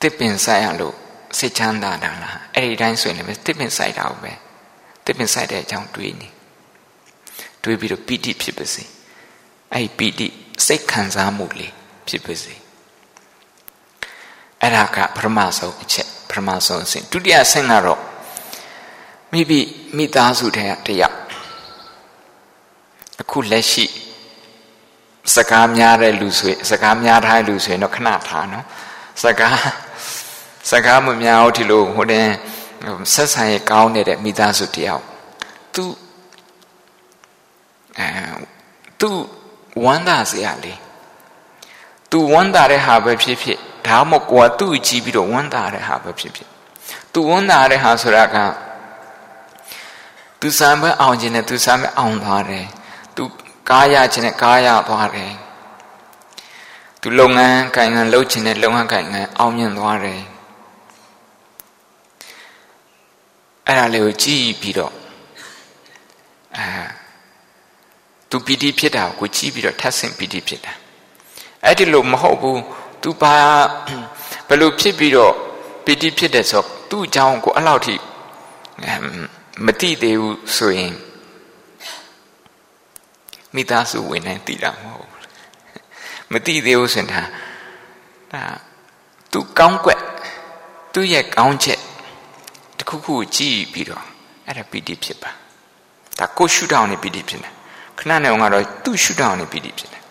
[0.06, 0.96] တစ်ပင်ဆိုင်ရလို့
[1.38, 4.32] စိတ်ချမ်းသာတာလားအဲ့ဒီတိုင်းဆိုရင်လည်းတစ်ပင်ဆိုင်တာပဲ
[5.06, 6.28] တစ်ပင်ဆိုင်တဲ့အကြောင်းတွေးနေ
[7.64, 8.84] တွေးပြီးတော့ပီတိဖြစ်ပါစေ
[9.74, 10.28] အဲ့ဒီပီတိ
[10.66, 11.74] စိတ်ခံစားမှုလေး
[12.08, 12.56] ဖြစ်ပါစေ
[14.62, 18.02] အဲ့ဒါကပထမဆုံးအချက်ပထမဆုံးအဆင့်ဒုတိယအဆင့်ကတော့
[19.32, 19.60] မိမိ
[19.98, 21.18] မိသားစုထဲကတယောက်
[23.22, 23.86] အခုလက်ရှိ
[25.36, 28.66] စကားများတဲ့လူဆိုစကားများထားတဲ့လူဆိုရင်တော့ခဏထားနော်
[29.24, 29.58] စကား
[30.70, 32.28] စကားမများဘူးဒီလိုဟိုတင်
[33.14, 35.04] ဆက်ဆံရေးကောင်းနေတဲ့မိသားစုတယောက်
[35.76, 35.84] သူ
[38.00, 38.08] အဲ
[39.00, 39.10] သူ
[39.84, 40.80] ဝမ်းသာစရာလေး
[42.12, 46.50] သူဝမ်းသာတဲ့ဟာပဲဖြစ်ဖြစ်ဒါမှမဟုတ်ကိုကသူ့ကြည့်ပြီးတော့ဝမ်းသာတဲ့ဟာပဲဖြစ်ဖြစ်
[47.14, 48.38] သူဝမ်းသာတဲ့ဟာဆိုတာက
[50.40, 52.66] သူစံပဲအောင်ခြင်းနဲ့သူစံပဲအောင်သွားတယ်
[53.16, 53.24] သူ
[53.70, 55.32] ကားရခြင်းနဲ့ကားရသွားတယ်
[57.02, 60.22] သူလုပ်ငန်းကိုင်ငန်းလုပ်ခြင်းနဲ့လုပ်ငန်းကိုင်ငန်းအောင်မြင်သွားတယ်
[63.68, 64.94] အဲ့ဒါလေးကိုကြည့်ပြီးတော့
[66.58, 66.68] အဲ
[68.30, 70.74] သူပီတိဖြစ်တာကိုကြည့်ပြီးတော့ထပ်ဆင့်ပီတိဖြစ်တာ
[71.64, 72.62] အဲ့ဒီလိုမဟုတ်ဘူး
[73.02, 73.34] သူဘာ
[74.48, 75.34] ဘယ်လိုဖြစ်ပြီးတော့
[75.86, 77.96] ပီတိဖြစ်တယ်ဆိုသူ့အကြောင်းကိုအဲ့လောက်ထိ
[79.66, 80.94] မသိသေးဘူးဆိုရင်
[83.56, 85.22] မိသားစုဝင်နိုင်သိတာမဟုတ်ဘူး
[86.32, 87.22] မသိသေးဘူးဆိုရင်ဒါ
[88.34, 88.44] ဒါ
[89.32, 90.02] သူကောင်းကွက်
[90.94, 91.82] သူ့ရဲ့ကောင်းချက်
[92.86, 94.04] တခုခုကြည့်ပြီးတော့
[94.48, 95.32] အဲ့ဒါပီတိဖြစ်ပါ
[96.20, 97.54] ဒါကိုရှုထောင်နေပီတိဖြစ်တယ်
[98.00, 100.02] ခဏနေအောင်ကတော့သူ့ရှုထောင်နေပီတိဖြစ်တယ်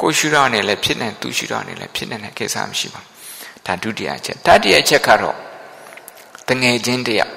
[0.00, 5.36] ကိုရှုတော့နေလည်းဖြစ်နေသူရှုတော့နေလည်းဖြစ်နေတဲ့ကိစ္စမရှိပါဘူးဒါဒုတိယချက်တတိယချက်ကတော့
[6.48, 7.32] တငယ်ချင်းတယောက်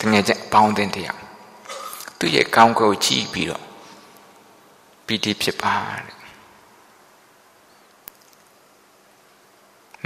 [0.00, 1.18] တငယ်ချင်းပေါင်းတဲ့တယောက်
[2.18, 3.64] သူ့ရဲ့ကောင်းကိုကြည့်ပြီးတော့
[5.06, 5.74] ပီတိဖြစ်ပါ
[6.04, 6.16] တဲ့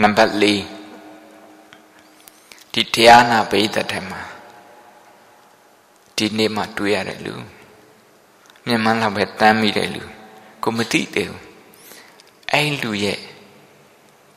[0.02, 0.44] နံပါတ်၄
[2.74, 4.20] ဒီတရားနာပိဋကတ်ထဲမှာ
[6.16, 7.34] ဒီနေ့မှတွေ့ရတဲ့လူ
[8.66, 10.02] မြန်မာလောက်ပဲတမ်းမိတဲ့လူ
[10.62, 11.42] ကိုမသိသေးဘူး
[12.52, 13.18] အဲ့လူရဲ့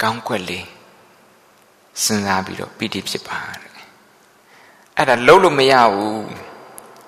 [0.02, 0.66] ကောင်းကွက်လေး
[2.04, 3.72] စဉ်းစားပြီးတော့ပီတိဖြစ်ပါတဲ့
[4.98, 6.26] အဲ့ဒါလုံးလို့မရဘူး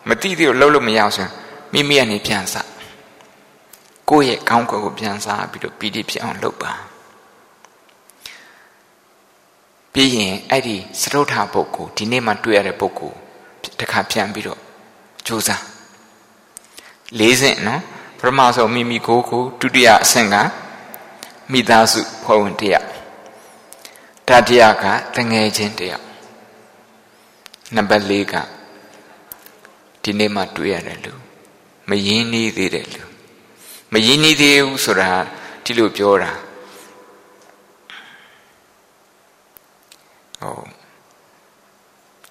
[0.10, 1.34] မသိသေးလို့လုံးလို့မရအောင်ဆိုရင်
[1.74, 2.70] မိမိကနေပြန်စား
[4.10, 6.74] ကိုယ့်ရဲ့ကောင်းကွက်ကိုပြန်စားပြီးတော့ပီတိဖြစ်အောင်လုပ်ပါ
[9.94, 13.18] ပြီးရင်အဲ့ဒီစရုထပုဂ္ဂိုလ်ဒီနေ့မှတွေ့ရတဲ့ပုဂ္ဂိုလ်
[13.80, 14.60] တခါပြန်ပြီးတော့
[15.26, 15.64] ကြိုးစား
[17.20, 17.82] လေးဆင့်နော်
[18.18, 20.36] ပထမဆုံးမိမိကိုယ်ကိုဒုတိယအဆင့်က
[21.52, 22.88] မိသားစုဖွဲ့ဝင်တယောက်
[24.28, 24.84] တတိယက
[25.16, 26.03] တငယ်ချင်းတယောက်
[27.76, 28.34] နံပါတ်၄က
[30.03, 31.14] ဒီနေ့မှတွေ့ရတယ်လူ
[31.90, 33.03] မရင်းနှီးသေးတယ်လူ
[33.94, 35.10] မရင်းနှီးသေးဘူးဆိုတာ
[35.64, 36.32] ဒီလိုပြောတာ
[40.41, 40.60] ဟို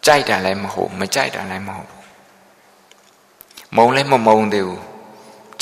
[0.06, 2.04] ကြိုက်တာလည်းမဟုတ်မကြိုက်တာလည်းမဟုတ်ဘူး
[3.76, 4.82] မုံလည်းမမုံသေးဘူး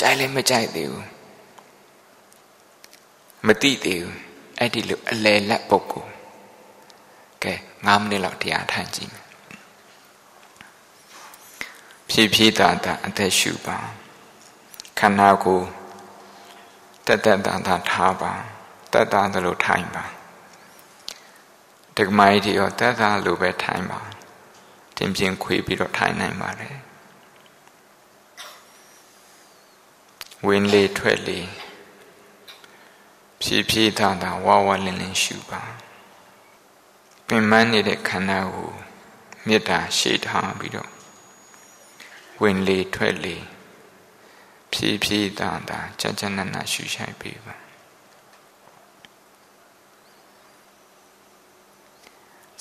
[0.01, 1.07] ကြိုက်လည်းမကြိုက်သေးဘူး
[3.47, 4.17] မသိသေးဘူး
[4.59, 6.13] အဲ့ဒီလိုအလယ်လက်ပုဂ္ဂိုလ်
[7.43, 9.25] ကဲ9မိနစ်လောက်တရားထိုင်ကြည့်မယ်
[12.09, 13.79] ဖြည်းဖြည်းသာသာအသက်ရှူပါ
[14.99, 15.67] ခန္ဓာကိုယ်
[17.07, 18.33] တက်တက်တာတာထားပါ
[18.93, 20.05] တက်တာသလိုထိုင်ပါ
[21.97, 24.01] ဒကမိုင်းဒီရောတက်တာလိုပဲထိုင်ပါ
[24.97, 26.77] တင်ပြင်းခွေပြီးတော့ထိုင်နိုင်ပါတယ်
[30.47, 31.41] ဝင်လေထွက်လေ
[33.41, 35.63] ဖြည်းဖြည်းသာသာဝါဝလင်းလင်းရှုပါ
[37.27, 38.73] ပင်မနေတဲ့ခန္ဓာကို
[39.47, 40.91] မေတ္တာရှိထားပြီးတော့
[42.43, 43.37] ဝင်လေထွက်လေ
[44.73, 47.66] ဖြည်းဖြည်းသာသာကြကြနနရှုရှိုက်ပေးပါ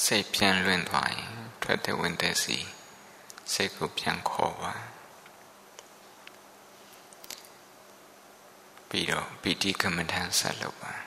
[0.06, 2.58] စိတ်ပြန်လွင့်သွားရင်ထွက်တဲ့ဝင်တဲ့စီ
[3.54, 4.74] စိတ်ကိုပြန်ခေါ်ပါ
[8.90, 11.05] ပြီးတော့ပီတိကမ္မဋ္ဌာန်းဆက်လုပ်ပါ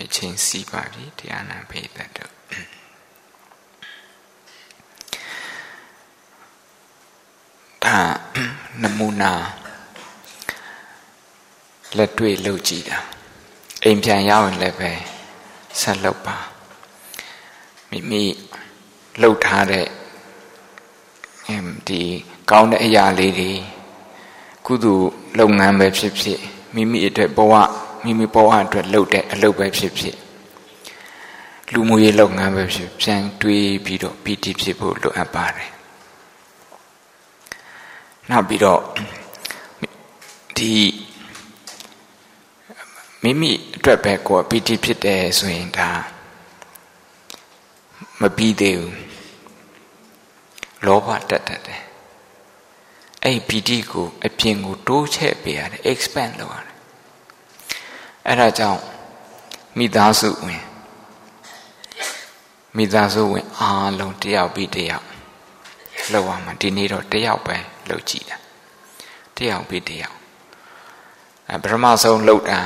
[0.00, 2.32] အချင်းစီးပါပြီတရားနာပိသက်တို့
[7.84, 7.98] ဒါ
[8.82, 9.32] နမူနာ
[11.96, 12.98] လက်တွေ့လှုပ်ကြည့်တာ
[13.84, 14.90] အိမ်ပြန်ရောက်ရင်လည်းပဲ
[15.80, 16.36] ဆက်လှုပ်ပါ
[17.90, 18.22] မိမိ
[19.20, 19.86] လှုပ်ထားတဲ့
[21.88, 22.02] ဒီ
[22.50, 23.52] ကောင်းတဲ့အရာလေးတွေ
[24.66, 25.08] ကုသိုလ်
[25.38, 26.40] လုပ်ငန်းပဲဖြစ်ဖြစ်
[26.74, 27.54] မိမိအတွက်ဘဝ
[28.04, 30.16] မိမိဘဝအတွက်လုပ်တဲ့အလုပ်ပဲဖြစ်ဖြစ်
[31.72, 35.70] လူမှုရေးလုပ်ငန်းပဲဖြစ်ပြန်တွေးပြီးတော့ပီတိဖြစ်ဖို့လိုအပ်ပါတယ်
[38.30, 38.80] နောက်ပြီးတော့
[40.56, 40.72] ဒီ
[43.22, 45.90] မိမိအတွက်ပဲကိုယ်ပီတိဖြစ်တယ်ဆိုရင်ဒါ
[48.20, 48.96] မပြီးသေးဘူး
[50.86, 51.82] လောဘတက်တက်တယ်
[53.24, 56.71] အဲ့ပီတိကိုအပြင်ကိုတိုးချဲ့ပေးရတယ် expand လုပ်ရတယ်
[58.26, 58.80] အဲ့ဒါကြောင့်
[59.78, 60.62] မိသားစုဝင်
[62.76, 65.06] မိသားစုဝင်အားလုံးတယောက်ပြီးတယောက်
[66.12, 67.56] လောက်ရမှာဒီနေ့တော့တယောက်ပဲ
[67.88, 68.36] လောက်ကြည့်တာ
[69.36, 70.16] တယောက်ပြီးတယောက်
[71.48, 72.60] အဲပထမဆုံးလောက်တာ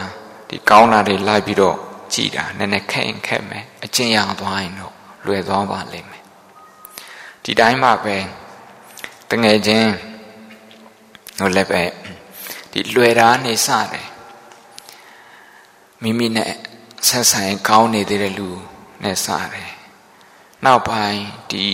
[0.48, 1.76] ဒီကောင်းတာတွေလိုက်ပြီးတော့
[2.14, 4.94] ကြည်တာနည်းနည်းခက်ရင်ခက်မယ်အကျဉ်းရသွားရင်တော့
[5.26, 6.22] လွယ်သွားပါလိမ့်မယ်
[7.44, 8.16] ဒီတိုင်းမှပဲ
[9.30, 9.90] တငယ်ချင်း
[11.38, 11.82] ဟိုလည်းပဲ
[12.72, 14.06] ဒီလွယ်တာနေစတယ်
[16.02, 16.52] မိမိနဲ့
[17.08, 18.48] ဆက်ဆံကောင်းနေသေးတဲ့လူ
[19.02, 19.70] နဲ့စတယ်
[20.64, 21.20] နောက်ပိုင်း
[21.50, 21.64] ဒီ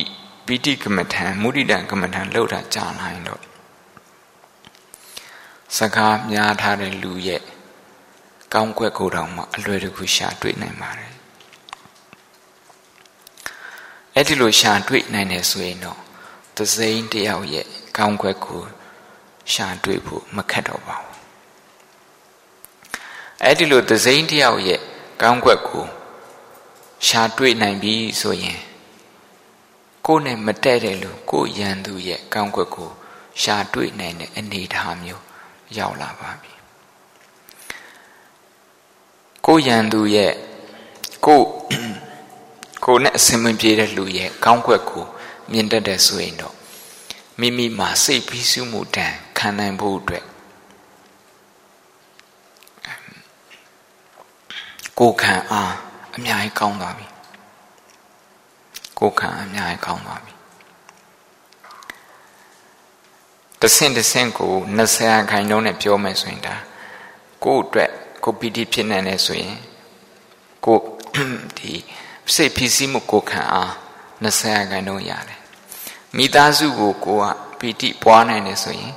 [0.46, 3.42] ပိဋိကမ္မထံမုဒိတံကမ္မထံလောက်တာကြာနိုင်တော့
[5.76, 7.42] စကားများထားတဲ့လူရဲ့
[8.54, 11.12] ကောင်းကွက်ကိုတောင်မှအလွယ်တကူရှာတွေ့နိုင်ပါတယ်
[14.14, 15.98] အဲ့ဒီလိုရှာတွေ့နိုင်တယ်ဆိုရင်တော့
[16.56, 17.66] သစိမ်းတယောက်ရဲ့
[17.98, 18.62] ကောင်းကွက်ကို
[19.52, 21.11] ရှာတွေ့ဖို့မခက်တော့ပါဘူး
[23.44, 24.80] အဲ့ဒီလိုသစိမ်းတယောက်ရဲ့
[25.22, 25.84] ကောင်းကွက်ကို
[27.06, 28.60] ရှာတွေ့နိုင်ပြီဆိုရင်
[30.06, 32.90] ကိုယ်နဲ့မတည့်တဲ့လူကိုရန်သူရဲ့ကောင်းကွက်ကို
[33.40, 35.22] ရှာတွေ့နိုင်တဲ့အနေအထားမျိုး
[35.78, 36.52] ရောက်လာပါပြီ
[39.46, 40.32] ကိုရန်သူရဲ့
[41.26, 41.40] ကို
[42.84, 45.04] ကိုနဲ့အစင်မပြေတဲ့လူရဲ့ကောင်းကွက်ကို
[45.52, 46.54] မြင်တတ်တဲ့ဆိုရင်တော့
[47.40, 50.24] မိမိမှာစိတ်ပြီးစုမှုတန်ခံနိုင်ဖို့အတွက်
[55.02, 55.72] ကိုခံအား
[56.16, 57.06] အများကြီးကောင်းသွားပြီ
[58.98, 60.32] ကိုခံအများကြီးကောင်းသွားပြီ
[63.60, 64.52] တဆင့်တဆင့်ကို
[64.88, 66.56] 20ခိုင်နှုန်းနဲ့ပြောမယ်ဆိုရင်ဒါ
[67.44, 67.90] ကိုယ့်အတွက်
[68.24, 69.56] ကိုပီတိဖြစ်နိုင်တယ်ဆိုရင်
[70.64, 70.76] ကို
[71.58, 71.72] ဒီ
[72.34, 73.70] စိတ်ဖြစ်စီမှုကိုခံအား
[74.24, 75.40] 20ခိုင်နှုန်းရတယ်
[76.16, 77.24] မိသားစုကိုကိုက
[77.58, 78.92] ပီတိပွားနိုင်တယ်ဆိုရင်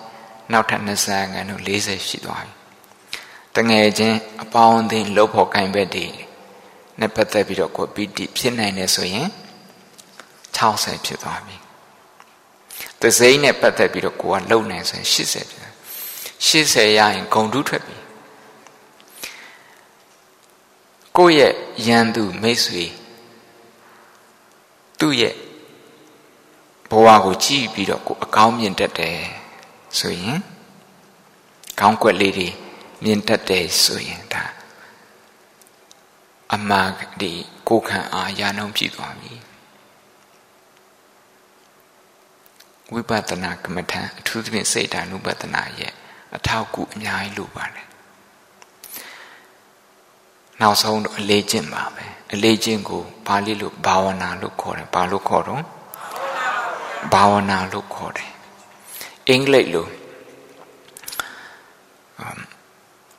[0.52, 2.65] နောက်ထပ်20ခိုင်နှုန်း40ရှိသွားပြီ
[3.56, 6.06] တငယ်ချင်းအပေါင်းအသင်းလှုပ်ဖို့ကင်ဘက်တွေ
[7.00, 9.28] နဲ့ပတ်သက်ပြီးတော့ကိုပီတိဖြစ်နိုင်တယ်ဆိုရင်
[10.58, 11.56] 60ဖြစ်သွားပြီ
[13.02, 15.46] သစိမ့်နဲ့ပတ်သက်ပြီးတော့ကိုကလုံနိုင်ဆိုရင်80
[16.46, 17.98] ဖြစ်80ရရင်ဂုံတုထွက်ပြီ
[21.18, 21.54] ကိုယ့်ရဲ့
[21.88, 22.86] ရန်သူမိတ်ဆွေ
[25.00, 25.36] သူ့ရဲ့
[26.90, 29.20] ဘဝကိုကြည့်ပြီးတော့ကိုအကောင်းမြင်တတ်တယ်
[30.00, 30.38] ဆိုရင်
[31.80, 32.50] ကောင်းကွက်လေးတွေ
[33.06, 34.44] မြင်တတ်တယ်ဆိုရင်ဒါ
[36.54, 36.92] အမှား
[37.22, 37.34] ဒီ
[37.70, 39.34] ကိုခံအားရာနှုံပြည့်သွားပြီ
[42.94, 45.92] ဝိပဿနာကမ္မထံအထူးသဖြင့်စိတ်ဓာနုပဒနာရဲ့
[46.36, 47.88] အထောက်အကူအများကြီးလိုပါတယ်
[50.62, 55.64] နောက်ဆုံးတော့အလေးကျင့်ပါပဲအလေးကျင့်ကိုဘာလေးလို့ဘာဝနာလို့ခေါ်တယ်ဘာလို့ခေါ်တော့
[57.14, 58.30] ဘာဝနာလို့ခေါ်တယ်
[59.28, 59.88] အင်္ဂလိပ်လို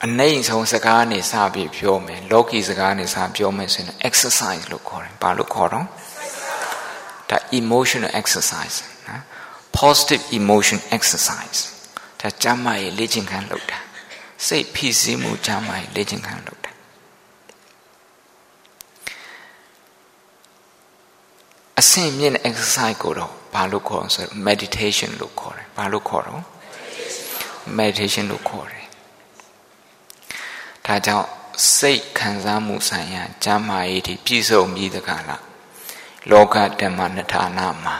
[0.05, 5.87] အနိုင်ဆုံးစကားနဲ့စပြီးပြောမယ်လောကီစကားနဲ့စပြောမယ်ဆိုရင် exercise လို့ခေါ်တယ်ဘာလို့ခေါ်တော့
[7.31, 8.77] ဒါ emotional exercise
[9.09, 9.23] နော်
[9.81, 11.61] positive emotion exercise
[12.21, 13.79] ဒါကျမ်းမာရေးလေ့ကျင့်ခန်းလုပ်တာ
[14.47, 16.71] စိတ်ဖိစီးမှုကျမ်းမာရေးလေ့ကျင့်ခန်းလုပ်တာ
[21.81, 26.43] အဆင့်မြင့်တဲ့ exercise ကိုတော့ဘာလို့ခေါ်အောင်ဆိုတော့ meditation လို့ခေါ်တယ်ဘာလို့ခေါ်တော့
[27.79, 28.76] meditation လို့ခေါ်တယ်
[30.87, 31.29] ဒါကြောင့်
[31.77, 35.43] စိတ်ခံစားမှုဆိုင်ရာကျမ်းမာရေးတွေပြည့်စုံပြီးတကလား
[36.31, 37.97] လောကဓမ္မနထာနာမှာ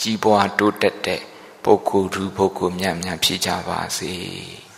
[0.00, 1.20] ကြီးပွားတိုးတက်တဲ့
[1.64, 4.12] ပုဂ္ဂိုလ်သူပုဂ္ဂိုလ်မြတ်များဖြစ်ကြပါစေ။